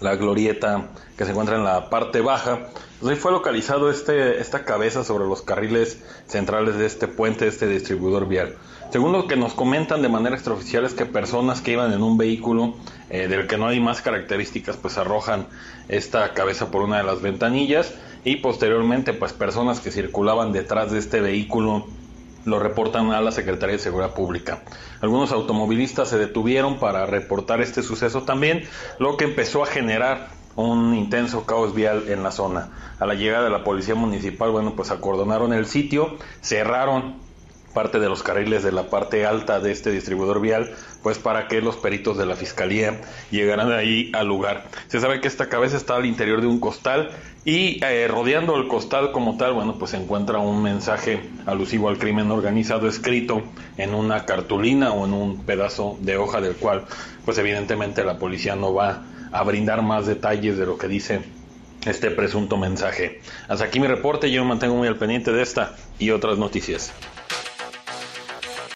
la 0.02 0.16
glorieta 0.16 0.90
que 1.16 1.26
se 1.26 1.32
encuentra 1.32 1.56
en 1.56 1.64
la 1.64 1.92
parte 1.92 2.22
baja. 2.22 2.70
Pues 3.00 3.12
ahí 3.14 3.22
fue 3.22 3.32
localizado 3.32 3.92
este, 3.92 4.42
esta 4.42 4.66
cabeza 4.66 5.04
sobre 5.04 5.26
los 5.26 5.44
carriles 5.44 6.04
centrales 6.26 6.76
de 6.76 6.88
este 6.88 7.08
puente, 7.08 7.48
este 7.48 7.68
distribuidor 7.68 8.28
vial. 8.28 8.56
Según 8.92 9.12
lo 9.12 9.28
que 9.28 9.36
nos 9.36 9.54
comentan 9.54 10.02
de 10.02 10.10
manera 10.10 10.36
extraoficial 10.36 10.86
es 10.86 10.96
que 10.96 11.06
personas 11.06 11.62
que 11.62 11.74
iban 11.74 11.94
en 11.94 12.02
un 12.02 12.18
vehículo 12.18 12.74
eh, 13.12 13.28
del 13.28 13.46
que 13.46 13.60
no 13.60 13.68
hay 13.68 13.80
más 13.80 14.02
características 14.02 14.76
pues 14.78 14.98
arrojan 14.98 15.46
esta 15.90 16.34
cabeza 16.34 16.72
por 16.72 16.82
una 16.82 16.98
de 16.98 17.04
las 17.04 17.22
ventanillas 17.22 17.94
y 18.24 18.38
posteriormente 18.38 19.14
pues 19.14 19.34
personas 19.34 19.82
que 19.82 19.92
circulaban 19.92 20.52
detrás 20.52 20.92
de 20.92 20.98
este 20.98 21.22
vehículo 21.22 21.86
lo 22.48 22.60
reportan 22.60 23.12
a 23.12 23.22
la 23.22 23.32
Secretaría 23.32 23.76
de 23.76 23.84
Seguridad 23.84 24.14
Pública. 24.14 24.64
Algunos 25.02 25.34
automovilistas 25.34 26.08
se 26.10 26.18
detuvieron 26.18 26.80
para 26.80 27.06
reportar 27.06 27.62
este 27.62 27.84
suceso 27.84 28.24
también, 28.24 28.64
lo 29.00 29.18
que 29.18 29.26
empezó 29.26 29.64
a 29.64 29.68
generar 29.68 30.30
un 30.56 30.96
intenso 30.96 31.46
caos 31.46 31.76
vial 31.76 32.06
en 32.08 32.24
la 32.24 32.32
zona. 32.32 32.70
A 33.00 33.06
la 33.06 33.16
llegada 33.16 33.44
de 33.44 33.50
la 33.50 33.64
policía 33.64 33.96
municipal, 33.96 34.50
bueno, 34.50 34.76
pues 34.76 34.92
acordonaron 34.92 35.52
el 35.54 35.66
sitio, 35.66 36.18
cerraron 36.42 37.27
parte 37.78 38.00
de 38.00 38.10
los 38.10 38.24
carriles 38.24 38.64
de 38.64 38.72
la 38.72 38.90
parte 38.90 39.28
alta 39.28 39.60
de 39.60 39.72
este 39.72 39.92
distribuidor 39.92 40.42
vial, 40.42 40.72
pues 41.04 41.20
para 41.20 41.48
que 41.48 41.62
los 41.62 41.76
peritos 41.76 42.18
de 42.18 42.26
la 42.26 42.36
fiscalía 42.36 43.00
llegaran 43.30 43.72
ahí 43.72 44.10
al 44.16 44.26
lugar. 44.26 44.64
Se 44.88 45.00
sabe 45.00 45.22
que 45.22 45.28
esta 45.28 45.48
cabeza 45.48 45.78
está 45.78 45.96
al 45.96 46.08
interior 46.08 46.42
de 46.42 46.48
un 46.48 46.60
costal 46.60 47.12
y 47.46 47.80
eh, 47.86 48.08
rodeando 48.08 48.56
el 48.56 48.68
costal 48.68 49.12
como 49.12 49.38
tal, 49.38 49.54
bueno, 49.54 49.76
pues 49.78 49.92
se 49.92 49.98
encuentra 49.98 50.40
un 50.40 50.64
mensaje 50.64 51.22
alusivo 51.46 51.88
al 51.88 52.00
crimen 52.00 52.32
organizado 52.32 52.88
escrito 52.88 53.44
en 53.78 53.94
una 53.94 54.26
cartulina 54.26 54.92
o 54.92 55.06
en 55.06 55.14
un 55.14 55.46
pedazo 55.46 56.00
de 56.02 56.18
hoja 56.18 56.42
del 56.42 56.56
cual, 56.56 56.86
pues 57.26 57.38
evidentemente 57.38 58.04
la 58.04 58.18
policía 58.18 58.56
no 58.56 58.74
va 58.74 59.04
a 59.32 59.44
brindar 59.44 59.84
más 59.84 60.08
detalles 60.08 60.58
de 60.58 60.66
lo 60.66 60.80
que 60.80 60.88
dice 60.88 61.22
este 61.86 62.10
presunto 62.10 62.58
mensaje. 62.58 63.22
Hasta 63.48 63.66
aquí 63.66 63.80
mi 63.80 63.86
reporte, 63.86 64.32
yo 64.32 64.42
me 64.42 64.50
mantengo 64.50 64.78
muy 64.78 64.88
al 64.88 64.96
pendiente 64.96 65.32
de 65.32 65.44
esta 65.44 65.76
y 66.00 66.10
otras 66.10 66.40
noticias. 66.40 66.92